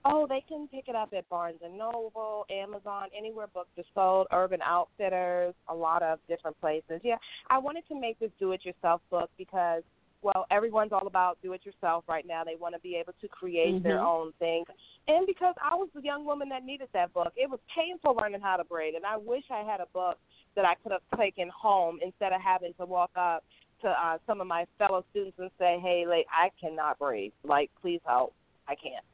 Oh, 0.08 0.24
they 0.28 0.44
can 0.48 0.68
pick 0.68 0.86
it 0.86 0.94
up 0.94 1.12
at 1.16 1.28
Barnes 1.28 1.58
and 1.64 1.76
Noble, 1.76 2.46
Amazon, 2.48 3.08
anywhere 3.16 3.48
books 3.52 3.70
are 3.76 3.84
sold, 3.92 4.28
Urban 4.32 4.60
Outfitters, 4.62 5.52
a 5.68 5.74
lot 5.74 6.00
of 6.04 6.20
different 6.28 6.60
places. 6.60 7.00
Yeah, 7.02 7.16
I 7.50 7.58
wanted 7.58 7.88
to 7.88 8.00
make 8.00 8.16
this 8.20 8.30
do-it-yourself 8.38 9.00
book 9.10 9.30
because 9.36 9.82
well, 10.22 10.46
everyone's 10.50 10.92
all 10.92 11.06
about 11.06 11.38
do 11.42 11.52
it 11.52 11.60
yourself 11.64 12.04
right 12.08 12.26
now. 12.26 12.44
They 12.44 12.56
want 12.58 12.74
to 12.74 12.80
be 12.80 12.96
able 12.96 13.12
to 13.20 13.28
create 13.28 13.74
mm-hmm. 13.74 13.82
their 13.82 14.00
own 14.00 14.32
thing. 14.38 14.64
And 15.08 15.26
because 15.26 15.54
I 15.62 15.74
was 15.74 15.88
the 15.94 16.02
young 16.02 16.24
woman 16.24 16.48
that 16.48 16.64
needed 16.64 16.88
that 16.92 17.12
book, 17.12 17.32
it 17.36 17.48
was 17.48 17.60
painful 17.76 18.16
learning 18.20 18.40
how 18.40 18.56
to 18.56 18.64
braid. 18.64 18.94
And 18.94 19.04
I 19.04 19.16
wish 19.16 19.44
I 19.50 19.60
had 19.60 19.80
a 19.80 19.86
book 19.92 20.18
that 20.56 20.64
I 20.64 20.74
could 20.82 20.92
have 20.92 21.18
taken 21.18 21.48
home 21.48 21.98
instead 22.02 22.32
of 22.32 22.40
having 22.40 22.72
to 22.80 22.86
walk 22.86 23.10
up 23.16 23.44
to 23.82 23.88
uh, 23.88 24.18
some 24.26 24.40
of 24.40 24.46
my 24.46 24.64
fellow 24.78 25.04
students 25.10 25.38
and 25.38 25.50
say, 25.58 25.78
hey, 25.82 26.04
like, 26.08 26.26
I 26.32 26.50
cannot 26.60 26.98
braid. 26.98 27.32
Like, 27.44 27.70
please 27.80 28.00
help. 28.04 28.32
I 28.66 28.74
can't. 28.74 29.04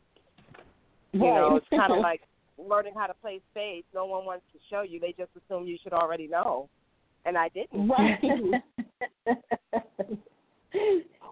You 1.13 1.21
know, 1.21 1.57
it's 1.57 1.67
kind 1.69 1.93
of 1.93 1.99
like 2.03 2.23
learning 2.57 2.95
how 2.97 3.07
to 3.07 3.15
play 3.15 3.41
spades. 3.51 3.87
No 3.95 4.07
one 4.07 4.25
wants 4.25 4.45
to 4.53 4.59
show 4.71 4.83
you. 4.83 4.99
They 4.99 5.15
just 5.19 5.31
assume 5.37 5.67
you 5.67 5.77
should 5.83 5.93
already 5.93 6.27
know. 6.27 6.69
And 7.25 7.37
I 7.37 7.49
didn't. 7.51 7.89
Right. 7.89 8.19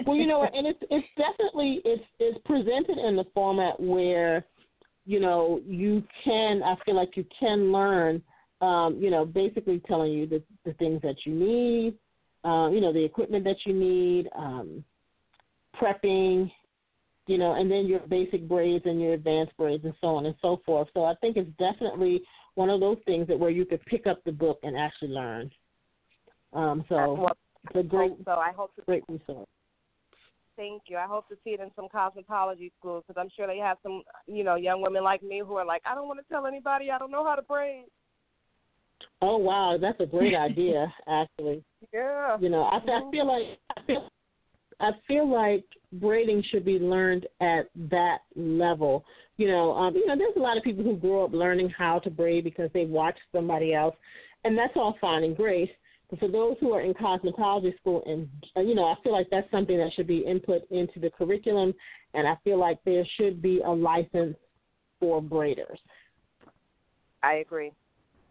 well, 0.07 0.17
you 0.17 0.27
know, 0.27 0.43
and 0.43 0.67
it's 0.67 0.83
it's 0.91 1.07
definitely 1.17 1.81
it's 1.85 2.05
it's 2.19 2.39
presented 2.45 2.99
in 2.99 3.17
the 3.17 3.25
format 3.35 3.79
where, 3.79 4.47
you 5.07 5.21
know, 5.21 5.61
you 5.67 6.03
can. 6.25 6.63
I 6.63 6.77
feel 6.85 6.97
like 6.97 7.17
you 7.17 7.25
can 7.39 7.73
learn. 7.73 8.23
Um, 8.61 8.99
you 9.01 9.11
know, 9.11 9.25
basically 9.25 9.81
telling 9.87 10.13
you 10.13 10.27
the 10.27 10.43
the 10.65 10.73
things 10.75 11.01
that 11.03 11.17
you 11.25 11.35
need. 11.35 11.95
Uh, 12.45 12.69
you 12.71 12.81
know, 12.81 12.93
the 12.93 13.05
equipment 13.05 13.45
that 13.45 13.57
you 13.65 13.75
need. 13.75 14.29
Um, 14.37 14.85
prepping. 15.81 16.51
You 17.27 17.39
know, 17.39 17.55
and 17.55 17.71
then 17.71 17.87
your 17.87 18.01
basic 18.01 18.49
braids 18.49 18.87
and 18.87 19.01
your 19.01 19.13
advanced 19.13 19.57
braids 19.57 19.85
and 19.85 19.95
so 20.01 20.09
on 20.09 20.27
and 20.27 20.35
so 20.43 20.61
forth. 20.67 20.89
So 20.95 21.05
I 21.05 21.15
think 21.21 21.37
it's 21.37 21.51
definitely 21.59 22.23
one 22.57 22.71
of 22.71 22.81
those 22.81 22.99
things 23.07 23.29
that 23.29 23.39
where 23.39 23.51
you 23.51 23.65
could 23.65 23.85
pick 23.87 24.07
up 24.07 24.25
the 24.25 24.33
book 24.33 24.59
and 24.65 24.77
actually 24.77 25.11
learn. 25.11 25.51
Um, 26.53 26.85
so 26.89 27.29
a 27.75 27.83
great, 27.83 28.13
so 28.25 28.33
I 28.33 28.53
hope 28.53 28.75
to, 28.77 28.83
great 28.83 29.05
resource. 29.09 29.47
Thank 30.57 30.83
you. 30.89 30.97
I 30.97 31.07
hope 31.07 31.29
to 31.29 31.37
see 31.43 31.51
it 31.51 31.61
in 31.61 31.71
some 31.75 31.89
cosmetology 31.89 32.71
schools 32.79 33.05
because 33.07 33.19
I'm 33.21 33.31
sure 33.35 33.47
they 33.47 33.59
have 33.59 33.79
some, 33.83 34.03
you 34.27 34.45
know, 34.45 34.57
young 34.57 34.83
women 34.83 35.03
like 35.03 35.23
me 35.23 35.43
who 35.45 35.57
are 35.57 35.65
like, 35.65 35.83
I 35.87 35.95
don't 35.95 36.07
want 36.07 36.21
to 36.21 36.27
tell 36.31 36.47
anybody. 36.47 36.91
I 36.91 36.99
don't 36.99 37.11
know 37.11 37.25
how 37.25 37.35
to 37.35 37.43
braid. 37.43 37.85
Oh 39.23 39.37
wow, 39.39 39.79
that's 39.81 40.01
a 40.01 40.07
great 40.07 40.35
idea, 40.35 40.93
actually. 41.09 41.63
Yeah. 41.93 42.37
You 42.41 42.51
know, 42.51 42.65
I, 42.65 42.77
I 42.77 43.11
feel 43.11 43.27
like 43.27 43.59
I 43.77 43.87
feel, 43.87 44.09
I 44.81 44.91
feel 45.07 45.31
like 45.31 45.65
braiding 45.93 46.43
should 46.51 46.65
be 46.65 46.79
learned 46.79 47.27
at 47.41 47.71
that 47.91 48.19
level. 48.37 49.05
You 49.37 49.49
know, 49.49 49.73
um, 49.73 49.95
you 49.95 50.07
know, 50.07 50.17
there's 50.17 50.37
a 50.37 50.41
lot 50.41 50.57
of 50.57 50.63
people 50.63 50.85
who 50.85 50.97
grow 50.97 51.25
up 51.25 51.33
learning 51.33 51.71
how 51.71 51.99
to 52.01 52.11
braid 52.11 52.45
because 52.45 52.71
they 52.75 52.85
watched 52.85 53.21
somebody 53.33 53.75
else, 53.75 53.95
and 54.45 54.57
that's 54.57 54.75
all 54.77 54.97
fine 55.01 55.25
and 55.25 55.37
great. 55.37 55.71
But 56.11 56.19
for 56.19 56.29
those 56.29 56.57
who 56.61 56.73
are 56.73 56.83
in 56.83 56.93
cosmetology 56.93 57.77
school, 57.79 58.03
and 58.05 58.29
uh, 58.57 58.61
you 58.61 58.75
know, 58.75 58.85
I 58.85 58.95
feel 59.03 59.13
like 59.13 59.29
that's 59.31 59.51
something 59.51 59.79
that 59.79 59.93
should 59.95 60.09
be 60.09 60.19
input 60.19 60.63
into 60.71 60.99
the 60.99 61.11
curriculum, 61.11 61.73
and 62.15 62.27
I 62.27 62.37
feel 62.43 62.59
like 62.59 62.79
there 62.85 63.07
should 63.17 63.41
be 63.41 63.61
a 63.65 63.71
license 63.71 64.37
for 64.99 65.23
braiders. 65.23 65.79
I 67.23 67.35
agree. 67.35 67.73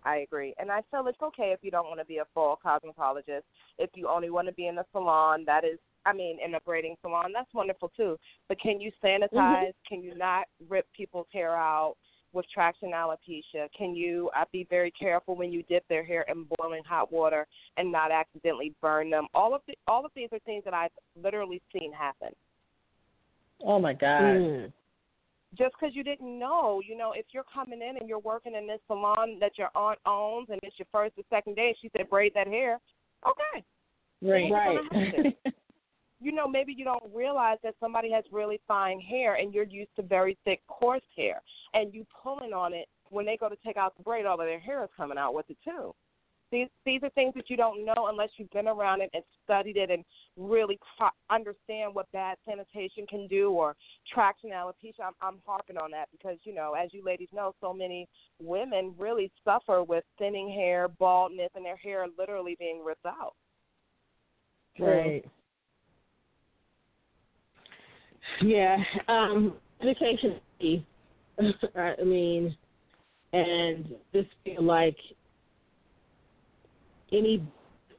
I 0.03 0.17
agree. 0.17 0.53
And 0.57 0.71
I 0.71 0.81
feel 0.89 1.05
it's 1.07 1.21
okay 1.21 1.51
if 1.53 1.59
you 1.61 1.71
don't 1.71 1.87
want 1.87 1.99
to 1.99 2.05
be 2.05 2.17
a 2.17 2.25
full 2.33 2.59
cosmetologist. 2.65 3.43
If 3.77 3.89
you 3.95 4.07
only 4.07 4.29
want 4.29 4.47
to 4.47 4.53
be 4.53 4.67
in 4.67 4.77
a 4.77 4.85
salon, 4.91 5.43
that 5.45 5.65
is, 5.65 5.77
I 6.05 6.13
mean, 6.13 6.37
in 6.43 6.55
a 6.55 6.59
braiding 6.61 6.95
salon, 7.01 7.31
that's 7.33 7.53
wonderful 7.53 7.91
too. 7.95 8.17
But 8.47 8.59
can 8.61 8.79
you 8.79 8.91
sanitize? 9.03 9.29
Mm-hmm. 9.33 9.87
Can 9.87 10.01
you 10.01 10.15
not 10.15 10.45
rip 10.69 10.85
people's 10.95 11.27
hair 11.33 11.55
out? 11.55 11.95
With 12.33 12.45
traction 12.53 12.91
alopecia? 12.91 13.67
Can 13.77 13.95
you 13.95 14.29
uh, 14.37 14.45
be 14.51 14.67
very 14.69 14.91
careful 14.91 15.35
when 15.35 15.51
you 15.51 15.63
dip 15.63 15.87
their 15.87 16.03
hair 16.03 16.25
in 16.27 16.45
boiling 16.57 16.83
hot 16.87 17.11
water 17.11 17.47
and 17.77 17.91
not 17.91 18.11
accidentally 18.11 18.73
burn 18.81 19.09
them? 19.09 19.27
All 19.33 19.53
of 19.53 19.61
the, 19.67 19.75
all 19.87 20.05
of 20.05 20.11
these 20.15 20.29
are 20.31 20.39
things 20.39 20.63
that 20.65 20.73
I've 20.73 20.91
literally 21.21 21.61
seen 21.73 21.91
happen. 21.91 22.29
Oh 23.65 23.79
my 23.79 23.93
God. 23.93 24.21
Mm. 24.21 24.73
Just 25.57 25.73
because 25.79 25.95
you 25.95 26.03
didn't 26.03 26.37
know, 26.37 26.79
you 26.87 26.95
know, 26.95 27.13
if 27.15 27.25
you're 27.31 27.43
coming 27.51 27.81
in 27.81 27.97
and 27.97 28.07
you're 28.07 28.19
working 28.19 28.53
in 28.55 28.67
this 28.67 28.79
salon 28.87 29.37
that 29.39 29.57
your 29.57 29.69
aunt 29.73 29.97
owns 30.05 30.47
and 30.51 30.59
it's 30.61 30.77
your 30.77 30.85
first 30.91 31.13
or 31.17 31.23
second 31.29 31.55
day, 31.55 31.67
and 31.67 31.75
she 31.81 31.89
said 31.97 32.07
braid 32.09 32.33
that 32.35 32.47
hair, 32.47 32.79
okay, 33.27 33.65
right, 34.21 34.51
right. 34.51 35.35
you 36.21 36.31
know, 36.31 36.47
maybe 36.47 36.73
you 36.73 36.83
don't 36.83 37.03
realize 37.13 37.57
that 37.63 37.75
somebody 37.79 38.11
has 38.11 38.23
really 38.31 38.59
fine 38.67 38.99
hair 38.99 39.35
and 39.35 39.53
you're 39.53 39.63
used 39.63 39.95
to 39.95 40.01
very 40.01 40.37
thick, 40.43 40.61
coarse 40.67 41.01
hair, 41.15 41.41
and 41.73 41.93
you 41.93 42.05
pulling 42.21 42.53
on 42.53 42.73
it 42.73 42.87
when 43.09 43.25
they 43.25 43.37
go 43.37 43.49
to 43.49 43.55
take 43.65 43.77
out 43.77 43.95
the 43.97 44.03
braid, 44.03 44.25
all 44.25 44.39
of 44.39 44.45
their 44.45 44.59
hair 44.59 44.83
is 44.83 44.89
coming 44.95 45.17
out 45.17 45.33
with 45.33 45.49
it 45.49 45.57
too. 45.63 45.93
These 46.51 46.67
these 46.83 47.01
are 47.03 47.11
things 47.11 47.33
that 47.35 47.47
you 47.49 47.57
don't 47.57 47.85
know 47.85 48.07
unless 48.09 48.29
you've 48.37 48.49
been 48.49 48.67
around 48.67 49.01
it 49.01 49.11
and 49.13 49.23
studied 49.43 49.77
it 49.77 49.91
and 49.91 50.03
really 50.35 50.79
understand 51.29 51.93
what 51.93 52.11
bad 52.11 52.37
sanitation 52.47 53.05
can 53.07 53.27
do 53.27 53.51
or 53.51 53.75
traction 54.11 54.49
alopecia. 54.49 55.05
I'm, 55.05 55.13
I'm 55.21 55.37
harping 55.45 55.77
on 55.77 55.91
that 55.91 56.09
because 56.11 56.37
you 56.43 56.55
know, 56.55 56.73
as 56.73 56.91
you 56.91 57.03
ladies 57.05 57.29
know, 57.31 57.53
so 57.61 57.71
many 57.71 58.07
women 58.41 58.95
really 58.97 59.31
suffer 59.45 59.83
with 59.83 60.03
thinning 60.17 60.49
hair, 60.49 60.87
baldness, 60.87 61.51
and 61.55 61.63
their 61.63 61.77
hair 61.77 62.07
literally 62.17 62.55
being 62.57 62.83
ripped 62.83 63.05
out. 63.05 63.33
Right. 64.79 65.25
Yeah, 68.41 68.77
um, 69.07 69.55
education. 69.81 70.39
I 71.75 72.03
mean, 72.03 72.55
and 73.33 73.95
just 74.13 74.29
feel 74.43 74.63
like 74.63 74.97
any 77.11 77.45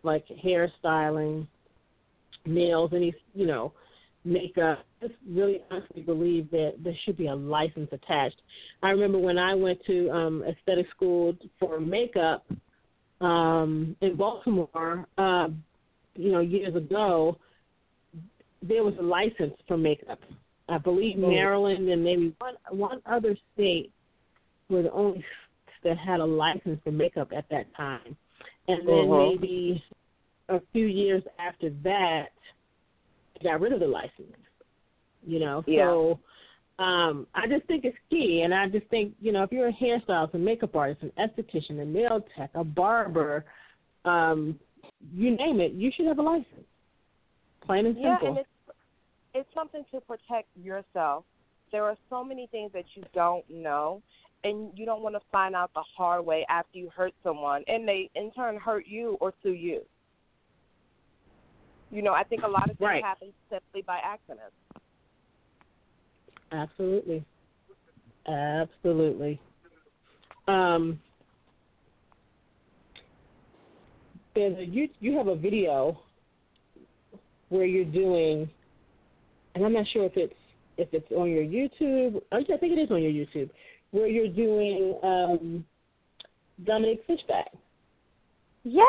like 0.02 0.24
hairstyling, 0.44 1.46
nails, 2.46 2.90
any 2.94 3.14
you 3.34 3.46
know, 3.46 3.72
makeup. 4.24 4.84
Just 5.00 5.14
really 5.28 5.62
honestly 5.70 6.02
believe 6.02 6.50
that 6.50 6.74
there 6.82 6.94
should 7.04 7.16
be 7.16 7.28
a 7.28 7.34
license 7.34 7.88
attached. 7.92 8.40
I 8.82 8.90
remember 8.90 9.18
when 9.18 9.38
I 9.38 9.54
went 9.54 9.78
to 9.86 10.10
um, 10.10 10.44
aesthetic 10.44 10.86
school 10.94 11.34
for 11.58 11.80
makeup 11.80 12.44
um, 13.20 13.96
in 14.00 14.16
Baltimore, 14.16 15.06
uh, 15.16 15.48
you 16.14 16.32
know, 16.32 16.40
years 16.40 16.74
ago 16.74 17.38
there 18.62 18.84
was 18.84 18.94
a 18.98 19.02
license 19.02 19.54
for 19.66 19.76
makeup. 19.76 20.20
I 20.68 20.78
believe 20.78 21.16
oh. 21.18 21.30
Maryland 21.30 21.88
and 21.88 22.04
maybe 22.04 22.34
one 22.38 22.54
one 22.70 23.02
other 23.06 23.36
state 23.54 23.92
were 24.68 24.82
the 24.82 24.92
only 24.92 25.24
that 25.82 25.96
had 25.98 26.20
a 26.20 26.24
license 26.24 26.78
for 26.84 26.92
makeup 26.92 27.32
at 27.36 27.48
that 27.50 27.74
time. 27.74 28.16
And 28.68 28.86
then 28.86 29.10
uh-huh. 29.10 29.30
maybe 29.30 29.82
a 30.48 30.60
few 30.72 30.86
years 30.86 31.22
after 31.38 31.70
that, 31.84 32.26
got 33.42 33.60
rid 33.60 33.72
of 33.72 33.80
the 33.80 33.86
license. 33.86 34.36
You 35.26 35.40
know, 35.40 35.64
yeah. 35.66 35.86
so 35.86 36.20
Um, 36.78 37.26
I 37.34 37.46
just 37.46 37.66
think 37.66 37.84
it's 37.84 37.96
key, 38.08 38.40
and 38.42 38.54
I 38.54 38.66
just 38.68 38.86
think 38.86 39.12
you 39.20 39.32
know 39.32 39.42
if 39.42 39.52
you're 39.52 39.68
a 39.68 39.72
hairstylist, 39.72 40.32
a 40.32 40.38
makeup 40.38 40.74
artist, 40.74 41.02
an 41.02 41.12
esthetician, 41.18 41.78
a 41.80 41.84
nail 41.84 42.24
tech, 42.36 42.50
a 42.54 42.64
barber, 42.64 43.44
um, 44.06 44.58
you 45.14 45.36
name 45.36 45.60
it, 45.60 45.72
you 45.72 45.90
should 45.94 46.06
have 46.06 46.18
a 46.18 46.22
license. 46.22 46.69
Plain 47.70 47.86
and 47.86 47.96
Yeah, 47.96 48.18
simple. 48.18 48.28
and 48.30 48.38
it's 48.38 48.48
it's 49.32 49.48
something 49.54 49.84
to 49.92 50.00
protect 50.00 50.48
yourself. 50.56 51.24
There 51.70 51.84
are 51.84 51.96
so 52.08 52.24
many 52.24 52.48
things 52.48 52.72
that 52.72 52.84
you 52.96 53.04
don't 53.14 53.48
know, 53.48 54.02
and 54.42 54.76
you 54.76 54.84
don't 54.84 55.02
want 55.02 55.14
to 55.14 55.20
find 55.30 55.54
out 55.54 55.70
the 55.74 55.84
hard 55.96 56.26
way 56.26 56.44
after 56.48 56.76
you 56.76 56.90
hurt 56.90 57.14
someone, 57.22 57.62
and 57.68 57.86
they 57.86 58.10
in 58.16 58.32
turn 58.32 58.56
hurt 58.56 58.88
you 58.88 59.16
or 59.20 59.32
sue 59.40 59.52
you. 59.52 59.82
You 61.92 62.02
know, 62.02 62.12
I 62.12 62.24
think 62.24 62.42
a 62.42 62.48
lot 62.48 62.64
of 62.68 62.76
things 62.76 62.88
Right. 62.88 63.04
happen 63.04 63.32
simply 63.48 63.82
by 63.82 64.00
accident. 64.02 64.52
Absolutely. 66.50 67.24
Absolutely. 68.26 69.40
Um, 70.48 71.00
there's 74.34 74.58
a, 74.58 74.64
you 74.64 74.88
you 74.98 75.16
have 75.16 75.28
a 75.28 75.36
video 75.36 76.00
where 77.50 77.66
you're 77.66 77.84
doing, 77.84 78.48
and 79.54 79.64
I'm 79.64 79.74
not 79.74 79.86
sure 79.92 80.04
if 80.04 80.12
it's 80.16 80.34
if 80.78 80.88
it's 80.92 81.10
on 81.12 81.30
your 81.30 81.44
YouTube. 81.44 82.22
I 82.32 82.42
think 82.42 82.72
it 82.72 82.80
is 82.80 82.90
on 82.90 83.02
your 83.02 83.12
YouTube, 83.12 83.50
where 83.90 84.06
you're 84.06 84.28
doing 84.28 84.98
um, 85.02 85.64
Dominique 86.64 87.02
Fishback. 87.06 87.52
Yes, 88.64 88.86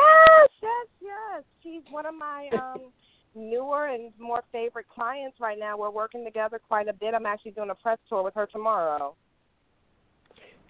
yes, 0.62 0.86
yes. 1.00 1.44
She's 1.62 1.82
one 1.90 2.06
of 2.06 2.14
my 2.14 2.48
um 2.54 2.90
newer 3.34 3.86
and 3.86 4.12
more 4.18 4.42
favorite 4.52 4.86
clients 4.88 5.38
right 5.40 5.58
now. 5.58 5.76
We're 5.76 5.90
working 5.90 6.24
together 6.24 6.60
quite 6.66 6.88
a 6.88 6.92
bit. 6.92 7.14
I'm 7.14 7.26
actually 7.26 7.52
doing 7.52 7.70
a 7.70 7.74
press 7.74 7.98
tour 8.08 8.22
with 8.22 8.34
her 8.34 8.46
tomorrow. 8.46 9.14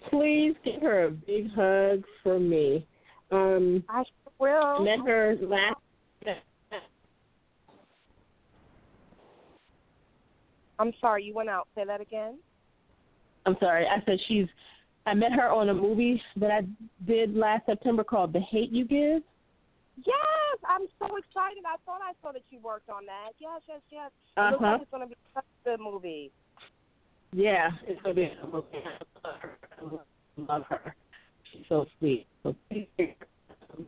Please 0.09 0.53
give 0.65 0.81
her 0.81 1.05
a 1.05 1.11
big 1.11 1.49
hug 1.55 2.03
for 2.23 2.39
me. 2.39 2.85
Um, 3.31 3.83
I 3.89 4.03
will. 4.39 4.83
met 4.83 4.99
her 5.07 5.35
last 5.41 5.79
I'm 10.79 10.93
sorry, 10.99 11.23
you 11.23 11.33
went 11.33 11.49
out. 11.49 11.67
Say 11.75 11.85
that 11.85 12.01
again. 12.01 12.37
I'm 13.45 13.57
sorry. 13.59 13.85
I 13.87 14.03
said 14.05 14.19
she's. 14.27 14.47
I 15.05 15.13
met 15.13 15.33
her 15.33 15.49
on 15.49 15.67
a 15.69 15.73
movie 15.73 16.21
that 16.37 16.49
I 16.49 16.61
did 17.05 17.35
last 17.35 17.65
September 17.65 18.03
called 18.05 18.31
The 18.31 18.39
Hate 18.39 18.71
You 18.71 18.85
Give. 18.85 19.21
Yes, 19.97 20.57
I'm 20.65 20.87
so 20.97 21.17
excited. 21.17 21.63
I 21.67 21.75
thought 21.85 21.99
I 22.01 22.13
saw 22.21 22.31
that 22.31 22.41
you 22.49 22.59
worked 22.63 22.89
on 22.89 23.05
that. 23.05 23.31
Yes, 23.39 23.61
yes, 23.67 23.81
yes. 23.91 24.11
It 24.37 24.39
Uh 24.39 24.51
looks 24.51 24.61
like 24.61 24.81
it's 24.81 24.91
going 24.91 25.03
to 25.03 25.07
be 25.07 25.15
such 25.35 25.43
a 25.65 25.69
good 25.69 25.79
movie. 25.81 26.31
Yeah, 27.33 27.71
it's 27.87 28.01
gonna 28.03 28.15
be 28.15 28.23
a 28.23 28.45
movie. 28.45 28.67
I 28.73 29.27
love 29.27 29.35
her. 29.41 29.57
I 30.37 30.41
love 30.53 30.63
her. 30.69 30.95
She's 31.51 31.63
so 31.67 31.85
sweet. 31.97 32.27
So 32.43 32.55
please 32.69 32.87
give 32.97 33.09
her 33.09 33.83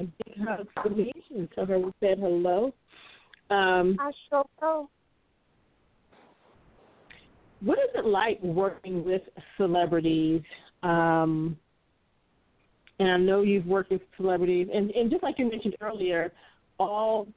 a 0.00 0.02
big 0.04 0.38
hug 0.44 0.66
for 0.82 0.90
me 0.90 1.12
and 1.34 1.48
tell 1.54 1.66
her 1.66 1.78
we 1.78 1.92
said 2.00 2.18
hello. 2.18 2.74
Um, 3.50 3.96
I 4.00 4.10
sure 4.28 4.44
will. 4.60 4.90
What 7.64 7.78
is 7.78 7.90
it 7.94 8.04
like 8.04 8.42
working 8.42 9.04
with 9.04 9.22
celebrities? 9.56 10.42
Um, 10.82 11.56
and 12.98 13.10
I 13.10 13.16
know 13.16 13.42
you've 13.42 13.66
worked 13.66 13.90
with 13.90 14.02
celebrities, 14.16 14.68
and, 14.72 14.90
and 14.90 15.10
just 15.10 15.22
like 15.22 15.38
you 15.38 15.48
mentioned 15.48 15.76
earlier, 15.80 16.32
all 16.78 17.28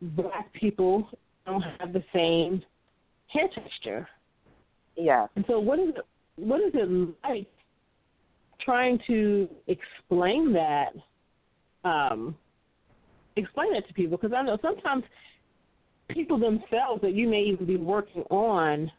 black 0.00 0.52
people 0.52 1.08
don't 1.46 1.64
have 1.78 1.92
the 1.92 2.04
same 2.12 2.62
hair 3.28 3.48
texture. 3.54 4.08
Yeah. 4.96 5.26
And 5.36 5.44
so, 5.48 5.58
what 5.58 5.78
is 5.78 5.90
it? 5.90 6.06
What 6.36 6.60
is 6.60 6.72
it 6.74 7.14
like 7.24 7.46
trying 8.60 8.98
to 9.06 9.48
explain 9.66 10.52
that? 10.52 10.92
Um, 11.84 12.36
explain 13.36 13.72
that 13.72 13.86
to 13.88 13.94
people 13.94 14.16
because 14.16 14.34
I 14.36 14.42
know 14.42 14.58
sometimes 14.62 15.04
people 16.08 16.38
themselves 16.38 17.00
that 17.02 17.14
you 17.14 17.28
may 17.28 17.40
even 17.42 17.66
be 17.66 17.76
working 17.76 18.22
on 18.30 18.90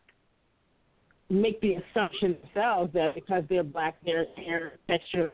make 1.34 1.60
the 1.62 1.76
assumption 1.76 2.38
themselves 2.42 2.94
that 2.94 3.16
because 3.16 3.44
they're 3.50 3.64
black, 3.64 3.96
their 4.06 4.26
hair 4.38 4.74
texture 4.88 5.32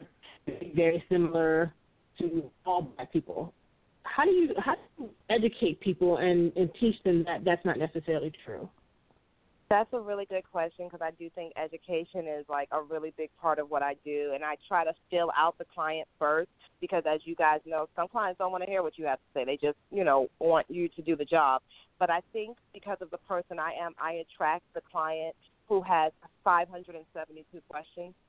is 0.48 0.56
very 0.76 1.04
similar 1.10 1.74
to 2.20 2.50
all 2.66 2.82
black 2.82 3.12
people. 3.12 3.54
How 4.04 4.24
do 4.26 4.32
you 4.32 4.54
how 4.58 4.76
do 4.76 5.04
you 5.04 5.10
educate 5.30 5.80
people 5.80 6.18
and, 6.18 6.52
and 6.56 6.70
teach 6.80 6.96
them 7.04 7.24
that 7.26 7.44
that's 7.46 7.64
not 7.66 7.78
necessarily 7.78 8.32
true? 8.46 8.70
That's 9.70 9.90
a 9.94 10.00
really 10.00 10.26
good 10.26 10.42
question 10.52 10.88
because 10.88 11.02
I 11.02 11.12
do 11.12 11.30
think 11.36 11.54
education 11.56 12.26
is 12.28 12.44
like 12.50 12.70
a 12.72 12.82
really 12.82 13.14
big 13.18 13.30
part 13.40 13.60
of 13.60 13.70
what 13.70 13.84
I 13.84 13.96
do, 14.04 14.32
and 14.34 14.44
I 14.44 14.56
try 14.68 14.84
to 14.84 14.94
fill 15.12 15.32
out 15.38 15.60
the 15.60 15.66
client 15.66 16.08
first 16.18 16.50
because, 16.82 17.04
as 17.08 17.20
you 17.26 17.36
guys 17.36 17.60
know, 17.68 17.88
some 17.96 18.08
clients 18.08 18.40
don't 18.40 18.52
want 18.52 18.64
to 18.64 18.70
hear 18.70 18.82
what 18.82 18.98
you 18.98 19.06
have 19.06 19.20
to 19.20 19.26
say. 19.40 19.46
They 19.46 19.58
just, 19.58 19.78
you 19.92 20.04
know, 20.04 20.28
want 20.40 20.66
you 20.70 20.90
to 20.90 21.04
do 21.04 21.16
the 21.16 21.26
job. 21.26 21.62
But 22.00 22.10
I 22.10 22.22
think 22.34 22.58
because 22.74 22.98
of 23.02 23.12
the 23.12 23.20
person 23.20 23.60
I 23.60 23.74
am, 23.80 23.94
I 24.02 24.24
attract 24.24 24.64
the 24.74 24.82
client 24.92 25.36
who 25.70 25.82
has 25.84 26.12
572 26.44 27.62
questions. 27.70 28.14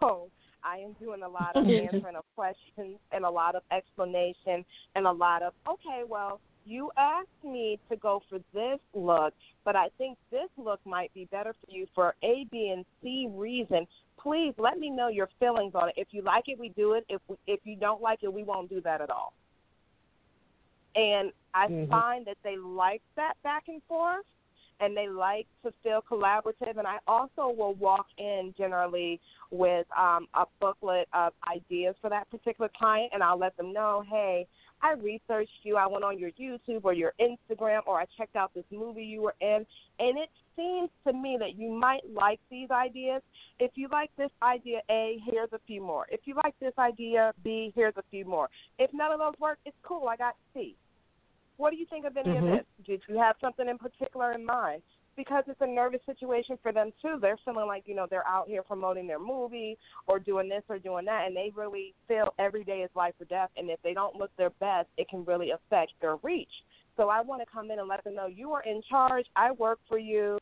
So 0.00 0.30
I 0.62 0.76
am 0.76 0.92
doing 1.00 1.24
a 1.24 1.28
lot 1.28 1.56
of 1.56 1.64
answering 1.64 2.14
of 2.14 2.24
questions 2.36 3.00
and 3.10 3.24
a 3.24 3.28
lot 3.28 3.56
of 3.56 3.62
explanation 3.72 4.64
and 4.94 5.06
a 5.08 5.10
lot 5.10 5.42
of, 5.42 5.52
okay, 5.68 6.02
well, 6.08 6.40
you 6.64 6.92
asked 6.96 7.26
me 7.42 7.80
to 7.90 7.96
go 7.96 8.22
for 8.30 8.38
this 8.54 8.78
look, 8.94 9.34
but 9.64 9.74
I 9.74 9.88
think 9.98 10.16
this 10.30 10.48
look 10.56 10.78
might 10.84 11.12
be 11.14 11.24
better 11.32 11.52
for 11.52 11.74
you 11.74 11.88
for 11.96 12.14
A, 12.22 12.46
B, 12.52 12.72
and 12.72 12.84
C 13.02 13.26
reason. 13.28 13.88
Please 14.20 14.54
let 14.56 14.78
me 14.78 14.88
know 14.88 15.08
your 15.08 15.28
feelings 15.40 15.72
on 15.74 15.88
it. 15.88 15.94
If 15.96 16.08
you 16.12 16.22
like 16.22 16.44
it, 16.46 16.60
we 16.60 16.68
do 16.68 16.92
it. 16.92 17.04
If 17.08 17.20
we, 17.26 17.34
if 17.48 17.58
you 17.64 17.74
don't 17.74 18.00
like 18.00 18.20
it, 18.22 18.32
we 18.32 18.44
won't 18.44 18.70
do 18.70 18.80
that 18.82 19.00
at 19.00 19.10
all. 19.10 19.32
And 20.94 21.32
I 21.54 21.66
Mhm. 21.66 21.88
find 21.88 22.24
that 22.26 22.38
they 22.44 22.56
like 22.56 23.02
that 23.16 23.34
back 23.42 23.64
and 23.66 23.82
forth 23.84 24.26
and 24.80 24.96
they 24.96 25.08
like 25.08 25.46
to 25.64 25.72
feel 25.82 26.02
collaborative. 26.10 26.78
And 26.78 26.86
I 26.86 26.98
also 27.06 27.54
will 27.56 27.74
walk 27.74 28.06
in 28.18 28.54
generally 28.56 29.20
with 29.50 29.86
um, 29.96 30.26
a 30.34 30.44
booklet 30.60 31.08
of 31.12 31.32
ideas 31.48 31.94
for 32.00 32.10
that 32.10 32.30
particular 32.30 32.70
client, 32.78 33.10
and 33.12 33.22
I'll 33.22 33.38
let 33.38 33.56
them 33.56 33.72
know, 33.72 34.04
hey, 34.08 34.46
I 34.80 34.92
researched 34.92 35.50
you. 35.62 35.76
I 35.76 35.86
went 35.86 36.04
on 36.04 36.18
your 36.18 36.30
YouTube 36.32 36.84
or 36.84 36.92
your 36.92 37.12
Instagram, 37.20 37.80
or 37.86 38.00
I 38.00 38.06
checked 38.16 38.36
out 38.36 38.52
this 38.54 38.64
movie 38.70 39.04
you 39.04 39.22
were 39.22 39.34
in, 39.40 39.66
and 39.98 40.18
it 40.18 40.28
seems 40.56 40.90
to 41.06 41.12
me 41.12 41.36
that 41.40 41.56
you 41.56 41.70
might 41.70 42.02
like 42.12 42.40
these 42.50 42.70
ideas. 42.70 43.22
If 43.58 43.72
you 43.74 43.88
like 43.90 44.10
this 44.16 44.30
idea 44.42 44.80
A, 44.90 45.18
here's 45.24 45.52
a 45.52 45.60
few 45.66 45.80
more. 45.80 46.06
If 46.10 46.20
you 46.24 46.34
like 46.36 46.54
this 46.60 46.74
idea 46.78 47.32
B, 47.42 47.72
here's 47.74 47.96
a 47.96 48.04
few 48.10 48.24
more. 48.24 48.48
If 48.78 48.90
none 48.92 49.12
of 49.12 49.18
those 49.18 49.34
work, 49.40 49.58
it's 49.64 49.76
cool. 49.82 50.08
I 50.08 50.16
got 50.16 50.34
C. 50.54 50.76
What 51.58 51.70
do 51.70 51.76
you 51.76 51.86
think 51.86 52.06
of 52.06 52.16
any 52.16 52.30
Mhm. 52.30 52.38
of 52.38 52.44
this? 52.44 52.66
Did 52.84 53.02
you 53.08 53.18
have 53.18 53.36
something 53.40 53.68
in 53.68 53.78
particular 53.78 54.32
in 54.32 54.44
mind? 54.44 54.82
Because 55.16 55.42
it's 55.48 55.60
a 55.60 55.66
nervous 55.66 56.02
situation 56.06 56.56
for 56.58 56.70
them 56.70 56.92
too. 57.02 57.18
They're 57.20 57.36
feeling 57.38 57.66
like, 57.66 57.86
you 57.88 57.96
know, 57.96 58.06
they're 58.06 58.26
out 58.26 58.46
here 58.48 58.62
promoting 58.62 59.08
their 59.08 59.18
movie 59.18 59.76
or 60.06 60.20
doing 60.20 60.48
this 60.48 60.62
or 60.68 60.78
doing 60.78 61.04
that 61.06 61.26
and 61.26 61.36
they 61.36 61.50
really 61.54 61.92
feel 62.06 62.32
every 62.38 62.62
day 62.62 62.82
is 62.82 62.90
life 62.94 63.14
or 63.20 63.24
death 63.24 63.50
and 63.56 63.68
if 63.68 63.82
they 63.82 63.92
don't 63.92 64.14
look 64.14 64.30
their 64.36 64.50
best 64.50 64.88
it 64.96 65.08
can 65.08 65.24
really 65.24 65.50
affect 65.50 65.92
their 66.00 66.16
reach. 66.16 66.62
So 66.96 67.08
I 67.08 67.20
want 67.20 67.42
to 67.42 67.46
come 67.46 67.72
in 67.72 67.80
and 67.80 67.88
let 67.88 68.04
them 68.04 68.14
know 68.14 68.26
you 68.26 68.52
are 68.52 68.62
in 68.62 68.80
charge. 68.82 69.26
I 69.34 69.50
work 69.50 69.80
for 69.88 69.98
you. 69.98 70.38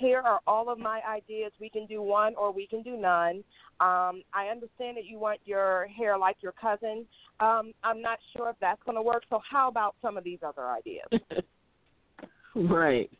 Here 0.00 0.22
are 0.24 0.40
all 0.46 0.70
of 0.70 0.78
my 0.78 1.02
ideas. 1.06 1.52
We 1.60 1.68
can 1.68 1.84
do 1.84 2.00
one 2.00 2.34
or 2.36 2.52
we 2.52 2.66
can 2.66 2.82
do 2.82 2.96
none. 2.96 3.44
Um, 3.80 4.22
I 4.32 4.46
understand 4.50 4.96
that 4.96 5.04
you 5.04 5.18
want 5.18 5.40
your 5.44 5.88
hair 5.88 6.16
like 6.16 6.36
your 6.40 6.52
cousin. 6.52 7.04
Um, 7.38 7.72
I'm 7.84 8.00
not 8.00 8.18
sure 8.34 8.48
if 8.48 8.56
that's 8.62 8.82
going 8.84 8.96
to 8.96 9.02
work. 9.02 9.24
So 9.28 9.40
how 9.48 9.68
about 9.68 9.96
some 10.00 10.16
of 10.16 10.24
these 10.24 10.38
other 10.42 10.68
ideas? 10.68 11.06
right. 12.54 13.10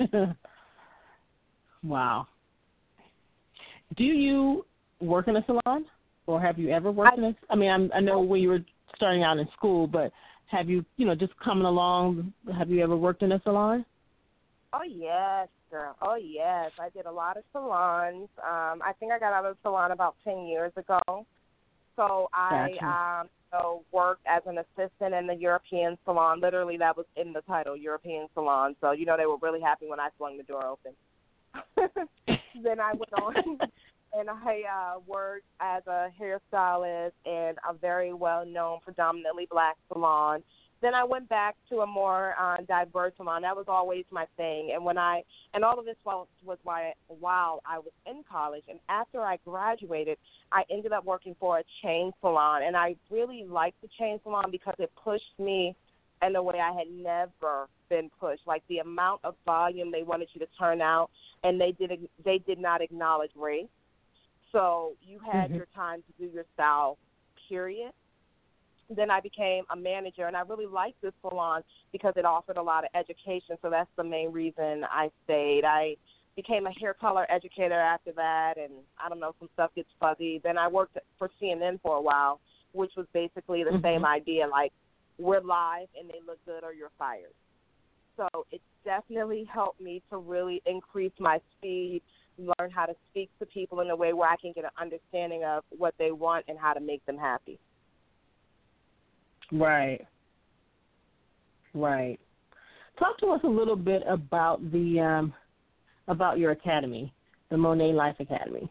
wow. 1.84 2.26
Do 3.98 4.04
you 4.04 4.64
work 5.00 5.28
in 5.28 5.36
a 5.36 5.44
salon, 5.44 5.84
or 6.26 6.40
have 6.40 6.58
you 6.58 6.70
ever 6.70 6.90
worked 6.90 7.18
in 7.18 7.24
a? 7.24 7.36
I 7.50 7.54
mean, 7.54 7.70
I'm, 7.70 7.90
I 7.94 8.00
know 8.00 8.20
when 8.20 8.40
you 8.40 8.48
were 8.48 8.64
starting 8.94 9.24
out 9.24 9.36
in 9.38 9.46
school, 9.54 9.86
but 9.86 10.10
have 10.46 10.70
you, 10.70 10.86
you 10.96 11.04
know, 11.04 11.14
just 11.14 11.38
coming 11.38 11.66
along? 11.66 12.32
Have 12.56 12.70
you 12.70 12.82
ever 12.82 12.96
worked 12.96 13.22
in 13.22 13.32
a 13.32 13.40
salon? 13.42 13.84
Oh 14.72 14.82
yes, 14.82 15.48
girl. 15.70 15.96
Oh 16.02 16.16
yes, 16.16 16.72
I 16.78 16.88
did 16.90 17.06
a 17.06 17.12
lot 17.12 17.36
of 17.36 17.44
salons. 17.52 18.28
Um, 18.38 18.82
I 18.82 18.92
think 18.98 19.12
I 19.12 19.18
got 19.18 19.32
out 19.32 19.44
of 19.44 19.56
the 19.56 19.68
salon 19.68 19.92
about 19.92 20.16
ten 20.24 20.46
years 20.46 20.72
ago. 20.76 21.00
So 21.96 22.28
I 22.34 22.76
Gotcha. 22.78 22.86
um, 22.86 23.28
so 23.50 23.84
worked 23.92 24.26
as 24.26 24.42
an 24.46 24.58
assistant 24.58 25.14
in 25.14 25.26
the 25.26 25.34
European 25.34 25.96
salon. 26.04 26.40
Literally, 26.40 26.76
that 26.78 26.96
was 26.96 27.06
in 27.16 27.32
the 27.32 27.40
title, 27.42 27.76
European 27.76 28.28
salon. 28.34 28.76
So 28.80 28.92
you 28.92 29.06
know 29.06 29.16
they 29.16 29.26
were 29.26 29.38
really 29.40 29.60
happy 29.60 29.86
when 29.88 30.00
I 30.00 30.08
swung 30.16 30.36
the 30.36 30.42
door 30.42 30.66
open. 30.66 30.92
then 32.62 32.80
I 32.80 32.92
went 32.92 33.12
on 33.14 33.34
and 34.12 34.30
I 34.30 34.62
uh, 34.70 34.98
worked 35.06 35.46
as 35.60 35.82
a 35.86 36.08
hairstylist 36.20 37.12
in 37.24 37.54
a 37.68 37.72
very 37.80 38.12
well 38.12 38.44
known, 38.44 38.78
predominantly 38.82 39.46
black 39.50 39.76
salon. 39.92 40.42
Then 40.82 40.94
I 40.94 41.04
went 41.04 41.28
back 41.28 41.56
to 41.70 41.80
a 41.80 41.86
more 41.86 42.34
uh, 42.38 42.58
diverse 42.68 43.12
salon. 43.16 43.42
That 43.42 43.56
was 43.56 43.64
always 43.68 44.04
my 44.10 44.26
thing. 44.36 44.72
And 44.74 44.84
when 44.84 44.98
I 44.98 45.22
and 45.54 45.64
all 45.64 45.78
of 45.78 45.84
this 45.84 45.96
was 46.04 46.26
was 46.44 46.58
why 46.64 46.92
while 47.08 47.62
I 47.66 47.78
was 47.78 47.92
in 48.06 48.22
college. 48.30 48.64
And 48.68 48.78
after 48.88 49.22
I 49.22 49.38
graduated, 49.44 50.18
I 50.52 50.64
ended 50.70 50.92
up 50.92 51.04
working 51.04 51.34
for 51.40 51.58
a 51.58 51.64
chain 51.82 52.12
salon. 52.20 52.62
And 52.64 52.76
I 52.76 52.96
really 53.10 53.44
liked 53.44 53.80
the 53.80 53.88
chain 53.98 54.20
salon 54.22 54.50
because 54.50 54.74
it 54.78 54.90
pushed 55.02 55.38
me 55.38 55.74
in 56.26 56.36
a 56.36 56.42
way 56.42 56.60
I 56.60 56.72
had 56.72 56.88
never 56.90 57.68
been 57.88 58.10
pushed. 58.20 58.42
Like 58.46 58.62
the 58.68 58.78
amount 58.78 59.22
of 59.24 59.34
volume 59.46 59.90
they 59.90 60.02
wanted 60.02 60.28
you 60.34 60.40
to 60.40 60.48
turn 60.58 60.82
out, 60.82 61.08
and 61.42 61.58
they 61.58 61.72
did 61.72 61.90
they 62.22 62.38
did 62.38 62.58
not 62.58 62.82
acknowledge 62.82 63.30
race. 63.34 63.66
So 64.52 64.92
you 65.02 65.20
had 65.20 65.46
mm-hmm. 65.46 65.56
your 65.56 65.68
time 65.74 66.02
to 66.02 66.26
do 66.26 66.32
your 66.32 66.44
style. 66.54 66.98
Period 67.48 67.92
then 68.88 69.10
I 69.10 69.20
became 69.20 69.64
a 69.70 69.76
manager, 69.76 70.26
and 70.26 70.36
I 70.36 70.42
really 70.42 70.66
liked 70.66 71.00
this 71.02 71.12
salon 71.20 71.62
because 71.92 72.14
it 72.16 72.24
offered 72.24 72.56
a 72.56 72.62
lot 72.62 72.84
of 72.84 72.90
education. 72.94 73.56
So 73.62 73.70
that's 73.70 73.90
the 73.96 74.04
main 74.04 74.32
reason 74.32 74.84
I 74.90 75.10
stayed. 75.24 75.64
I 75.64 75.96
became 76.36 76.66
a 76.66 76.72
hair 76.72 76.94
color 76.94 77.26
educator 77.30 77.80
after 77.80 78.12
that, 78.12 78.54
and 78.58 78.72
I 79.02 79.08
don't 79.08 79.20
know, 79.20 79.34
some 79.38 79.48
stuff 79.54 79.70
gets 79.74 79.88
fuzzy. 79.98 80.40
Then 80.44 80.58
I 80.58 80.68
worked 80.68 80.98
for 81.18 81.30
CNN 81.40 81.80
for 81.82 81.96
a 81.96 82.02
while, 82.02 82.40
which 82.72 82.92
was 82.96 83.06
basically 83.12 83.64
the 83.64 83.70
mm-hmm. 83.70 83.84
same 83.84 84.04
idea 84.04 84.46
like 84.46 84.72
we're 85.18 85.40
live 85.40 85.88
and 85.98 86.08
they 86.08 86.20
look 86.26 86.38
good 86.44 86.62
or 86.62 86.74
you're 86.74 86.90
fired. 86.98 87.32
So 88.16 88.28
it 88.50 88.60
definitely 88.84 89.48
helped 89.52 89.80
me 89.80 90.02
to 90.10 90.18
really 90.18 90.62
increase 90.66 91.12
my 91.18 91.40
speed, 91.56 92.02
learn 92.38 92.70
how 92.70 92.86
to 92.86 92.94
speak 93.10 93.30
to 93.38 93.46
people 93.46 93.80
in 93.80 93.90
a 93.90 93.96
way 93.96 94.12
where 94.12 94.28
I 94.28 94.36
can 94.36 94.52
get 94.52 94.64
an 94.64 94.70
understanding 94.80 95.44
of 95.44 95.64
what 95.76 95.94
they 95.98 96.12
want 96.12 96.44
and 96.48 96.58
how 96.58 96.74
to 96.74 96.80
make 96.80 97.04
them 97.06 97.16
happy. 97.16 97.58
Right. 99.52 100.00
Right. 101.74 102.18
Talk 102.98 103.18
to 103.18 103.26
us 103.28 103.40
a 103.44 103.48
little 103.48 103.76
bit 103.76 104.02
about 104.08 104.72
the 104.72 105.00
um, 105.00 105.34
about 106.08 106.38
your 106.38 106.52
academy, 106.52 107.12
the 107.50 107.56
Monae 107.56 107.94
Life 107.94 108.16
Academy. 108.20 108.70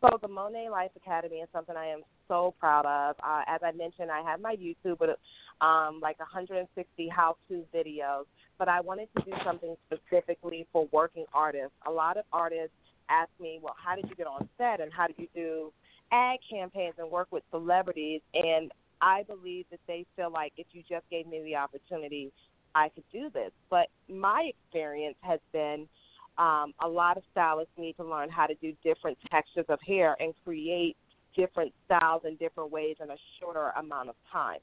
So 0.00 0.18
the 0.20 0.28
Monae 0.28 0.70
Life 0.70 0.90
Academy 0.96 1.36
is 1.36 1.48
something 1.50 1.76
I 1.76 1.86
am 1.86 2.02
so 2.28 2.54
proud 2.60 2.84
of. 2.84 3.16
Uh, 3.24 3.40
as 3.46 3.60
I 3.64 3.72
mentioned, 3.72 4.10
I 4.10 4.20
have 4.20 4.40
my 4.40 4.54
YouTube 4.54 5.00
with 5.00 5.10
um, 5.62 6.00
like 6.02 6.18
160 6.18 7.08
how-to 7.08 7.64
videos, 7.74 8.24
but 8.58 8.68
I 8.68 8.82
wanted 8.82 9.08
to 9.16 9.24
do 9.24 9.32
something 9.42 9.74
specifically 9.86 10.66
for 10.72 10.86
working 10.92 11.24
artists. 11.32 11.72
A 11.86 11.90
lot 11.90 12.18
of 12.18 12.24
artists 12.34 12.74
ask 13.08 13.30
me, 13.40 13.58
"Well, 13.62 13.74
how 13.82 13.96
did 13.96 14.10
you 14.10 14.14
get 14.14 14.26
on 14.26 14.46
set, 14.58 14.80
and 14.80 14.92
how 14.92 15.06
did 15.06 15.18
you 15.18 15.28
do 15.34 15.72
ad 16.12 16.38
campaigns 16.50 16.96
and 16.98 17.10
work 17.10 17.28
with 17.30 17.42
celebrities?" 17.50 18.20
And 18.34 18.70
I 19.04 19.22
believe 19.24 19.66
that 19.70 19.80
they 19.86 20.06
feel 20.16 20.32
like 20.32 20.54
if 20.56 20.66
you 20.72 20.82
just 20.88 21.04
gave 21.10 21.26
me 21.26 21.42
the 21.42 21.56
opportunity, 21.56 22.32
I 22.74 22.88
could 22.88 23.04
do 23.12 23.28
this. 23.28 23.50
But 23.68 23.88
my 24.08 24.48
experience 24.48 25.16
has 25.20 25.40
been 25.52 25.86
um, 26.38 26.72
a 26.82 26.88
lot 26.88 27.18
of 27.18 27.22
stylists 27.30 27.74
need 27.78 27.96
to 27.98 28.04
learn 28.04 28.30
how 28.30 28.46
to 28.46 28.54
do 28.54 28.72
different 28.82 29.18
textures 29.30 29.66
of 29.68 29.78
hair 29.86 30.16
and 30.20 30.32
create 30.42 30.96
different 31.36 31.72
styles 31.84 32.22
in 32.24 32.36
different 32.36 32.72
ways 32.72 32.96
in 33.02 33.10
a 33.10 33.16
shorter 33.38 33.72
amount 33.78 34.08
of 34.08 34.14
time. 34.32 34.58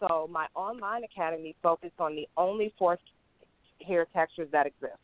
So 0.00 0.28
my 0.30 0.46
online 0.54 1.04
academy 1.04 1.56
focused 1.62 1.98
on 1.98 2.14
the 2.14 2.28
only 2.36 2.74
four 2.78 2.98
hair 3.84 4.06
textures 4.14 4.48
that 4.52 4.66
exist: 4.66 5.00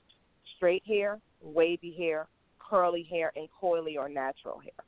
straight 0.56 0.82
hair, 0.86 1.18
wavy 1.42 1.94
hair, 1.96 2.26
curly 2.58 3.06
hair, 3.10 3.32
and 3.34 3.48
coily 3.60 3.96
or 3.96 4.10
natural 4.10 4.58
hair. 4.58 4.84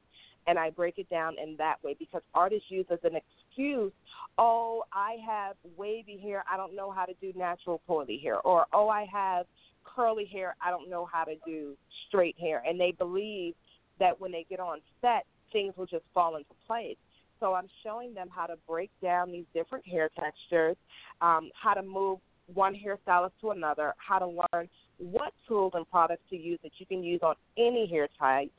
And 0.46 0.58
I 0.58 0.70
break 0.70 0.98
it 0.98 1.08
down 1.08 1.36
in 1.42 1.56
that 1.56 1.82
way 1.82 1.96
because 1.98 2.22
artists 2.34 2.66
use 2.70 2.86
as 2.90 3.00
an 3.02 3.16
excuse, 3.56 3.92
oh, 4.38 4.84
I 4.92 5.16
have 5.26 5.56
wavy 5.76 6.18
hair, 6.22 6.44
I 6.50 6.56
don't 6.56 6.76
know 6.76 6.90
how 6.90 7.04
to 7.04 7.14
do 7.20 7.32
natural 7.36 7.80
curly 7.86 8.20
hair, 8.22 8.40
or 8.40 8.66
oh, 8.72 8.88
I 8.88 9.06
have 9.12 9.46
curly 9.84 10.26
hair, 10.26 10.56
I 10.64 10.70
don't 10.70 10.90
know 10.90 11.08
how 11.10 11.24
to 11.24 11.34
do 11.46 11.74
straight 12.08 12.36
hair. 12.38 12.62
And 12.66 12.78
they 12.78 12.92
believe 12.92 13.54
that 13.98 14.20
when 14.20 14.32
they 14.32 14.44
get 14.48 14.60
on 14.60 14.80
set, 15.00 15.24
things 15.52 15.74
will 15.76 15.86
just 15.86 16.04
fall 16.12 16.36
into 16.36 16.50
place. 16.66 16.96
So 17.40 17.54
I'm 17.54 17.68
showing 17.82 18.14
them 18.14 18.28
how 18.34 18.46
to 18.46 18.56
break 18.68 18.90
down 19.02 19.32
these 19.32 19.44
different 19.54 19.86
hair 19.86 20.10
textures, 20.18 20.76
um, 21.20 21.50
how 21.60 21.74
to 21.74 21.82
move 21.82 22.18
one 22.52 22.74
hairstylist 22.74 23.32
to 23.40 23.50
another, 23.50 23.94
how 23.96 24.18
to 24.18 24.26
learn 24.26 24.68
what 24.98 25.32
tools 25.46 25.72
and 25.74 25.88
products 25.90 26.22
to 26.30 26.36
use 26.36 26.58
that 26.62 26.72
you 26.78 26.86
can 26.86 27.02
use 27.02 27.20
on 27.22 27.34
any 27.58 27.86
hair 27.86 28.08
type, 28.18 28.50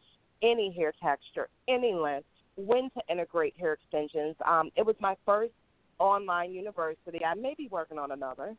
any 0.43 0.73
hair 0.75 0.93
texture, 1.01 1.49
any 1.67 1.93
length, 1.93 2.27
when 2.57 2.89
to 2.91 3.01
integrate 3.09 3.55
hair 3.57 3.73
extensions. 3.73 4.35
Um, 4.45 4.71
it 4.75 4.85
was 4.85 4.95
my 4.99 5.15
first 5.25 5.53
online 5.99 6.51
university. 6.51 7.23
I 7.23 7.35
may 7.35 7.53
be 7.55 7.67
working 7.69 7.97
on 7.97 8.11
another, 8.11 8.55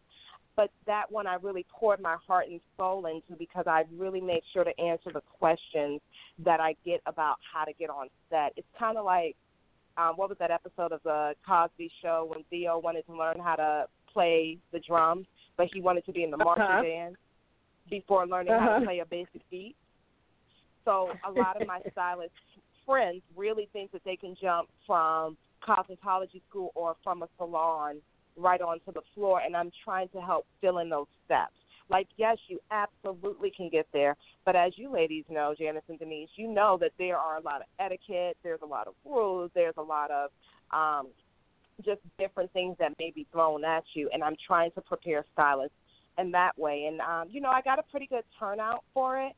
but 0.57 0.71
that 0.87 1.11
one 1.11 1.27
I 1.27 1.37
really 1.43 1.67
poured 1.71 2.01
my 2.01 2.17
heart 2.27 2.47
and 2.49 2.61
soul 2.77 3.07
into 3.07 3.39
because 3.39 3.67
I 3.67 3.85
really 3.97 4.21
made 4.21 4.43
sure 4.53 4.65
to 4.65 4.81
answer 4.81 5.11
the 5.13 5.23
questions 5.39 6.01
that 6.45 6.61
I 6.61 6.75
get 6.85 7.01
about 7.07 7.37
how 7.53 7.65
to 7.65 7.73
get 7.73 7.91
on 7.91 8.09
set. 8.31 8.53
It's 8.57 8.67
kind 8.79 8.99
of 8.99 9.05
like 9.05 9.37
um, 9.97 10.15
what 10.17 10.29
was 10.29 10.39
that 10.39 10.51
episode 10.51 10.93
of 10.93 11.01
the 11.05 11.35
Cosby 11.47 11.91
Show 12.03 12.29
when 12.33 12.45
Theo 12.51 12.79
wanted 12.79 13.05
to 13.07 13.17
learn 13.17 13.39
how 13.41 13.57
to 13.57 13.87
play 14.13 14.59
the 14.73 14.81
drums, 14.81 15.27
but 15.57 15.69
he 15.73 15.81
wanted 15.81 16.07
to 16.07 16.13
be 16.13 16.23
in 16.23 16.31
the 16.31 16.37
marching 16.37 16.63
uh-huh. 16.63 16.83
band 16.83 17.17
before 17.91 18.27
learning 18.27 18.53
uh-huh. 18.53 18.61
how 18.61 18.69
to 18.71 18.77
uh-huh. 18.77 18.85
play 18.85 18.99
a 19.01 19.07
basic 19.07 19.49
beat. 19.51 19.75
So 20.85 21.11
a 21.27 21.31
lot 21.31 21.61
of 21.61 21.67
my 21.67 21.81
stylist 21.93 22.33
friends 22.89 23.20
really 23.36 23.68
think 23.72 23.93
that 23.93 24.03
they 24.05 24.16
can 24.16 24.34
jump 24.41 24.68
from 24.86 25.36
cosmetology 25.66 26.41
school 26.49 26.72
or 26.74 26.97
from 27.05 27.22
a 27.22 27.28
salon 27.36 27.97
right 28.36 28.62
onto 28.62 28.93
the 28.93 29.03
floor, 29.14 29.43
and 29.45 29.55
I'm 29.55 29.70
trying 29.84 30.09
to 30.11 30.20
help 30.20 30.47
fill 30.61 30.78
in 30.78 30.89
those 30.89 31.07
steps. 31.26 31.53
Like, 31.91 32.07
yes, 32.16 32.36
you 32.49 32.61
absolutely 32.70 33.51
can 33.55 33.68
get 33.68 33.86
there, 33.93 34.16
but 34.45 34.57
as 34.57 34.72
you 34.76 34.91
ladies 34.91 35.24
know, 35.28 35.55
Janice 35.59 35.82
and 35.89 35.99
Denise, 35.99 36.28
you 36.36 36.49
know 36.49 36.78
that 36.80 36.93
there 36.99 37.16
are 37.16 37.39
a 37.39 37.41
lot 37.41 37.61
of 37.61 37.66
etiquette, 37.80 38.36
there's 38.43 38.61
a 38.62 38.66
lot 38.66 38.86
of 38.86 38.95
rules, 39.05 39.51
there's 39.55 39.74
a 39.76 39.82
lot 39.82 40.11
of 40.11 40.30
um, 40.70 41.09
just 41.84 42.01
different 42.18 42.53
things 42.53 42.76
that 42.78 42.93
may 42.99 43.11
be 43.11 43.26
thrown 43.32 43.64
at 43.64 43.84
you, 43.95 44.09
and 44.12 44.22
I'm 44.22 44.36
trying 44.47 44.70
to 44.72 44.80
prepare 44.80 45.24
stylists 45.32 45.76
in 46.18 46.30
that 46.32 46.59
way. 46.59 46.86
And 46.91 47.01
um, 47.01 47.28
you 47.30 47.41
know, 47.41 47.51
I 47.51 47.62
got 47.62 47.78
a 47.78 47.84
pretty 47.84 48.07
good 48.07 48.24
turnout 48.39 48.84
for 48.93 49.18
it 49.18 49.32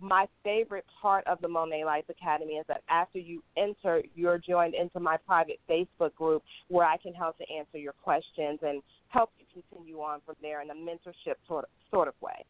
my 0.00 0.26
favorite 0.44 0.84
part 1.00 1.26
of 1.26 1.40
the 1.40 1.48
Monae 1.48 1.84
Life 1.84 2.04
Academy 2.08 2.54
is 2.54 2.64
that 2.68 2.82
after 2.88 3.18
you 3.18 3.42
enter, 3.56 4.02
you're 4.14 4.38
joined 4.38 4.74
into 4.74 5.00
my 5.00 5.16
private 5.26 5.58
Facebook 5.68 6.14
group 6.14 6.42
where 6.68 6.86
I 6.86 6.96
can 6.96 7.14
help 7.14 7.36
to 7.38 7.44
answer 7.52 7.78
your 7.78 7.94
questions 7.94 8.60
and 8.62 8.82
help 9.08 9.30
you 9.38 9.62
continue 9.62 9.98
on 9.98 10.20
from 10.24 10.36
there 10.40 10.62
in 10.62 10.70
a 10.70 10.74
mentorship 10.74 11.34
sort 11.46 11.64
of, 11.64 11.70
sort 11.90 12.08
of 12.08 12.14
way. 12.20 12.44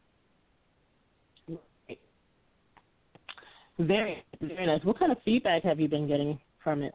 Very, 3.79 4.23
very 4.41 4.67
nice. 4.67 4.83
What 4.83 4.99
kind 4.99 5.11
of 5.11 5.17
feedback 5.23 5.63
have 5.63 5.79
you 5.79 5.87
been 5.87 6.07
getting 6.07 6.37
from 6.63 6.83
it? 6.83 6.93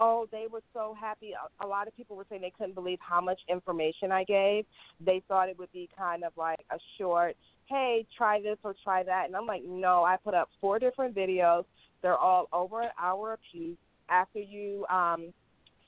Oh, 0.00 0.26
they 0.32 0.46
were 0.50 0.62
so 0.72 0.96
happy. 0.98 1.32
A, 1.32 1.64
a 1.64 1.66
lot 1.66 1.86
of 1.86 1.96
people 1.96 2.16
were 2.16 2.24
saying 2.28 2.40
they 2.40 2.52
couldn't 2.56 2.74
believe 2.74 2.98
how 3.00 3.20
much 3.20 3.38
information 3.48 4.10
I 4.10 4.24
gave. 4.24 4.64
They 5.04 5.22
thought 5.28 5.48
it 5.48 5.58
would 5.58 5.70
be 5.72 5.88
kind 5.96 6.24
of 6.24 6.32
like 6.36 6.64
a 6.72 6.78
short 6.98 7.36
hey, 7.70 8.04
try 8.16 8.40
this 8.42 8.58
or 8.64 8.74
try 8.82 9.02
that. 9.04 9.26
And 9.26 9.36
I'm 9.36 9.46
like, 9.46 9.62
no, 9.64 10.04
I 10.04 10.16
put 10.22 10.34
up 10.34 10.50
four 10.60 10.78
different 10.78 11.14
videos. 11.14 11.64
They're 12.02 12.18
all 12.18 12.48
over 12.52 12.82
an 12.82 12.90
hour 13.00 13.34
apiece. 13.34 13.76
After 14.08 14.40
you 14.40 14.84
um, 14.90 15.32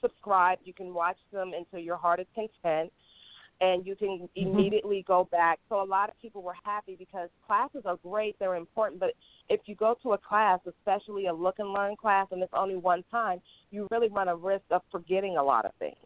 subscribe, 0.00 0.58
you 0.64 0.72
can 0.72 0.94
watch 0.94 1.16
them 1.32 1.52
until 1.56 1.80
your 1.80 1.96
heart 1.96 2.20
is 2.20 2.26
content 2.34 2.92
and 3.60 3.86
you 3.86 3.96
can 3.96 4.28
mm-hmm. 4.36 4.48
immediately 4.48 5.04
go 5.06 5.28
back. 5.30 5.58
So 5.68 5.82
a 5.82 5.84
lot 5.84 6.08
of 6.08 6.20
people 6.20 6.42
were 6.42 6.54
happy 6.64 6.96
because 6.98 7.28
classes 7.46 7.82
are 7.84 7.96
great, 8.02 8.36
they're 8.38 8.56
important, 8.56 9.00
but 9.00 9.12
if 9.48 9.60
you 9.66 9.74
go 9.74 9.96
to 10.02 10.12
a 10.12 10.18
class, 10.18 10.60
especially 10.66 11.26
a 11.26 11.32
look 11.32 11.56
and 11.58 11.72
learn 11.72 11.96
class 11.96 12.28
and 12.30 12.42
it's 12.42 12.52
only 12.54 12.76
one 12.76 13.04
time, 13.10 13.40
you 13.70 13.88
really 13.90 14.08
run 14.08 14.28
a 14.28 14.36
risk 14.36 14.64
of 14.70 14.82
forgetting 14.90 15.36
a 15.36 15.42
lot 15.42 15.64
of 15.64 15.72
things. 15.78 15.96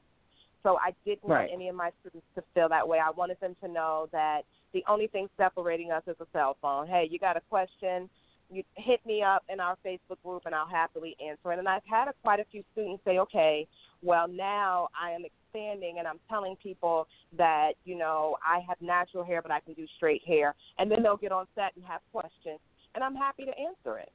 So 0.63 0.79
I 0.83 0.93
didn't 1.05 1.29
right. 1.29 1.49
want 1.49 1.51
any 1.53 1.69
of 1.69 1.77
my 1.77 1.91
students 2.01 2.27
to 2.35 2.43
feel 2.55 2.69
that 2.69 2.87
way. 2.87 2.99
I 2.99 3.11
wanted 3.11 3.39
them 3.41 3.55
to 3.63 3.69
know 3.69 4.09
that 4.13 4.43
the 4.77 4.85
only 4.93 5.07
thing 5.07 5.27
separating 5.39 5.91
us 5.91 6.03
is 6.07 6.17
a 6.21 6.27
cell 6.35 6.55
phone. 6.61 6.87
Hey, 6.87 7.09
you 7.11 7.19
got 7.19 7.39
a 7.39 7.41
question? 7.49 8.11
You 8.51 8.63
hit 8.75 9.01
me 9.07 9.23
up 9.23 9.43
in 9.49 9.59
our 9.59 9.75
Facebook 9.85 10.23
group, 10.23 10.43
and 10.45 10.55
I'll 10.55 10.69
happily 10.69 11.17
answer 11.27 11.51
it. 11.53 11.59
And 11.59 11.67
I've 11.67 11.83
had 11.91 12.09
a, 12.09 12.13
quite 12.23 12.41
a 12.41 12.45
few 12.53 12.63
students 12.73 13.03
say, 13.03 13.19
okay, 13.19 13.67
well 14.03 14.29
now 14.29 14.89
I 15.01 15.13
am 15.13 15.23
expanding, 15.25 15.97
and 15.99 16.07
I'm 16.07 16.21
telling 16.29 16.57
people 16.63 17.09
that 17.39 17.73
you 17.87 17.97
know 17.97 18.37
I 18.47 18.61
have 18.69 18.77
natural 18.83 19.25
hair, 19.25 19.41
but 19.41 19.51
I 19.51 19.61
can 19.61 19.73
do 19.73 19.87
straight 19.97 20.23
hair, 20.27 20.55
and 20.79 20.91
then 20.91 21.03
they'll 21.03 21.17
get 21.17 21.33
on 21.33 21.47
set 21.55 21.73
and 21.75 21.85
have 21.87 22.03
questions, 22.13 22.61
and 22.95 23.03
I'm 23.03 23.15
happy 23.15 23.47
to 23.47 23.53
answer 23.59 23.99
it. 23.99 24.13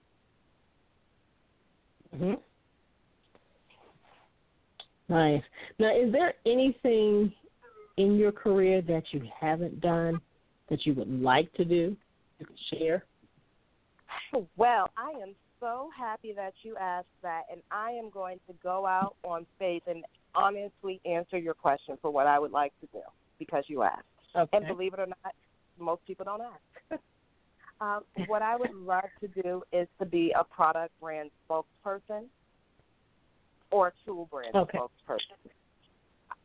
Mhm. 2.15 2.39
Nice. 5.09 5.43
Now, 5.79 5.95
is 5.95 6.11
there 6.11 6.35
anything 6.45 7.33
in 7.97 8.15
your 8.15 8.31
career 8.31 8.83
that 8.83 9.11
you 9.11 9.27
haven't 9.39 9.81
done 9.81 10.21
that 10.71 10.85
you 10.85 10.95
would 10.95 11.21
like 11.21 11.53
to 11.53 11.65
do? 11.65 11.95
You 12.39 12.45
could 12.47 12.57
share. 12.73 13.03
Well, 14.57 14.89
I 14.97 15.11
am 15.21 15.35
so 15.59 15.89
happy 15.95 16.33
that 16.33 16.53
you 16.63 16.75
asked 16.77 17.07
that, 17.21 17.43
and 17.51 17.61
I 17.69 17.91
am 17.91 18.09
going 18.09 18.39
to 18.47 18.55
go 18.63 18.87
out 18.87 19.15
on 19.23 19.45
faith 19.59 19.83
and 19.85 20.03
honestly 20.33 20.99
answer 21.05 21.37
your 21.37 21.53
question 21.53 21.97
for 22.01 22.09
what 22.09 22.25
I 22.25 22.39
would 22.39 22.51
like 22.51 22.71
to 22.79 22.87
do 22.93 23.01
because 23.37 23.65
you 23.67 23.83
asked. 23.83 24.03
Okay. 24.35 24.57
And 24.57 24.65
believe 24.65 24.93
it 24.93 24.99
or 24.99 25.07
not, 25.07 25.35
most 25.77 26.05
people 26.07 26.25
don't 26.25 26.41
ask. 26.41 27.01
um, 27.81 28.03
what 28.27 28.41
I 28.41 28.55
would 28.55 28.73
love 28.73 29.03
to 29.19 29.27
do 29.27 29.61
is 29.73 29.87
to 29.99 30.05
be 30.05 30.33
a 30.39 30.43
product 30.43 30.97
brand 31.01 31.29
spokesperson 31.49 32.25
or 33.71 33.89
a 33.89 33.91
tool 34.05 34.29
brand 34.31 34.55
okay. 34.55 34.77
spokesperson. 34.77 35.51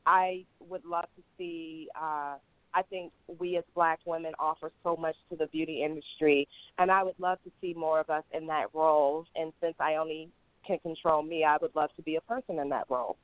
I 0.05 0.45
would 0.69 0.85
love 0.85 1.07
to 1.17 1.23
see. 1.39 1.89
Uh, 2.01 2.37
I 2.77 2.83
think 2.83 3.11
we 3.41 3.57
as 3.57 3.65
Black 3.75 4.01
women 4.05 4.33
offer 4.39 4.71
so 4.85 4.97
much 4.97 5.17
to 5.31 5.37
the 5.37 5.47
beauty 5.47 5.83
industry, 5.83 6.47
and 6.79 6.91
I 6.91 7.03
would 7.03 7.19
love 7.19 7.39
to 7.45 7.51
see 7.63 7.73
more 7.73 8.01
of 8.01 8.11
us 8.11 8.23
in 8.35 8.47
that 8.49 8.67
role. 8.75 9.25
And 9.35 9.51
since 9.63 9.75
I 9.81 9.95
only 9.95 10.29
can 10.67 10.79
control 10.81 11.23
me, 11.23 11.43
I 11.43 11.57
would 11.63 11.75
love 11.75 11.89
to 11.97 12.03
be 12.03 12.17
a 12.17 12.21
person 12.21 12.59
in 12.59 12.69
that 12.69 12.85
role. 12.91 13.17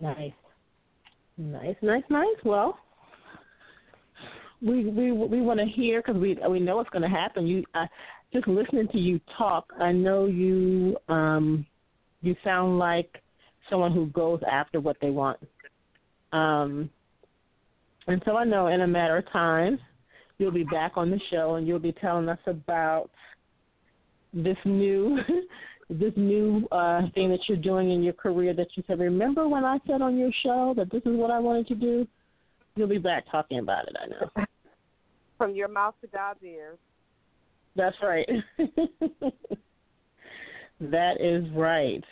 Nice, 0.00 0.32
nice, 1.36 1.76
nice, 1.82 2.04
nice. 2.08 2.36
Well, 2.42 2.78
we 4.62 4.86
we 4.86 5.12
we 5.12 5.42
want 5.42 5.60
to 5.60 5.66
hear 5.66 6.00
because 6.00 6.18
we 6.18 6.38
we 6.48 6.58
know 6.58 6.76
what's 6.76 6.90
going 6.90 7.02
to 7.02 7.08
happen. 7.08 7.46
You 7.46 7.64
uh, 7.74 7.86
just 8.32 8.48
listening 8.48 8.88
to 8.88 8.98
you 8.98 9.20
talk, 9.36 9.66
I 9.78 9.92
know 9.92 10.24
you 10.24 10.96
um 11.08 11.66
you 12.22 12.34
sound 12.42 12.78
like 12.78 13.22
someone 13.68 13.92
who 13.92 14.06
goes 14.06 14.40
after 14.50 14.80
what 14.80 14.96
they 15.02 15.10
want. 15.10 15.38
Um, 16.32 16.90
and 18.06 18.22
so 18.24 18.36
I 18.36 18.44
know 18.44 18.68
in 18.68 18.80
a 18.80 18.86
matter 18.86 19.16
of 19.18 19.30
time 19.30 19.78
you'll 20.38 20.50
be 20.50 20.64
back 20.64 20.92
on 20.96 21.10
the 21.10 21.20
show 21.30 21.54
and 21.56 21.66
you'll 21.66 21.78
be 21.78 21.92
telling 21.92 22.28
us 22.28 22.38
about 22.46 23.10
this 24.32 24.56
new 24.64 25.18
this 25.90 26.12
new 26.16 26.66
uh, 26.72 27.02
thing 27.14 27.30
that 27.30 27.40
you're 27.48 27.58
doing 27.58 27.90
in 27.90 28.02
your 28.02 28.14
career 28.14 28.54
that 28.54 28.68
you 28.74 28.82
said, 28.86 28.98
remember 28.98 29.46
when 29.48 29.64
I 29.64 29.78
said 29.86 30.00
on 30.00 30.16
your 30.16 30.30
show 30.42 30.74
that 30.76 30.90
this 30.90 31.02
is 31.04 31.16
what 31.16 31.30
I 31.30 31.38
wanted 31.38 31.68
to 31.68 31.74
do? 31.74 32.06
You'll 32.76 32.88
be 32.88 32.98
back 32.98 33.24
talking 33.30 33.58
about 33.58 33.86
it, 33.88 33.96
I 34.00 34.06
know. 34.06 34.30
From 35.38 35.54
your 35.54 35.68
mouth 35.68 35.94
to 36.00 36.06
God's 36.06 36.42
ears. 36.42 36.78
That's 37.76 37.96
right. 38.02 38.26
that 40.80 41.20
is 41.20 41.44
right. 41.54 42.04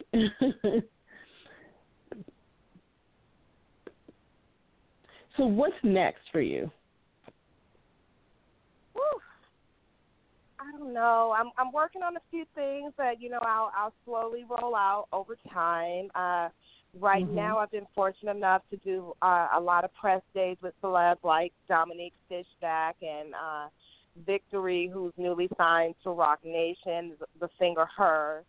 So 5.36 5.44
what's 5.44 5.74
next 5.82 6.22
for 6.32 6.40
you? 6.40 6.70
I 10.60 10.78
don't 10.78 10.92
know. 10.92 11.34
I'm 11.36 11.50
I'm 11.58 11.72
working 11.72 12.02
on 12.02 12.16
a 12.16 12.20
few 12.30 12.44
things 12.54 12.92
that 12.98 13.20
you 13.20 13.30
know 13.30 13.40
I'll 13.42 13.72
I'll 13.76 13.94
slowly 14.04 14.44
roll 14.48 14.76
out 14.76 15.06
over 15.12 15.36
time. 15.52 16.08
Uh, 16.14 16.48
right 16.98 17.24
mm-hmm. 17.24 17.34
now, 17.34 17.58
I've 17.58 17.70
been 17.70 17.86
fortunate 17.94 18.36
enough 18.36 18.62
to 18.70 18.76
do 18.78 19.14
uh, 19.22 19.48
a 19.56 19.60
lot 19.60 19.84
of 19.84 19.94
press 19.94 20.22
days 20.34 20.56
with 20.62 20.74
celebs 20.82 21.24
like 21.24 21.52
Dominique 21.68 22.14
Fishback 22.28 22.96
and 23.00 23.34
uh, 23.34 23.68
Victory, 24.26 24.90
who's 24.92 25.12
newly 25.16 25.48
signed 25.56 25.94
to 26.04 26.10
Roc 26.10 26.44
Nation, 26.44 27.14
the 27.40 27.48
singer 27.58 27.86
Her. 27.96 28.44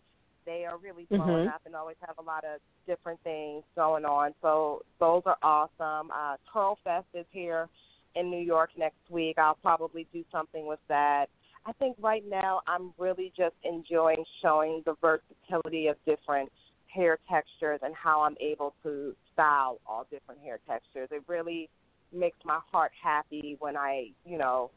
They 0.46 0.66
are 0.66 0.78
really 0.78 1.06
blowing 1.10 1.46
mm-hmm. 1.46 1.50
up 1.50 1.62
and 1.66 1.76
always 1.76 1.98
have 2.06 2.18
a 2.18 2.22
lot 2.22 2.44
of 2.44 2.60
different 2.88 3.20
things 3.24 3.64
going 3.76 4.06
on. 4.06 4.34
So 4.42 4.84
those 5.00 5.22
are 5.26 5.38
awesome. 5.44 6.12
Uh, 6.12 6.38
Curl 6.52 6.78
Fest 6.84 7.08
is 7.14 7.26
here 7.32 7.68
in 8.16 8.30
New 8.30 8.40
York 8.40 8.72
next 8.78 9.10
week. 9.10 9.38
I'll 9.38 9.58
probably 9.62 10.08
do 10.14 10.24
something 10.32 10.66
with 10.66 10.80
that. 10.90 11.28
I 11.66 11.74
think 11.74 11.96
right 12.02 12.24
now 12.28 12.62
I'm 12.68 12.94
really 12.98 13.32
just 13.38 13.56
enjoying 13.64 14.24
showing 14.42 14.82
the 14.86 14.96
versatility 15.00 15.88
of 15.88 15.96
different 16.06 16.52
hair 16.88 17.20
textures 17.30 17.80
and 17.84 17.94
how 17.96 18.22
I'm 18.22 18.36
able 18.42 18.74
to 18.84 19.16
style 19.34 19.80
all 19.88 20.08
different 20.12 20.42
hair 20.42 20.60
textures. 20.68 21.10
It 21.12 21.24
really 21.28 21.70
makes 22.14 22.38
my 22.44 22.60
heart 22.72 22.92
happy 23.02 23.56
when 23.60 23.78
I, 23.78 24.10
you 24.26 24.38
know, 24.38 24.72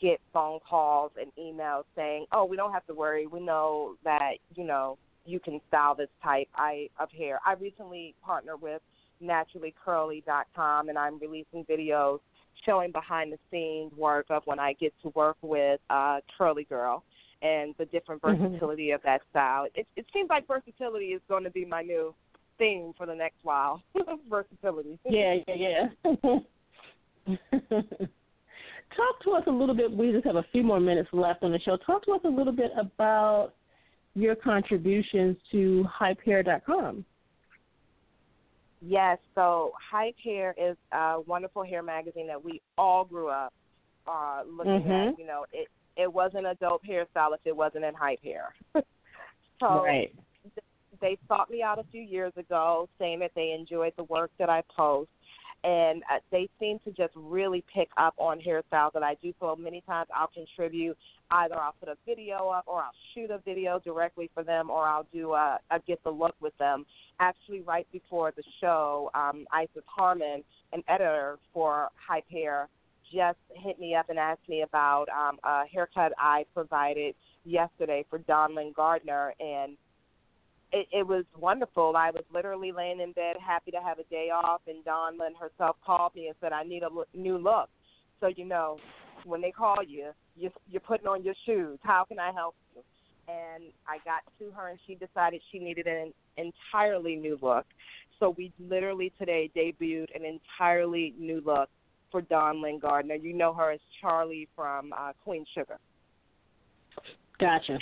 get 0.00 0.20
phone 0.32 0.60
calls 0.68 1.10
and 1.20 1.30
emails 1.38 1.84
saying, 1.96 2.26
"Oh, 2.32 2.44
we 2.44 2.56
don't 2.56 2.72
have 2.72 2.86
to 2.86 2.94
worry. 2.94 3.26
We 3.26 3.40
know 3.40 3.96
that, 4.04 4.34
you 4.54 4.64
know, 4.64 4.96
you 5.28 5.40
can 5.40 5.60
style 5.68 5.94
this 5.94 6.08
type 6.22 6.48
I 6.54 6.88
of 6.98 7.10
hair." 7.10 7.40
I 7.46 7.54
recently 7.54 8.14
partnered 8.22 8.60
with 8.60 8.82
naturallycurly.com 9.22 10.88
and 10.88 10.98
I'm 10.98 11.18
releasing 11.18 11.64
videos 11.64 12.20
showing 12.64 12.92
behind 12.92 13.32
the 13.32 13.38
scenes 13.50 13.92
work 13.96 14.26
of 14.30 14.42
when 14.46 14.58
I 14.58 14.72
get 14.74 14.92
to 15.02 15.08
work 15.10 15.36
with 15.42 15.80
uh, 15.90 16.20
Curly 16.36 16.64
Girl 16.64 17.02
and 17.42 17.74
the 17.78 17.84
different 17.86 18.20
Mm-hmm. 18.22 18.42
versatility 18.42 18.86
mm-hmm. 18.88 18.94
of 18.96 19.02
that 19.02 19.20
style. 19.30 19.66
It, 19.74 19.86
it 19.96 20.06
seems 20.12 20.28
like 20.28 20.46
versatility 20.46 21.06
is 21.06 21.20
going 21.28 21.44
to 21.44 21.50
be 21.50 21.64
my 21.64 21.82
new 21.82 22.14
theme 22.58 22.92
for 22.96 23.06
the 23.06 23.14
next 23.14 23.38
while. 23.42 23.82
versatility. 24.30 24.98
Yeah, 25.08 25.36
yeah, 25.46 25.86
yeah. 26.04 26.38
Talk 28.96 29.22
to 29.24 29.32
us 29.32 29.44
a 29.46 29.50
little 29.50 29.74
bit. 29.74 29.92
We 29.92 30.12
just 30.12 30.24
have 30.24 30.36
a 30.36 30.46
few 30.50 30.62
more 30.62 30.80
minutes 30.80 31.10
left 31.12 31.42
on 31.42 31.52
the 31.52 31.60
show. 31.60 31.76
Talk 31.76 32.04
to 32.06 32.12
us 32.12 32.20
a 32.24 32.28
little 32.28 32.52
bit 32.52 32.72
about 32.76 33.52
your 34.14 34.34
contributions 34.34 35.36
to 35.52 35.86
HypeHair.com. 36.00 37.04
Yes, 38.80 39.18
so 39.34 39.72
Hype 39.90 40.14
Hair 40.22 40.54
is 40.56 40.76
a 40.92 41.20
wonderful 41.26 41.64
hair 41.64 41.82
magazine 41.82 42.28
that 42.28 42.42
we 42.42 42.60
all 42.76 43.04
grew 43.04 43.28
up 43.28 43.52
uh, 44.06 44.42
looking 44.48 44.82
mm-hmm. 44.82 45.10
at. 45.10 45.18
You 45.18 45.26
know, 45.26 45.44
it 45.52 45.68
it 45.96 46.12
wasn't 46.12 46.46
a 46.46 46.54
dope 46.60 46.82
hairstyle 46.84 47.34
if 47.34 47.40
it 47.44 47.56
wasn't 47.56 47.84
in 47.84 47.94
Hype 47.94 48.22
Hair. 48.22 48.54
so 49.60 49.84
right. 49.84 50.14
they 51.00 51.18
sought 51.26 51.50
me 51.50 51.60
out 51.60 51.80
a 51.80 51.84
few 51.90 52.02
years 52.02 52.32
ago, 52.36 52.88
saying 53.00 53.18
that 53.18 53.32
they 53.34 53.50
enjoyed 53.50 53.92
the 53.96 54.04
work 54.04 54.30
that 54.38 54.48
I 54.48 54.62
post, 54.74 55.10
and 55.64 56.02
uh, 56.04 56.18
they 56.30 56.48
seem 56.60 56.78
to 56.84 56.92
just 56.92 57.12
really 57.16 57.64
pick 57.74 57.88
up 57.96 58.14
on 58.18 58.38
hairstyles 58.38 58.92
that 58.92 59.02
I 59.02 59.16
do. 59.20 59.32
So 59.40 59.56
many 59.56 59.80
times 59.82 60.08
I'll 60.14 60.28
contribute. 60.28 60.96
Either 61.30 61.56
I'll 61.56 61.74
put 61.78 61.88
a 61.88 61.96
video 62.06 62.48
up, 62.48 62.64
or 62.66 62.80
I'll 62.80 62.92
shoot 63.14 63.30
a 63.30 63.38
video 63.38 63.80
directly 63.84 64.30
for 64.32 64.42
them, 64.42 64.70
or 64.70 64.86
I'll 64.86 65.06
do 65.12 65.34
a, 65.34 65.58
a 65.70 65.80
get 65.80 66.02
the 66.04 66.10
look 66.10 66.34
with 66.40 66.56
them. 66.58 66.86
Actually, 67.20 67.60
right 67.60 67.86
before 67.92 68.32
the 68.36 68.44
show, 68.60 69.10
um, 69.14 69.46
Isis 69.52 69.84
Harmon, 69.86 70.42
an 70.72 70.82
editor 70.88 71.38
for 71.52 71.88
Hype 72.06 72.30
Hair, 72.30 72.68
just 73.12 73.38
hit 73.54 73.80
me 73.80 73.94
up 73.94 74.10
and 74.10 74.18
asked 74.18 74.48
me 74.48 74.62
about 74.62 75.06
um, 75.08 75.38
a 75.42 75.66
haircut 75.66 76.12
I 76.18 76.44
provided 76.54 77.14
yesterday 77.44 78.04
for 78.08 78.18
Dawn-Lyen 78.18 78.72
Gardner, 78.76 79.34
and 79.40 79.76
it, 80.72 80.86
it 80.92 81.06
was 81.06 81.24
wonderful. 81.38 81.94
I 81.96 82.10
was 82.10 82.24
literally 82.32 82.72
laying 82.72 83.00
in 83.00 83.12
bed, 83.12 83.36
happy 83.44 83.70
to 83.70 83.80
have 83.80 83.98
a 83.98 84.04
day 84.04 84.30
off, 84.30 84.60
and 84.66 84.84
Dawn-Lyen 84.84 85.34
herself 85.34 85.76
called 85.84 86.14
me 86.14 86.26
and 86.26 86.36
said, 86.40 86.52
"I 86.52 86.62
need 86.62 86.82
a 86.82 86.88
lo- 86.88 87.04
new 87.14 87.38
look." 87.38 87.70
So 88.20 88.28
you 88.28 88.44
know, 88.44 88.78
when 89.24 89.40
they 89.40 89.50
call 89.50 89.82
you, 89.86 90.10
you 90.36 90.50
you're 90.70 90.80
putting 90.80 91.06
on 91.06 91.22
your 91.24 91.34
shoes. 91.46 91.78
How 91.82 92.04
can 92.04 92.18
I 92.18 92.32
help 92.32 92.54
you? 92.74 92.82
And 93.32 93.64
I 93.86 93.98
got 94.04 94.22
to 94.38 94.50
her, 94.52 94.68
and 94.68 94.78
she 94.86 94.94
decided 94.94 95.40
she 95.52 95.58
needed 95.58 95.86
an 95.86 96.12
entirely 96.36 97.16
new 97.16 97.38
look. 97.40 97.66
So 98.20 98.34
we 98.36 98.52
literally 98.58 99.12
today 99.18 99.50
debuted 99.56 100.14
an 100.14 100.24
entirely 100.24 101.14
new 101.18 101.42
look 101.44 101.68
for 102.10 102.22
Dawn-Lyen 102.22 102.78
Gardner. 102.78 103.14
You 103.14 103.34
know 103.34 103.52
her 103.52 103.70
as 103.70 103.80
Charlie 104.00 104.48
from 104.56 104.92
uh, 104.96 105.12
Queen 105.24 105.44
Sugar. 105.54 105.78
Gotcha. 107.38 107.78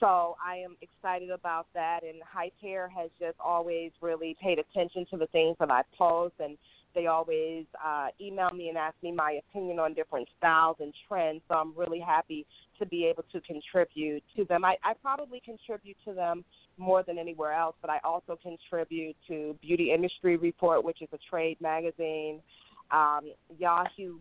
So 0.00 0.36
I 0.44 0.56
am 0.56 0.76
excited 0.82 1.30
about 1.30 1.66
that, 1.74 2.00
and 2.02 2.22
Hype 2.22 2.52
Hair 2.60 2.90
has 2.96 3.10
just 3.18 3.36
always 3.40 3.92
really 4.00 4.36
paid 4.42 4.58
attention 4.58 5.06
to 5.10 5.16
the 5.16 5.26
things 5.28 5.56
that 5.58 5.70
I 5.70 5.82
post, 5.96 6.34
and 6.38 6.58
they 6.94 7.06
always 7.06 7.64
uh, 7.84 8.08
email 8.20 8.50
me 8.50 8.68
and 8.68 8.78
ask 8.78 8.94
me 9.02 9.12
my 9.12 9.38
opinion 9.50 9.78
on 9.78 9.94
different 9.94 10.28
styles 10.38 10.76
and 10.80 10.92
trends. 11.06 11.42
So 11.48 11.54
I'm 11.54 11.74
really 11.76 12.00
happy 12.00 12.46
to 12.78 12.86
be 12.86 13.04
able 13.04 13.24
to 13.32 13.40
contribute 13.42 14.22
to 14.36 14.44
them. 14.44 14.64
I, 14.64 14.76
I 14.82 14.94
probably 15.02 15.40
contribute 15.44 15.96
to 16.06 16.14
them 16.14 16.44
more 16.78 17.02
than 17.02 17.18
anywhere 17.18 17.52
else, 17.52 17.76
but 17.80 17.90
I 17.90 17.98
also 18.04 18.38
contribute 18.42 19.16
to 19.28 19.56
Beauty 19.62 19.92
Industry 19.92 20.36
Report, 20.36 20.84
which 20.84 21.02
is 21.02 21.08
a 21.12 21.18
trade 21.30 21.58
magazine, 21.60 22.40
um, 22.90 23.30
Yahoo 23.58 24.18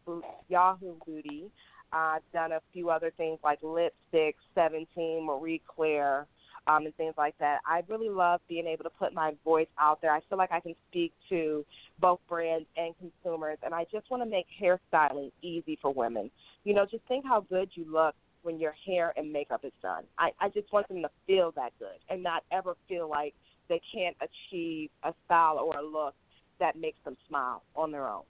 Yahoo 0.49 0.95
Beauty. 1.05 1.51
I've 1.91 2.21
done 2.33 2.51
a 2.51 2.61
few 2.73 2.89
other 2.89 3.11
things 3.17 3.39
like 3.43 3.59
lipstick, 3.61 4.35
17, 4.55 5.25
Marie 5.25 5.61
Claire, 5.67 6.27
um, 6.67 6.85
and 6.85 6.95
things 6.95 7.13
like 7.17 7.37
that. 7.39 7.59
I 7.65 7.83
really 7.87 8.09
love 8.09 8.41
being 8.49 8.67
able 8.67 8.83
to 8.83 8.89
put 8.89 9.13
my 9.13 9.33
voice 9.43 9.67
out 9.79 10.01
there. 10.01 10.11
I 10.11 10.19
feel 10.27 10.37
like 10.37 10.51
I 10.51 10.59
can 10.59 10.75
speak 10.89 11.13
to 11.29 11.65
both 11.99 12.19
brands 12.27 12.65
and 12.75 12.93
consumers, 12.97 13.57
and 13.63 13.73
I 13.73 13.85
just 13.91 14.09
want 14.09 14.23
to 14.23 14.29
make 14.29 14.47
hairstyling 14.61 15.31
easy 15.41 15.77
for 15.81 15.93
women. 15.93 16.31
You 16.63 16.73
know, 16.73 16.85
just 16.89 17.03
think 17.07 17.25
how 17.25 17.41
good 17.41 17.69
you 17.73 17.85
look 17.91 18.15
when 18.41 18.59
your 18.59 18.73
hair 18.85 19.13
and 19.17 19.31
makeup 19.31 19.61
is 19.63 19.73
done. 19.81 20.03
I, 20.17 20.31
I 20.39 20.49
just 20.49 20.71
want 20.71 20.87
them 20.87 21.01
to 21.01 21.09
feel 21.27 21.51
that 21.55 21.71
good 21.79 21.97
and 22.09 22.21
not 22.21 22.43
ever 22.51 22.75
feel 22.87 23.09
like 23.09 23.33
they 23.69 23.81
can't 23.93 24.15
achieve 24.21 24.89
a 25.03 25.13
style 25.25 25.57
or 25.59 25.79
a 25.79 25.83
look 25.83 26.13
that 26.59 26.79
makes 26.79 26.97
them 27.03 27.17
smile 27.27 27.63
on 27.75 27.91
their 27.91 28.07
own. 28.07 28.23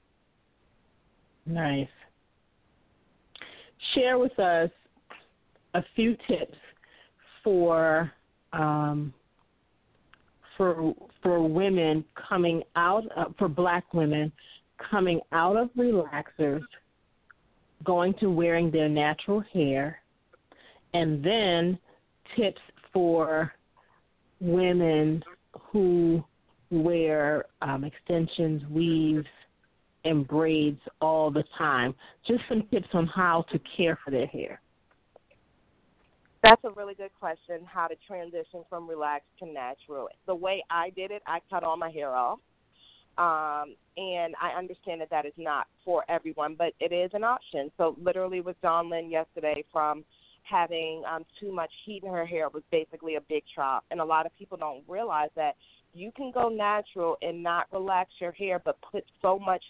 Nice. 1.45 1.87
Share 3.93 4.17
with 4.17 4.37
us 4.39 4.69
a 5.73 5.83
few 5.95 6.17
tips 6.27 6.57
for 7.43 8.11
um, 8.53 9.13
for 10.57 10.93
for 11.21 11.47
women 11.47 12.03
coming 12.29 12.63
out 12.75 13.03
uh, 13.15 13.25
for 13.37 13.47
black 13.47 13.93
women 13.93 14.31
coming 14.89 15.19
out 15.31 15.55
of 15.55 15.69
relaxers 15.77 16.61
going 17.83 18.13
to 18.15 18.29
wearing 18.29 18.71
their 18.71 18.89
natural 18.89 19.43
hair 19.53 19.99
and 20.93 21.23
then 21.23 21.77
tips 22.35 22.61
for 22.93 23.53
women 24.39 25.21
who 25.59 26.23
wear 26.71 27.45
um, 27.61 27.83
extensions, 27.83 28.61
weaves, 28.69 29.27
and 30.05 30.27
braids 30.27 30.79
all 31.01 31.29
the 31.31 31.43
time. 31.57 31.93
Just 32.25 32.41
some 32.47 32.63
tips 32.71 32.87
on 32.93 33.07
how 33.07 33.45
to 33.51 33.59
care 33.75 33.99
for 34.03 34.11
their 34.11 34.27
hair. 34.27 34.61
That's 36.43 36.63
a 36.63 36.69
really 36.71 36.93
good 36.93 37.09
question. 37.19 37.65
How 37.65 37.87
to 37.87 37.95
transition 38.07 38.63
from 38.69 38.87
relaxed 38.87 39.29
to 39.39 39.47
natural. 39.47 40.07
The 40.27 40.35
way 40.35 40.63
I 40.69 40.91
did 40.91 41.09
it, 41.09 41.23
I 41.25 41.39
cut 41.49 41.63
all 41.63 41.75
my 41.75 41.89
hair 41.89 42.13
off. 42.15 42.39
Um, 43.17 43.75
and 43.97 44.35
I 44.41 44.49
understand 44.57 45.01
that 45.01 45.09
that 45.09 45.25
is 45.25 45.33
not 45.37 45.67
for 45.83 46.03
everyone, 46.07 46.55
but 46.55 46.73
it 46.79 46.91
is 46.91 47.09
an 47.13 47.23
option. 47.23 47.71
So, 47.77 47.95
literally, 47.99 48.41
with 48.41 48.61
Dawn-Lyen 48.61 49.09
yesterday, 49.09 49.63
from 49.71 50.03
having 50.43 51.01
um, 51.09 51.25
too 51.39 51.51
much 51.51 51.71
heat 51.85 52.03
in 52.03 52.11
her 52.11 52.25
hair 52.25 52.49
was 52.49 52.61
basically 52.71 53.15
a 53.15 53.21
big 53.21 53.43
chop. 53.55 53.83
And 53.89 53.99
a 53.99 54.05
lot 54.05 54.25
of 54.25 54.37
people 54.37 54.57
don't 54.57 54.83
realize 54.87 55.29
that 55.35 55.55
you 55.93 56.11
can 56.11 56.31
go 56.31 56.49
natural 56.49 57.17
and 57.21 57.41
not 57.41 57.67
relax 57.71 58.11
your 58.19 58.33
hair, 58.33 58.61
but 58.63 58.77
put 58.91 59.03
so 59.21 59.39
much 59.39 59.63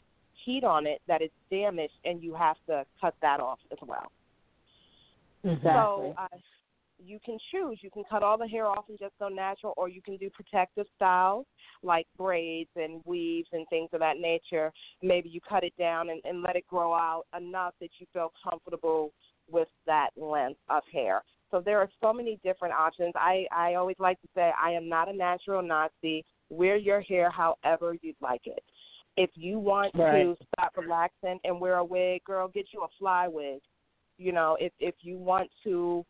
heat 0.44 0.64
on 0.64 0.86
it 0.86 1.02
that 1.08 1.22
it's 1.22 1.34
damaged, 1.50 1.94
and 2.04 2.22
you 2.22 2.34
have 2.34 2.58
to 2.68 2.86
cut 3.00 3.16
that 3.22 3.40
off 3.40 3.60
as 3.72 3.78
well. 3.82 4.12
Exactly. 5.44 5.64
So 5.64 6.16
uh, 6.18 6.28
you 7.04 7.20
can 7.24 7.38
choose. 7.52 7.80
You 7.82 7.92
can 7.92 8.04
cut 8.10 8.24
all 8.24 8.38
the 8.38 8.48
hair 8.48 8.66
off 8.66 8.86
and 8.90 8.98
just 8.98 9.14
go 9.20 9.28
natural, 9.28 9.74
or 9.78 9.90
you 9.90 10.02
can 10.02 10.18
do 10.18 10.30
protective 10.30 10.88
styles 10.96 11.46
like 11.84 12.08
braids 12.18 12.70
and 12.76 13.02
weaves 13.06 13.50
and 13.52 13.68
things 13.70 13.90
of 13.94 14.00
that 14.00 14.18
nature. 14.18 14.72
Maybe 15.04 15.30
you 15.30 15.40
cut 15.48 15.64
it 15.64 15.74
down 15.78 16.10
and, 16.10 16.22
and 16.26 16.42
let 16.42 16.56
it 16.56 16.66
grow 16.68 16.94
out 16.94 17.26
enough 17.38 17.74
that 17.80 17.90
you 18.00 18.08
feel 18.12 18.32
comfortable 18.44 19.12
with 19.50 19.68
that 19.86 20.10
length 20.16 20.60
of 20.70 20.84
hair. 20.92 21.22
So 21.52 21.62
there 21.62 21.78
are 21.78 21.90
so 22.02 22.12
many 22.12 22.40
different 22.44 22.74
options. 22.74 23.14
I, 23.16 23.46
I 23.52 23.76
always 23.76 23.98
like 24.00 24.20
to 24.22 24.28
say 24.34 24.52
I 24.62 24.72
am 24.72 24.90
not 24.90 25.08
a 25.08 25.14
natural 25.14 25.62
Nazi. 25.62 26.26
Wear 26.50 26.76
your 26.76 27.02
hair 27.02 27.30
however 27.30 27.96
you'd 28.02 28.16
like 28.22 28.42
it. 28.46 28.64
If 29.18 29.30
you 29.36 29.60
want 29.60 29.94
right. 29.96 30.24
to 30.24 30.36
stop 30.54 30.74
relaxing 30.76 31.40
and 31.44 31.60
wear 31.60 31.78
a 31.78 31.86
wig, 31.86 32.24
girl, 32.26 32.48
get 32.48 32.68
you 32.74 32.82
a 32.82 32.88
fly 33.00 33.28
wig. 33.28 33.62
You 34.18 34.32
know, 34.32 34.58
if 34.60 34.74
if 34.80 34.96
you 35.02 35.18
want 35.18 35.50
to 35.64 36.06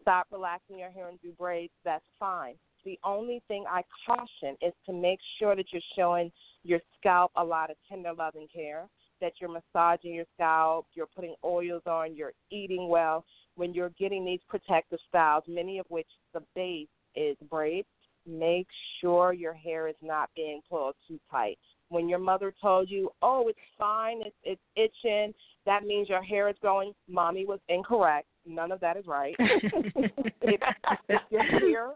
stop 0.00 0.26
relaxing 0.30 0.78
your 0.78 0.90
hair 0.90 1.08
and 1.08 1.20
do 1.20 1.32
braids, 1.38 1.72
that's 1.84 2.04
fine. 2.18 2.54
The 2.84 2.98
only 3.02 3.42
thing 3.48 3.64
I 3.68 3.82
caution 4.06 4.56
is 4.60 4.74
to 4.86 4.92
make 4.92 5.18
sure 5.38 5.56
that 5.56 5.66
you're 5.72 5.82
showing 5.96 6.30
your 6.64 6.80
scalp 6.98 7.32
a 7.36 7.44
lot 7.44 7.70
of 7.70 7.76
tender 7.88 8.12
loving 8.12 8.46
care, 8.54 8.86
that 9.20 9.32
you're 9.40 9.50
massaging 9.50 10.14
your 10.14 10.26
scalp, 10.34 10.86
you're 10.94 11.06
putting 11.06 11.34
oils 11.42 11.82
on, 11.86 12.14
you're 12.14 12.34
eating 12.50 12.88
well. 12.88 13.24
When 13.56 13.72
you're 13.72 13.92
getting 13.98 14.24
these 14.24 14.40
protective 14.48 14.98
styles, 15.08 15.44
many 15.48 15.78
of 15.78 15.86
which 15.88 16.08
the 16.34 16.42
base 16.54 16.88
is 17.16 17.36
braids, 17.48 17.88
make 18.26 18.66
sure 19.00 19.32
your 19.32 19.54
hair 19.54 19.88
is 19.88 19.96
not 20.02 20.28
being 20.36 20.60
pulled 20.68 20.94
too 21.08 21.18
tight. 21.30 21.58
When 21.88 22.08
your 22.08 22.18
mother 22.18 22.52
told 22.60 22.90
you, 22.90 23.10
"Oh, 23.22 23.48
it's 23.48 23.58
fine, 23.78 24.22
it's 24.22 24.36
it's 24.42 24.62
itching," 24.76 25.34
that 25.66 25.84
means 25.84 26.08
your 26.08 26.22
hair 26.22 26.48
is 26.48 26.56
growing. 26.60 26.94
Mommy 27.08 27.46
was 27.46 27.60
incorrect. 27.68 28.26
None 28.46 28.72
of 28.72 28.80
that 28.80 28.96
is 28.96 29.06
right. 29.06 29.34
if, 29.38 30.60
if 31.08 31.20
your 31.30 31.42
hair 31.42 31.90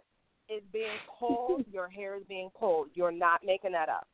is 0.49 0.62
being 0.72 0.97
pulled, 1.18 1.64
your 1.70 1.89
hair 1.89 2.16
is 2.16 2.22
being 2.28 2.51
pulled. 2.59 2.89
You're 2.95 3.12
not 3.12 3.41
making 3.45 3.72
that 3.72 3.89
up. 3.89 4.07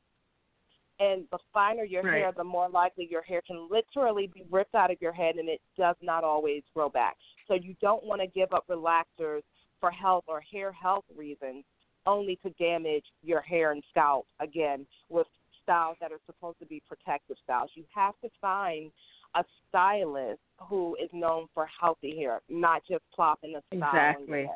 And 1.00 1.24
the 1.32 1.38
finer 1.52 1.84
your 1.84 2.02
right. 2.02 2.14
hair, 2.14 2.32
the 2.36 2.44
more 2.44 2.68
likely 2.68 3.08
your 3.10 3.22
hair 3.22 3.42
can 3.46 3.68
literally 3.70 4.30
be 4.32 4.44
ripped 4.50 4.74
out 4.74 4.90
of 4.90 5.00
your 5.00 5.12
head, 5.12 5.36
and 5.36 5.48
it 5.48 5.60
does 5.76 5.96
not 6.00 6.22
always 6.22 6.62
grow 6.72 6.88
back. 6.88 7.16
So 7.48 7.54
you 7.54 7.74
don't 7.80 8.04
want 8.04 8.20
to 8.20 8.26
give 8.26 8.52
up 8.52 8.66
relaxers 8.68 9.42
for 9.80 9.90
health 9.90 10.24
or 10.28 10.40
hair 10.40 10.72
health 10.72 11.04
reasons, 11.16 11.64
only 12.06 12.36
to 12.44 12.50
damage 12.50 13.04
your 13.22 13.40
hair 13.40 13.72
and 13.72 13.82
scalp 13.90 14.26
again 14.40 14.86
with 15.08 15.26
styles 15.64 15.96
that 16.00 16.12
are 16.12 16.20
supposed 16.26 16.58
to 16.60 16.66
be 16.66 16.80
protective 16.86 17.36
styles. 17.42 17.70
You 17.74 17.84
have 17.94 18.14
to 18.22 18.28
find 18.40 18.92
a 19.34 19.44
stylist 19.68 20.40
who 20.68 20.96
is 21.02 21.10
known 21.12 21.46
for 21.52 21.66
healthy 21.80 22.16
hair, 22.16 22.40
not 22.48 22.82
just 22.88 23.02
plopping 23.14 23.56
a 23.56 23.76
style 23.76 23.90
exactly. 23.90 24.50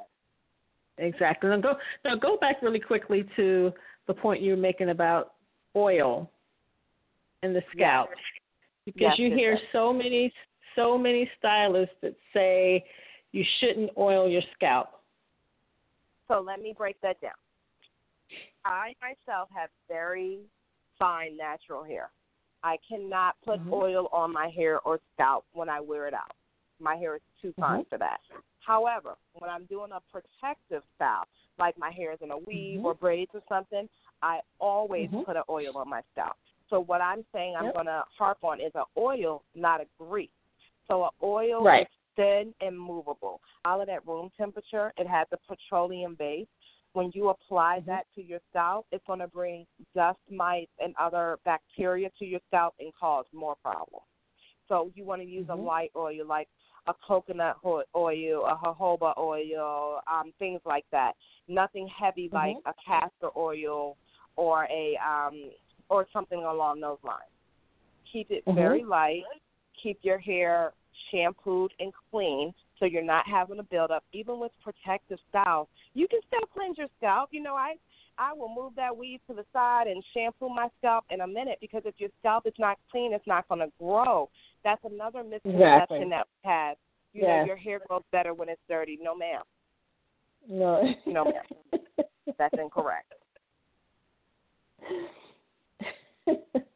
Exactly. 0.99 1.51
Now 1.51 1.61
go 1.61 1.75
now 2.05 2.17
go 2.17 2.37
back 2.37 2.63
really 2.63 2.81
quickly 2.81 3.25
to 3.37 3.73
the 4.07 4.15
point 4.15 4.43
you 4.43 4.53
were 4.53 4.57
making 4.57 4.91
about 4.91 5.35
oil 5.77 6.31
in 7.43 7.53
the 7.53 7.63
scalp. 7.73 8.09
Yes. 8.11 8.19
Because 8.85 9.01
yes, 9.01 9.19
you 9.19 9.35
hear 9.35 9.53
yes. 9.53 9.63
so 9.73 9.93
many 9.93 10.33
so 10.75 10.99
many 10.99 11.29
stylists 11.39 11.95
that 12.03 12.15
say 12.33 12.85
you 13.33 13.45
shouldn't 13.61 13.91
oil 13.97 14.29
your 14.29 14.43
scalp. 14.55 14.89
So 16.27 16.43
let 16.45 16.61
me 16.61 16.75
break 16.77 17.01
that 17.03 17.21
down. 17.21 17.33
I 18.65 18.95
myself 19.01 19.49
have 19.55 19.71
very 19.89 20.41
fine 20.99 21.37
natural 21.37 21.85
hair. 21.85 22.11
I 22.63 22.77
cannot 22.89 23.37
put 23.45 23.61
mm-hmm. 23.61 23.73
oil 23.73 24.09
on 24.13 24.33
my 24.33 24.49
hair 24.49 24.81
or 24.81 24.99
scalp 25.15 25.45
when 25.53 25.69
I 25.69 25.81
wear 25.81 26.07
it 26.09 26.15
out. 26.15 26.33
My 26.81 26.97
hair 26.97 27.17
is 27.17 27.23
too 27.41 27.53
fine 27.59 27.81
mm-hmm. 27.81 27.89
for 27.89 27.99
that. 27.99 28.19
However, 28.61 29.17
when 29.35 29.51
I'm 29.51 29.65
doing 29.67 29.91
a 29.93 30.01
protective 30.13 30.83
style, 30.97 31.25
like 31.59 31.79
my 31.79 31.91
hair 31.91 32.13
is 32.13 32.19
in 32.23 32.31
a 32.31 32.39
weave 32.39 32.79
mm-hmm. 32.79 32.87
or 32.87 32.95
braids 32.95 33.31
or 33.35 33.43
something, 33.49 33.89
I 34.23 34.41
always 34.61 35.09
Mhm. 35.11 35.25
put 35.25 35.37
an 35.37 35.45
oil 35.49 35.77
on 35.77 35.89
my 35.89 36.03
scalp. 36.13 36.37
So 36.69 36.81
what 36.81 37.01
I'm 37.01 37.25
saying 37.33 37.57
I'm 37.57 37.73
going 37.73 37.87
to 37.87 38.05
harp 38.17 38.45
on 38.45 38.61
is 38.61 38.73
an 38.75 38.85
oil, 38.97 39.43
not 39.55 39.81
a 39.81 39.87
grease. 39.99 40.31
So 40.87 41.05
an 41.05 41.11
oil 41.23 41.63
Right. 41.63 41.87
is 41.87 41.95
thin 42.17 42.55
and 42.61 42.79
movable. 42.79 43.41
All 43.65 43.81
of 43.81 43.87
that 43.87 44.07
room 44.07 44.31
temperature, 44.37 44.93
it 44.97 45.07
has 45.07 45.27
a 45.33 45.37
petroleum 45.39 46.15
base. 46.15 46.49
When 46.93 47.11
you 47.15 47.29
apply 47.29 47.81
Mhm. 47.81 47.87
that 47.87 48.07
to 48.15 48.23
your 48.23 48.41
scalp, 48.51 48.87
it's 48.91 49.05
going 49.07 49.19
to 49.21 49.29
bring 49.29 49.67
dust 49.95 50.19
mites 50.31 50.73
and 50.79 50.97
other 50.97 51.39
bacteria 51.45 52.11
to 52.19 52.25
your 52.25 52.41
scalp 52.49 52.75
and 52.81 52.95
cause 52.95 53.27
more 53.33 53.57
problems. 53.57 54.07
So 54.69 54.91
you 54.95 55.05
want 55.05 55.23
to 55.23 55.29
use 55.29 55.47
Mhm. 55.47 55.53
a 55.53 55.57
light 55.57 55.93
oil 55.97 56.25
like 56.27 56.49
a 56.87 56.95
coconut 56.95 57.59
oil, 57.65 57.85
a 57.95 58.57
jojoba 58.57 59.17
oil, 59.19 60.01
um, 60.07 60.33
things 60.39 60.61
like 60.65 60.89
that. 60.91 61.17
Nothing 61.47 61.87
heavy 61.89 62.29
like 62.31 62.57
Mhm. 62.57 62.63
a 62.67 62.75
castor 62.75 63.31
oil 63.37 63.97
or 64.37 64.67
a 64.71 64.97
um, 64.97 65.53
or 65.91 66.07
something 66.13 66.43
along 66.43 66.81
those 66.81 67.03
lines. 67.03 67.31
Keep 68.05 68.31
it 68.31 68.45
Mhm. 68.47 68.55
very 68.55 68.85
light. 68.85 69.25
Keep 69.75 70.05
your 70.05 70.19
hair 70.19 70.75
shampooed 71.11 71.73
and 71.79 71.93
clean 72.11 72.55
so 72.79 72.87
you're 72.87 73.03
not 73.03 73.27
having 73.27 73.59
a 73.59 73.63
buildup. 73.63 74.05
Even 74.13 74.39
with 74.41 74.53
protective 74.63 75.19
styles, 75.29 75.69
you 75.95 76.09
can 76.09 76.21
still 76.27 76.47
cleanse 76.55 76.79
your 76.79 76.89
scalp. 76.99 77.31
You 77.33 77.43
know, 77.43 77.55
I 77.55 77.75
I 78.19 78.33
will 78.33 78.53
move 78.53 78.73
that 78.77 78.97
weave 78.97 79.21
to 79.29 79.35
the 79.35 79.45
side 79.53 79.87
and 79.87 80.03
shampoo 80.13 80.49
my 80.49 80.69
scalp 80.79 81.05
in 81.11 81.21
a 81.21 81.27
minute 81.27 81.59
because 81.61 81.83
if 81.85 81.95
your 81.99 82.11
scalp 82.19 82.47
is 82.47 82.55
not 82.59 82.79
clean, 82.91 83.13
it's 83.13 83.27
not 83.27 83.49
going 83.49 83.61
to 83.61 83.73
grow. 83.79 84.29
That's 84.65 84.85
another 84.85 85.23
misconception 85.23 85.63
Exactly. 85.63 86.09
that 86.11 86.27
we 86.27 86.51
have. 86.51 86.77
You 87.13 87.23
Yes. 87.23 87.29
know, 87.29 87.45
your 87.47 87.57
hair 87.57 87.81
grows 87.89 88.03
better 88.13 88.35
when 88.35 88.49
it's 88.49 88.61
dirty. 88.69 88.99
No, 89.01 89.15
ma'am. 89.15 89.43
No. 90.49 90.95
No, 91.07 91.25
ma'am. 91.25 91.45
That's 92.39 92.55
incorrect. 92.59 93.13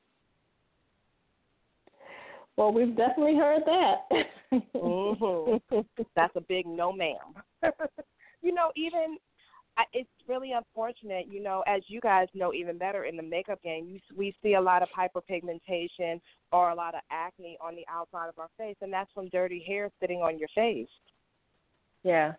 well, 2.56 2.72
we've 2.72 2.96
definitely 2.96 3.36
heard 3.36 3.62
that. 3.66 4.08
Mhm. 4.74 5.60
That's 6.14 6.36
a 6.36 6.40
big 6.40 6.66
no, 6.66 6.92
ma'am. 6.92 7.34
you 8.42 8.52
know, 8.52 8.70
even 8.76 9.16
I, 9.78 9.84
it's 9.94 10.10
really 10.28 10.52
unfortunate. 10.52 11.26
You 11.30 11.42
know, 11.42 11.64
as 11.66 11.82
you 11.86 12.00
guys 12.00 12.28
know 12.34 12.52
even 12.52 12.76
better 12.76 13.04
in 13.04 13.16
the 13.16 13.22
makeup 13.22 13.62
game, 13.62 13.88
you, 13.88 14.00
we 14.16 14.34
see 14.42 14.54
a 14.54 14.60
lot 14.60 14.82
of 14.82 14.88
hyperpigmentation 14.90 16.20
or 16.52 16.70
a 16.70 16.74
lot 16.74 16.94
of 16.94 17.00
acne 17.10 17.56
on 17.60 17.74
the 17.74 17.86
outside 17.88 18.28
of 18.28 18.38
our 18.38 18.50
face, 18.58 18.76
and 18.82 18.92
that's 18.92 19.10
from 19.12 19.28
dirty 19.30 19.64
hair 19.66 19.90
sitting 20.00 20.20
on 20.20 20.38
your 20.38 20.48
face. 20.54 20.88
yeah. 22.04 22.32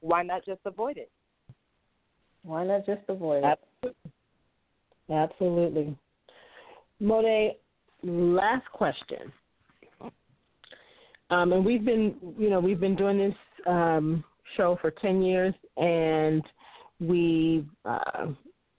Why 0.00 0.22
not 0.22 0.46
just 0.46 0.60
avoid 0.64 0.96
it? 0.96 1.10
Why 2.42 2.64
not 2.64 2.86
just 2.86 3.02
avoid 3.08 3.44
it? 3.44 3.94
Absolutely. 5.10 5.96
Monae, 7.00 7.56
last 8.02 8.66
question. 8.72 9.32
Um, 11.30 11.52
and 11.52 11.64
we've 11.64 11.84
been, 11.84 12.14
you 12.38 12.50
know, 12.50 12.60
we've 12.60 12.80
been 12.80 12.96
doing 12.96 13.18
this 13.18 13.34
um, 13.66 14.22
show 14.56 14.76
for 14.80 14.90
ten 14.90 15.22
years, 15.22 15.54
and 15.76 16.42
we 17.00 17.64
uh, 17.84 18.26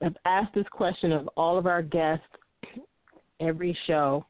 have 0.01 0.15
asked 0.25 0.53
this 0.53 0.67
question 0.71 1.11
of 1.11 1.27
all 1.35 1.57
of 1.57 1.65
our 1.65 1.81
guests 1.81 2.25
every 3.39 3.77
show. 3.87 4.25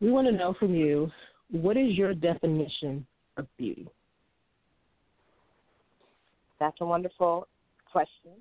We 0.00 0.10
want 0.10 0.26
to 0.26 0.32
know 0.32 0.54
from 0.58 0.74
you, 0.74 1.10
what 1.50 1.76
is 1.76 1.92
your 1.92 2.12
definition 2.12 3.06
of 3.36 3.46
beauty? 3.56 3.88
That's 6.58 6.76
a 6.80 6.86
wonderful 6.86 7.46
question. 7.90 8.32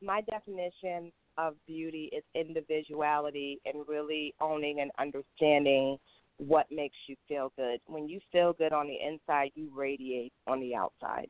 My 0.00 0.20
definition 0.20 1.10
of 1.38 1.54
beauty 1.66 2.10
is 2.12 2.24
individuality 2.34 3.60
and 3.64 3.86
really 3.88 4.34
owning 4.40 4.80
and 4.80 4.90
understanding 4.98 5.96
what 6.36 6.66
makes 6.70 6.96
you 7.06 7.16
feel 7.26 7.52
good. 7.56 7.80
When 7.86 8.08
you 8.08 8.20
feel 8.30 8.52
good 8.52 8.72
on 8.72 8.86
the 8.86 8.96
inside, 9.06 9.52
you 9.54 9.70
radiate 9.74 10.32
on 10.46 10.60
the 10.60 10.74
outside. 10.74 11.28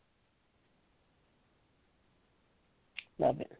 Love 3.18 3.40
it. 3.40 3.52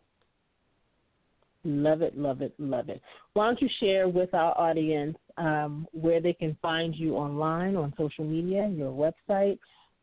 Love 1.64 2.03
it, 2.03 2.16
love 2.16 2.40
it, 2.40 2.55
love 2.59 2.88
it. 2.88 3.03
Why 3.34 3.46
don't 3.46 3.61
you 3.61 3.68
share 3.80 4.09
with 4.09 4.32
our 4.32 4.59
audience 4.59 5.16
um, 5.36 5.86
where 5.92 6.20
they 6.20 6.32
can 6.32 6.57
find 6.62 6.94
you 6.94 7.14
online, 7.14 7.76
on 7.76 7.92
social 7.99 8.24
media, 8.24 8.68
your 8.68 8.92
website? 8.92 9.59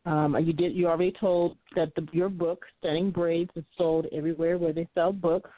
Um, 0.05 0.37
you 0.45 0.53
did. 0.53 0.75
You 0.75 0.87
already 0.87 1.13
told 1.19 1.57
that 1.75 1.95
the, 1.95 2.05
your 2.11 2.29
book, 2.29 2.63
Stunning 2.79 3.09
Braids, 3.09 3.49
is 3.55 3.63
sold 3.77 4.05
everywhere 4.11 4.57
where 4.57 4.73
they 4.73 4.87
sell 4.93 5.11
books. 5.11 5.49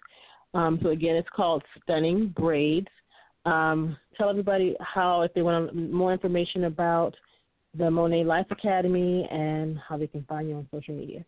Um, 0.53 0.79
so 0.81 0.89
again, 0.89 1.15
it's 1.15 1.29
called 1.35 1.63
Stunning 1.83 2.33
Braids. 2.37 2.87
Um, 3.45 3.97
tell 4.17 4.29
everybody 4.29 4.75
how, 4.81 5.21
if 5.21 5.33
they 5.33 5.41
want 5.41 5.73
more 5.75 6.11
information 6.11 6.65
about 6.65 7.15
the 7.77 7.85
Monae 7.85 8.25
Life 8.25 8.47
Academy 8.51 9.27
and 9.31 9.77
how 9.87 9.97
they 9.97 10.07
can 10.07 10.23
find 10.23 10.49
you 10.49 10.55
on 10.55 10.67
social 10.71 10.95
media. 10.95 11.23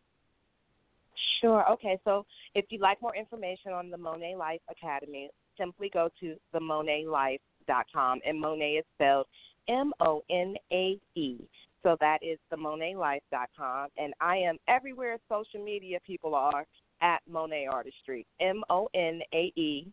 Sure. 1.42 1.70
Okay. 1.72 2.00
So 2.04 2.26
if 2.56 2.66
you'd 2.70 2.82
like 2.82 3.02
more 3.02 3.16
information 3.16 3.72
on 3.72 3.90
the 3.90 3.98
Monae 3.98 4.38
Life 4.38 4.62
Academy, 4.70 5.30
simply 5.58 5.90
go 5.94 6.10
to 6.20 6.36
themonaelife.com. 6.54 8.20
And 8.26 8.44
Monae 8.44 8.80
is 8.80 8.86
spelled 8.96 9.28
M 9.68 9.94
O 10.00 10.24
N 10.30 10.56
A 10.72 10.98
E. 11.16 11.38
So 11.84 11.96
that 12.02 12.20
is 12.22 12.38
themonaelife.com. 12.52 13.88
And 13.98 14.14
I 14.20 14.38
am 14.38 14.58
everywhere 14.68 15.18
social 15.30 15.64
media 15.64 16.00
people 16.06 16.36
are 16.36 16.66
at 17.02 17.22
Monae 17.32 17.72
Artistry. 17.72 18.26
M 18.40 18.64
O 18.70 18.90
N 18.94 19.22
A 19.34 19.52
E 19.56 19.92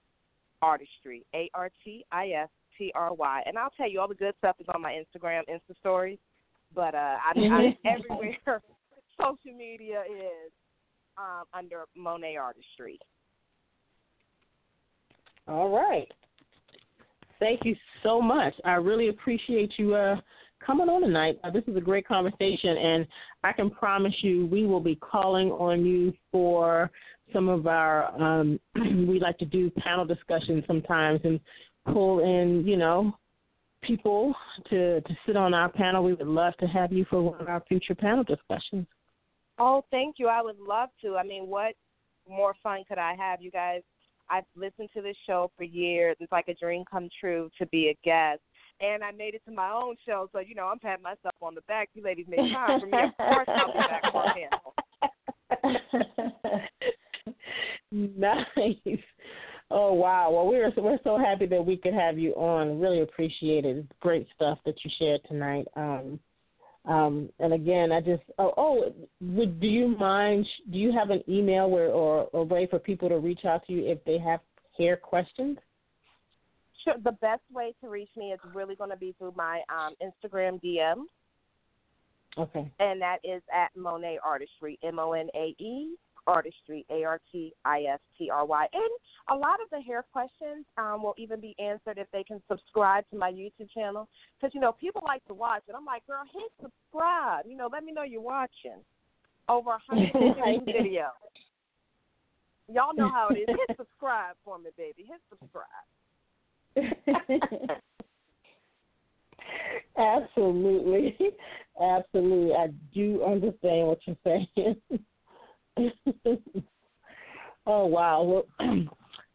Artistry. 0.63 1.25
A 1.35 1.51
R 1.55 1.71
T 1.85 2.05
I 2.13 2.29
S 2.31 2.49
T 2.79 2.93
R 2.95 3.15
Y. 3.15 3.43
And 3.47 3.59
I'll 3.59 3.71
tell 3.77 3.91
you, 3.91 4.01
all 4.01 4.09
the 4.09 4.15
good 4.15 4.35
stuff 4.39 4.57
is 4.61 4.67
on 4.75 4.83
my 4.83 4.93
Instagram, 4.93 5.43
Insta 5.51 5.77
stories. 5.79 6.19
But 6.75 6.95
uh, 6.95 7.17
I'm, 7.35 7.53
I'm 7.53 7.77
everywhere 7.85 8.37
social 9.19 9.57
media 9.57 10.03
is 10.11 10.53
um, 11.19 11.45
under 11.55 11.85
Monae 11.99 12.39
Artistry. 12.39 12.99
All 15.49 15.71
right. 15.71 16.11
Thank 17.39 17.61
you 17.65 17.77
so 18.03 18.21
much. 18.21 18.55
I 18.65 18.73
really 18.73 19.09
appreciate 19.09 19.75
you 19.77 19.95
uh, 19.95 20.17
coming 20.67 20.89
on 20.89 21.01
tonight. 21.01 21.39
Uh, 21.45 21.51
this 21.51 21.63
is 21.69 21.77
a 21.77 21.81
great 21.81 22.07
conversation, 22.07 22.77
and 22.77 23.07
I 23.45 23.53
can 23.53 23.71
promise 23.71 24.15
you 24.21 24.47
we 24.47 24.67
will 24.67 24.81
be 24.81 24.97
calling 24.97 25.51
on 25.53 25.87
you 25.87 26.13
for 26.33 26.91
some 27.33 27.49
of 27.49 27.67
our. 27.67 28.13
Um, 28.21 28.59
we 29.07 29.21
like 29.21 29.39
to 29.39 29.45
do 29.45 29.71
panel 29.71 30.05
discussions 30.05 30.65
sometimes 30.67 31.21
and 31.25 31.39
pull 31.93 32.21
in, 32.21 32.67
you 32.67 32.77
know, 32.77 33.17
people 33.83 34.35
to 34.71 35.01
to 35.01 35.17
sit 35.25 35.37
on 35.37 35.55
our 35.55 35.71
panel. 35.71 36.03
We 36.03 36.15
would 36.15 36.27
love 36.27 36.57
to 36.59 36.67
have 36.67 36.93
you 36.93 37.07
for 37.09 37.23
one 37.23 37.41
of 37.41 37.49
our 37.49 37.63
future 37.69 37.95
panel 37.95 38.25
discussions. 38.25 38.87
Oh, 39.59 39.85
thank 39.91 40.17
you. 40.19 40.27
I 40.27 40.43
would 40.43 40.59
love 40.59 40.91
to. 41.03 41.17
I 41.17 41.23
mean, 41.23 41.47
what 41.47 41.75
more 42.29 42.55
fun 42.63 42.83
could 42.89 42.99
I 42.99 43.15
have? 43.15 43.41
You 43.41 43.51
guys, 43.51 43.83
I've 44.29 44.45
listened 44.57 44.91
to 44.95 45.01
this 45.01 45.17
show 45.27 45.51
for 45.57 45.63
years. 45.63 46.17
It's 46.21 46.33
like 46.33 46.49
a 46.49 46.55
dream 46.55 46.85
come 46.91 47.09
true 47.21 47.51
to 47.59 47.67
be 47.67 47.89
a 47.89 47.97
guest. 48.05 48.41
And 48.81 49.03
I 49.03 49.11
made 49.11 49.35
it 49.35 49.43
to 49.47 49.53
my 49.53 49.71
own 49.71 49.97
show, 50.05 50.29
so 50.33 50.41
you 50.41 50.55
know 50.55 50.67
I'm 50.67 50.79
patting 50.79 51.03
myself 51.03 51.35
on 51.41 51.55
the 51.55 51.63
back. 51.63 51.89
You 51.95 52.03
ladies 52.03 52.27
made 52.29 52.53
time 52.53 52.81
for 52.81 52.87
me. 52.87 52.99
Of 52.99 53.17
course, 53.17 53.49
I'll 53.49 53.73
be 53.73 53.79
back 53.79 54.03
on 54.13 54.29
nice. 57.91 58.99
Oh 59.71 59.93
wow! 59.95 60.31
Well, 60.31 60.47
we're 60.47 60.71
we're 60.77 60.99
so 61.03 61.19
happy 61.19 61.47
that 61.47 61.65
we 61.65 61.77
could 61.77 61.95
have 61.95 62.19
you 62.19 62.33
on. 62.35 62.79
Really 62.79 63.01
appreciate 63.01 63.65
it. 63.65 63.85
Great 64.01 64.29
stuff 64.35 64.59
that 64.65 64.77
you 64.85 64.91
shared 64.99 65.23
tonight. 65.27 65.67
Um, 65.75 66.21
um, 66.85 67.29
and 67.41 67.53
again, 67.53 67.91
I 67.91 68.01
just 68.01 68.23
oh, 68.39 68.55
oh 68.57 68.95
would 69.21 69.59
do 69.59 69.67
you 69.67 69.89
mind? 69.89 70.47
Do 70.71 70.79
you 70.79 70.93
have 70.93 71.11
an 71.11 71.23
email 71.29 71.69
where 71.69 71.89
or 71.89 72.29
a 72.33 72.43
way 72.45 72.67
for 72.67 72.79
people 72.79 73.09
to 73.09 73.19
reach 73.19 73.45
out 73.45 73.67
to 73.67 73.73
you 73.73 73.91
if 73.91 74.05
they 74.05 74.19
have 74.19 74.41
hair 74.79 74.97
questions? 74.97 75.59
Sure. 76.87 76.97
The 77.03 77.13
best 77.13 77.43
way 77.53 77.75
to 77.83 77.89
reach 77.89 78.11
me 78.17 78.33
is 78.33 78.41
really 78.55 78.77
going 78.77 78.91
to 78.91 78.97
be 78.97 79.15
through 79.19 79.35
my 79.37 79.63
um, 79.69 79.95
Instagram 80.03 80.63
DM. 80.63 81.05
Okay. 82.39 82.71
And 82.79 83.01
that 83.01 83.19
is 83.25 83.43
at 83.53 83.75
Monae 83.77 84.17
Artistry, 84.25 84.79
M 84.83 84.99
O 84.99 85.13
N 85.13 85.29
A 85.35 85.55
E 85.59 85.97
Artistry, 86.27 86.85
A 86.91 87.03
R 87.05 87.21
T 87.33 87.53
I 87.65 87.85
S 87.93 88.01
T 88.19 88.31
R 88.31 88.45
Y. 88.45 88.67
And 88.73 88.91
a 89.31 89.35
lot 89.35 89.59
of 89.63 89.71
the 89.71 89.81
hair 89.81 90.05
questions 90.13 90.67
um, 90.77 91.03
will 91.03 91.15
even 91.17 91.41
be 91.41 91.57
answered 91.59 91.99
if 91.99 92.07
they 92.13 92.23
can 92.23 92.43
subscribe 92.49 93.05
to 93.11 93.17
my 93.17 93.33
YouTube 93.33 93.71
channel. 93.73 94.09
Because, 94.39 94.55
you 94.55 94.61
know, 94.61 94.73
people 94.73 95.03
like 95.07 95.25
to 95.27 95.35
watch 95.35 95.63
it. 95.69 95.75
I'm 95.77 95.87
like, 95.87 96.07
girl, 96.07 96.25
hit 96.33 96.53
subscribe. 96.61 97.47
You 97.49 97.57
know, 97.57 97.69
let 97.73 97.85
me 97.85 97.93
know 97.93 98.03
you're 98.03 98.21
watching. 98.21 98.81
Over 99.49 99.79
100 99.89 100.13
videos. 100.67 101.07
Y'all 102.69 102.95
know 102.95 103.09
how 103.09 103.29
it 103.29 103.39
is. 103.39 103.47
Hit 103.49 103.77
subscribe 103.77 104.35
for 104.45 104.59
me, 104.59 104.71
baby. 104.77 105.05
Hit 105.09 105.21
subscribe. 105.31 105.87
Absolutely. 109.99 111.17
Absolutely. 111.81 112.55
I 112.55 112.69
do 112.95 113.25
understand 113.25 113.87
what 113.87 113.99
you're 114.07 114.17
saying. 114.25 114.77
oh 117.67 117.87
wow! 117.87 118.23
Well, 118.23 118.47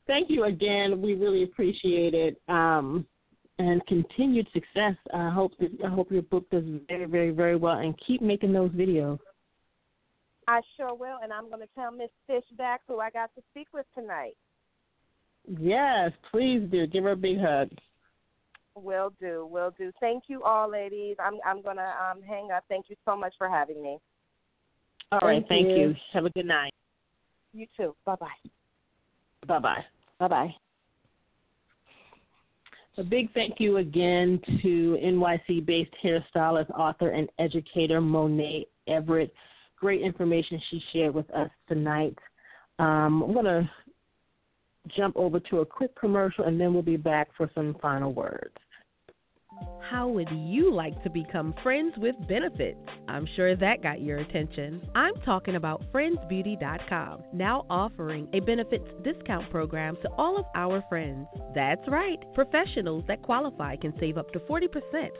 thank 0.07 0.29
you 0.29 0.45
again. 0.45 1.01
We 1.01 1.13
really 1.13 1.43
appreciate 1.43 2.13
it, 2.13 2.41
um, 2.47 3.05
and 3.59 3.85
continued 3.87 4.47
success. 4.53 4.95
I 5.13 5.29
hope 5.29 5.51
that, 5.59 5.71
I 5.85 5.89
hope 5.89 6.11
your 6.11 6.23
book 6.23 6.49
does 6.49 6.63
very, 6.87 7.05
very, 7.05 7.31
very 7.31 7.55
well, 7.55 7.77
and 7.77 7.95
keep 8.05 8.21
making 8.21 8.53
those 8.53 8.71
videos. 8.71 9.19
I 10.47 10.61
sure 10.75 10.95
will, 10.95 11.17
and 11.23 11.31
I'm 11.31 11.49
going 11.49 11.61
to 11.61 11.69
tell 11.75 11.91
Miss 11.91 12.09
Fishback 12.27 12.81
who 12.87 12.99
I 12.99 13.11
got 13.11 13.33
to 13.35 13.41
speak 13.51 13.67
with 13.73 13.85
tonight. 13.95 14.35
Yes, 15.47 16.11
please 16.31 16.67
do. 16.71 16.87
Give 16.87 17.03
her 17.03 17.11
a 17.11 17.15
big 17.15 17.39
hug. 17.39 17.69
Will 18.75 19.13
do. 19.19 19.47
Will 19.49 19.73
do. 19.77 19.91
Thank 19.99 20.23
you 20.27 20.43
all, 20.43 20.69
ladies. 20.69 21.17
I'm 21.19 21.39
I'm 21.45 21.61
gonna 21.61 21.93
um, 21.99 22.21
hang 22.21 22.51
up. 22.51 22.63
Thank 22.69 22.85
you 22.89 22.95
so 23.05 23.17
much 23.17 23.33
for 23.37 23.49
having 23.49 23.81
me. 23.81 23.99
All 25.11 25.19
right. 25.21 25.43
Thank, 25.49 25.67
thank 25.67 25.77
you. 25.77 25.89
you. 25.89 25.95
Have 26.13 26.25
a 26.25 26.29
good 26.29 26.45
night. 26.45 26.73
You 27.53 27.67
too. 27.75 27.95
Bye 28.05 28.15
bye. 28.15 28.27
Bye 29.47 29.59
bye. 29.59 29.85
Bye 30.19 30.27
bye. 30.27 30.55
A 32.97 33.03
big 33.03 33.33
thank 33.33 33.59
you 33.59 33.77
again 33.77 34.39
to 34.61 34.97
NYC 35.01 35.65
based 35.65 35.91
hairstylist, 36.03 36.69
author, 36.71 37.09
and 37.09 37.29
educator 37.39 38.01
Monae 38.01 38.67
Everett. 38.87 39.33
Great 39.79 40.01
information 40.01 40.61
she 40.69 40.83
shared 40.91 41.13
with 41.13 41.29
us 41.31 41.49
tonight. 41.67 42.17
Um, 42.79 43.23
I'm 43.23 43.33
going 43.33 43.45
to 43.45 43.69
jump 44.87 45.15
over 45.15 45.39
to 45.39 45.59
a 45.59 45.65
quick 45.65 45.95
commercial 45.99 46.45
and 46.45 46.59
then 46.59 46.73
we'll 46.73 46.83
be 46.83 46.97
back 46.97 47.29
for 47.37 47.49
some 47.55 47.75
final 47.81 48.13
words. 48.13 48.55
How 49.89 50.07
would 50.07 50.29
you 50.31 50.73
like 50.73 51.01
to 51.03 51.09
become 51.09 51.53
friends 51.61 51.93
with 51.97 52.15
benefits? 52.27 52.79
I'm 53.07 53.27
sure 53.35 53.55
that 53.57 53.83
got 53.83 54.01
your 54.01 54.19
attention. 54.19 54.81
I'm 54.95 55.15
talking 55.25 55.55
about 55.55 55.83
frendsbeauty.com, 55.91 57.23
now 57.33 57.65
offering 57.69 58.29
a 58.33 58.39
benefits 58.39 58.87
discount 59.03 59.49
program 59.51 59.97
to 59.97 60.09
all 60.17 60.37
of 60.37 60.45
our 60.55 60.81
friends. 60.87 61.27
That's 61.53 61.85
right, 61.89 62.19
professionals 62.33 63.03
that 63.07 63.21
qualify 63.21 63.75
can 63.75 63.93
save 63.99 64.17
up 64.17 64.31
to 64.31 64.39
40% 64.39 64.67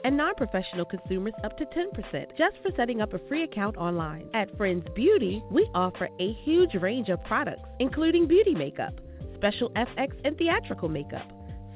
and 0.04 0.16
non 0.16 0.34
professional 0.36 0.86
consumers 0.86 1.34
up 1.44 1.58
to 1.58 1.66
10% 1.66 2.28
just 2.38 2.56
for 2.62 2.70
setting 2.74 3.02
up 3.02 3.12
a 3.12 3.20
free 3.28 3.44
account 3.44 3.76
online. 3.76 4.30
At 4.32 4.56
Frends 4.56 4.86
Beauty, 4.94 5.42
we 5.50 5.68
offer 5.74 6.08
a 6.18 6.32
huge 6.44 6.74
range 6.80 7.10
of 7.10 7.22
products, 7.24 7.68
including 7.78 8.26
beauty 8.26 8.54
makeup, 8.54 8.94
special 9.42 9.70
FX 9.70 10.12
and 10.24 10.38
theatrical 10.38 10.88
makeup, 10.88 11.28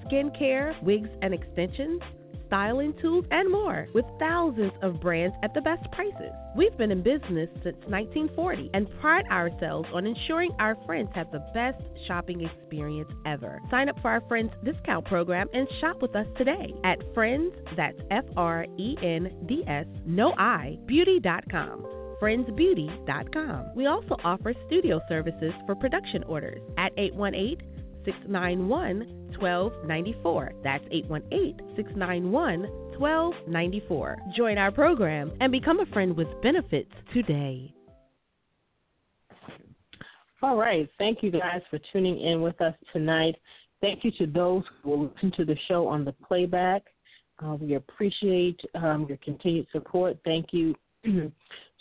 skincare, 0.06 0.80
wigs 0.84 1.08
and 1.20 1.34
extensions 1.34 2.00
styling 2.46 2.94
tools, 3.00 3.24
and 3.30 3.50
more, 3.50 3.88
with 3.92 4.04
thousands 4.18 4.72
of 4.82 5.00
brands 5.00 5.34
at 5.42 5.52
the 5.54 5.60
best 5.60 5.90
prices. 5.92 6.30
We've 6.56 6.76
been 6.76 6.92
in 6.92 7.02
business 7.02 7.48
since 7.64 7.76
1940 7.88 8.70
and 8.72 8.88
pride 9.00 9.26
ourselves 9.30 9.88
on 9.92 10.06
ensuring 10.06 10.52
our 10.58 10.76
friends 10.86 11.10
have 11.14 11.30
the 11.32 11.44
best 11.52 11.82
shopping 12.06 12.42
experience 12.42 13.10
ever. 13.26 13.60
Sign 13.70 13.88
up 13.88 14.00
for 14.00 14.10
our 14.10 14.20
Friends 14.28 14.52
Discount 14.64 15.04
Program 15.06 15.48
and 15.52 15.68
shop 15.80 16.00
with 16.00 16.14
us 16.14 16.26
today 16.38 16.72
at 16.84 16.98
Frends, 17.14 17.54
that's 17.76 17.98
F 18.10 18.24
R 18.36 18.66
E 18.78 18.96
N 19.02 19.44
D 19.46 19.64
S, 19.66 19.86
no 20.06 20.32
I, 20.38 20.78
beauty.com 20.86 21.95
frendsbeauty.com. 22.20 23.72
We 23.74 23.86
also 23.86 24.16
offer 24.24 24.54
studio 24.66 25.00
services 25.08 25.52
for 25.66 25.74
production 25.74 26.24
orders 26.24 26.60
at 26.78 26.92
818 26.96 27.58
691 28.04 29.26
1294. 29.38 30.52
That's 30.62 30.84
818 30.90 31.76
691 31.76 32.62
1294. 32.98 34.16
Join 34.36 34.58
our 34.58 34.70
program 34.70 35.32
and 35.40 35.52
become 35.52 35.80
a 35.80 35.86
friend 35.86 36.16
with 36.16 36.28
benefits 36.42 36.92
today. 37.12 37.72
All 40.42 40.56
right. 40.56 40.88
Thank 40.98 41.22
you 41.22 41.30
guys 41.30 41.62
for 41.70 41.78
tuning 41.92 42.20
in 42.20 42.42
with 42.42 42.60
us 42.60 42.74
tonight. 42.92 43.34
Thank 43.80 44.04
you 44.04 44.10
to 44.12 44.26
those 44.26 44.62
who 44.82 44.90
will 44.90 45.10
listen 45.14 45.32
to 45.36 45.44
the 45.44 45.56
show 45.68 45.86
on 45.88 46.04
the 46.04 46.12
playback. 46.12 46.82
Uh, 47.44 47.56
we 47.60 47.74
appreciate 47.74 48.60
um, 48.74 49.06
your 49.08 49.18
continued 49.18 49.66
support. 49.72 50.16
Thank 50.24 50.46
you 50.52 50.74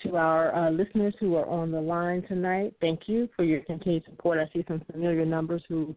to 0.04 0.18
our 0.18 0.54
uh, 0.54 0.72
listeners 0.72 1.14
who 1.20 1.36
are 1.36 1.48
on 1.48 1.72
the 1.72 1.80
line 1.80 2.24
tonight. 2.28 2.74
Thank 2.82 3.02
you 3.08 3.30
for 3.36 3.43
your 3.43 3.62
continued 3.62 4.04
support. 4.06 4.39
I 4.39 4.52
see 4.54 4.64
some 4.68 4.82
familiar 4.91 5.26
numbers 5.26 5.64
who 5.68 5.96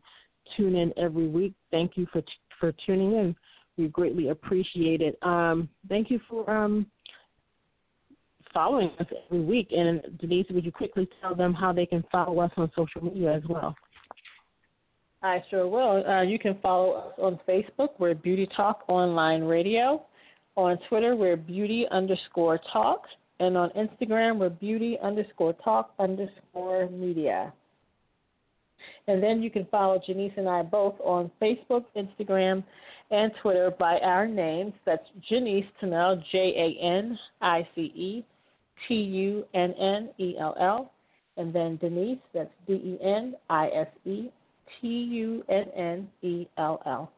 tune 0.57 0.77
in 0.77 0.93
every 0.97 1.29
week. 1.29 1.55
Thank 1.71 1.97
you 1.97 2.07
for 2.13 2.23
for 2.61 2.73
tuning 2.87 3.13
in. 3.13 3.37
We 3.77 3.89
greatly 3.89 4.29
appreciate 4.29 5.01
it. 5.01 5.19
Um, 5.23 5.69
thank 5.89 6.11
you 6.11 6.21
for 6.29 6.51
um, 6.51 6.87
following 8.53 8.91
us 8.99 9.07
every 9.27 9.45
week. 9.45 9.69
And 9.71 10.03
Denise, 10.19 10.47
would 10.51 10.65
you 10.65 10.73
quickly 10.73 11.09
tell 11.21 11.35
them 11.35 11.55
how 11.55 11.73
they 11.73 11.87
can 11.87 12.05
follow 12.11 12.41
us 12.41 12.51
on 12.57 12.71
social 12.77 13.05
media 13.05 13.35
as 13.35 13.43
well? 13.49 13.77
I 15.23 15.43
sure 15.51 15.67
will. 15.67 16.05
Uh, 16.07 16.23
you 16.23 16.39
can 16.39 16.59
follow 16.61 16.93
us 16.93 17.15
on 17.19 17.41
Facebook. 17.49 17.91
We're 17.99 18.15
Beauty 18.15 18.49
Talk 18.57 18.85
Online 18.89 19.43
Radio. 19.43 20.05
On 20.57 20.77
Twitter, 20.89 21.15
we're 21.15 21.37
Beauty 21.37 21.87
underscore 21.91 22.61
Talk. 22.73 23.03
And 23.41 23.57
on 23.57 23.71
Instagram, 23.71 24.39
we're 24.39 24.49
Beauty 24.49 24.99
underscore 25.03 25.53
Talk 25.65 25.93
underscore 25.99 26.89
Media. 26.91 27.53
And 29.07 29.23
then 29.23 29.43
you 29.43 29.51
can 29.51 29.67
follow 29.71 30.01
Janice 30.05 30.33
and 30.37 30.49
I 30.49 30.63
both 30.63 30.95
on 31.01 31.31
Facebook, 31.41 31.85
Instagram, 31.97 32.63
and 33.11 33.33
Twitter 33.41 33.71
by 33.71 33.99
our 34.01 34.27
names. 34.27 34.73
That's 34.85 35.05
Janice 35.29 35.65
Tunnell, 35.81 36.23
J 36.31 36.39
A 36.57 36.85
N 36.85 37.19
I 37.41 37.67
C 37.75 37.93
E 37.95 38.25
T 38.87 38.95
U 38.95 39.45
N 39.55 39.73
N 39.79 40.11
E 40.19 40.35
L 40.39 40.55
L. 40.61 40.93
And 41.37 41.53
then 41.53 41.77
Denise, 41.77 42.19
that's 42.35 42.51
D 42.67 42.75
E 42.75 42.99
N 43.03 43.35
I 43.49 43.69
S 43.69 43.89
E 44.05 44.31
T 44.81 44.89
U 44.89 45.45
N 45.49 45.67
N 45.77 46.09
E 46.23 46.47
L 46.59 46.83
L. 46.85 47.11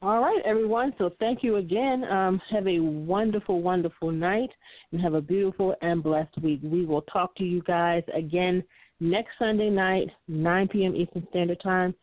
All 0.00 0.20
right, 0.20 0.40
everyone. 0.44 0.94
So 0.96 1.10
thank 1.18 1.42
you 1.42 1.56
again. 1.56 2.04
Um, 2.04 2.40
have 2.50 2.68
a 2.68 2.78
wonderful, 2.78 3.60
wonderful 3.60 4.12
night 4.12 4.50
and 4.92 5.00
have 5.00 5.14
a 5.14 5.20
beautiful 5.20 5.74
and 5.82 6.02
blessed 6.02 6.40
week. 6.40 6.60
We 6.62 6.84
will 6.84 7.02
talk 7.02 7.34
to 7.36 7.44
you 7.44 7.62
guys 7.62 8.04
again 8.14 8.62
next 9.00 9.30
Sunday 9.40 9.70
night, 9.70 10.08
9 10.28 10.68
p.m. 10.68 10.94
Eastern 10.94 11.26
Standard 11.30 11.60
Time, 11.60 11.94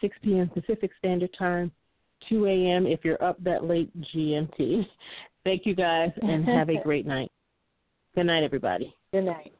6 0.00 0.16
p.m. 0.22 0.48
Pacific 0.48 0.92
Standard 0.98 1.34
Time, 1.36 1.72
2 2.28 2.46
a.m. 2.46 2.86
if 2.86 3.00
you're 3.02 3.22
up 3.22 3.42
that 3.42 3.64
late 3.64 3.90
GMT. 4.14 4.86
Thank 5.44 5.66
you 5.66 5.74
guys 5.74 6.10
and 6.22 6.44
have 6.44 6.68
a 6.68 6.76
great 6.84 7.06
night. 7.06 7.32
Good 8.14 8.26
night, 8.26 8.44
everybody. 8.44 8.94
Good 9.12 9.24
night. 9.24 9.52